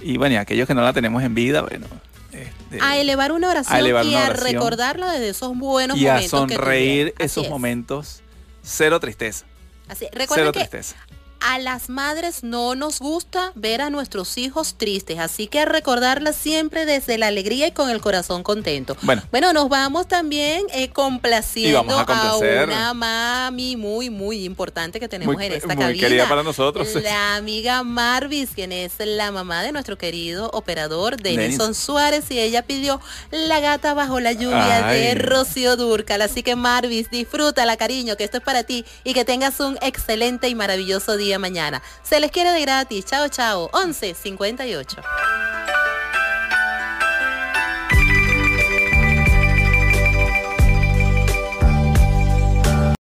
Y 0.00 0.16
bueno, 0.16 0.34
y 0.34 0.38
aquellos 0.38 0.66
que 0.66 0.74
no 0.74 0.82
la 0.82 0.92
tenemos 0.92 1.22
en 1.22 1.34
vida, 1.34 1.62
bueno, 1.62 1.86
este, 2.32 2.78
a 2.80 2.96
elevar 2.96 3.32
una 3.32 3.50
oración 3.50 4.06
y 4.06 4.14
a 4.14 4.30
recordarla 4.30 5.12
desde 5.12 5.28
esos 5.30 5.56
buenos 5.56 5.96
momentos. 5.96 6.22
Y 6.22 6.26
a 6.26 6.28
sonreír 6.28 7.14
esos 7.18 7.48
momentos. 7.48 8.22
Cero 8.62 9.00
tristeza. 9.00 9.44
Así, 9.88 10.06
Cero 10.28 10.52
tristeza 10.52 10.96
a 11.44 11.58
las 11.58 11.88
madres 11.88 12.42
no 12.42 12.74
nos 12.74 12.98
gusta 13.00 13.52
ver 13.54 13.80
a 13.80 13.90
nuestros 13.90 14.38
hijos 14.38 14.74
tristes, 14.76 15.18
así 15.18 15.46
que 15.46 15.64
recordarlas 15.64 16.36
siempre 16.36 16.86
desde 16.86 17.18
la 17.18 17.28
alegría 17.28 17.66
y 17.66 17.72
con 17.72 17.90
el 17.90 18.00
corazón 18.00 18.42
contento. 18.42 18.96
Bueno, 19.02 19.22
bueno 19.30 19.52
nos 19.52 19.68
vamos 19.68 20.06
también 20.08 20.64
eh, 20.72 20.88
complaciendo 20.90 21.98
a, 21.98 22.36
una 22.36 22.94
mami 22.94 23.76
muy, 23.76 24.10
muy 24.10 24.44
importante 24.44 25.00
que 25.00 25.08
tenemos 25.08 25.40
en 25.40 25.52
esta 25.52 25.74
muy 25.74 25.98
querida 25.98 26.28
para 26.28 26.42
nosotros. 26.42 26.88
La 27.02 27.36
amiga 27.36 27.82
Marvis, 27.82 28.50
quien 28.54 28.72
es 28.72 28.94
la 28.98 29.32
mamá 29.32 29.62
de 29.62 29.72
nuestro 29.72 29.98
querido 29.98 30.50
operador 30.52 31.16
Denison 31.16 31.74
Suárez, 31.74 32.30
y 32.30 32.38
ella 32.38 32.62
pidió 32.62 33.00
La 33.30 33.60
gata 33.60 33.94
bajo 33.94 34.20
la 34.20 34.32
lluvia 34.32 34.86
de 34.86 35.14
Rocío 35.14 35.76
Durcal. 35.76 36.22
Así 36.22 36.42
que 36.42 36.56
Marvis, 36.56 37.10
disfrútala, 37.10 37.76
cariño, 37.76 38.16
que 38.16 38.24
esto 38.24 38.38
es 38.38 38.42
para 38.42 38.64
ti 38.64 38.84
y 39.04 39.14
que 39.14 39.24
tengas 39.24 39.60
un 39.60 39.78
excelente 39.82 40.48
y 40.48 40.54
maravilloso 40.54 41.16
día 41.32 41.38
mañana. 41.38 41.82
Se 42.02 42.20
les 42.20 42.30
quiere 42.30 42.52
de 42.52 42.60
gratis. 42.60 43.06
Chao, 43.06 43.28
chao. 43.28 43.70
11 43.72 44.14
58. 44.14 45.02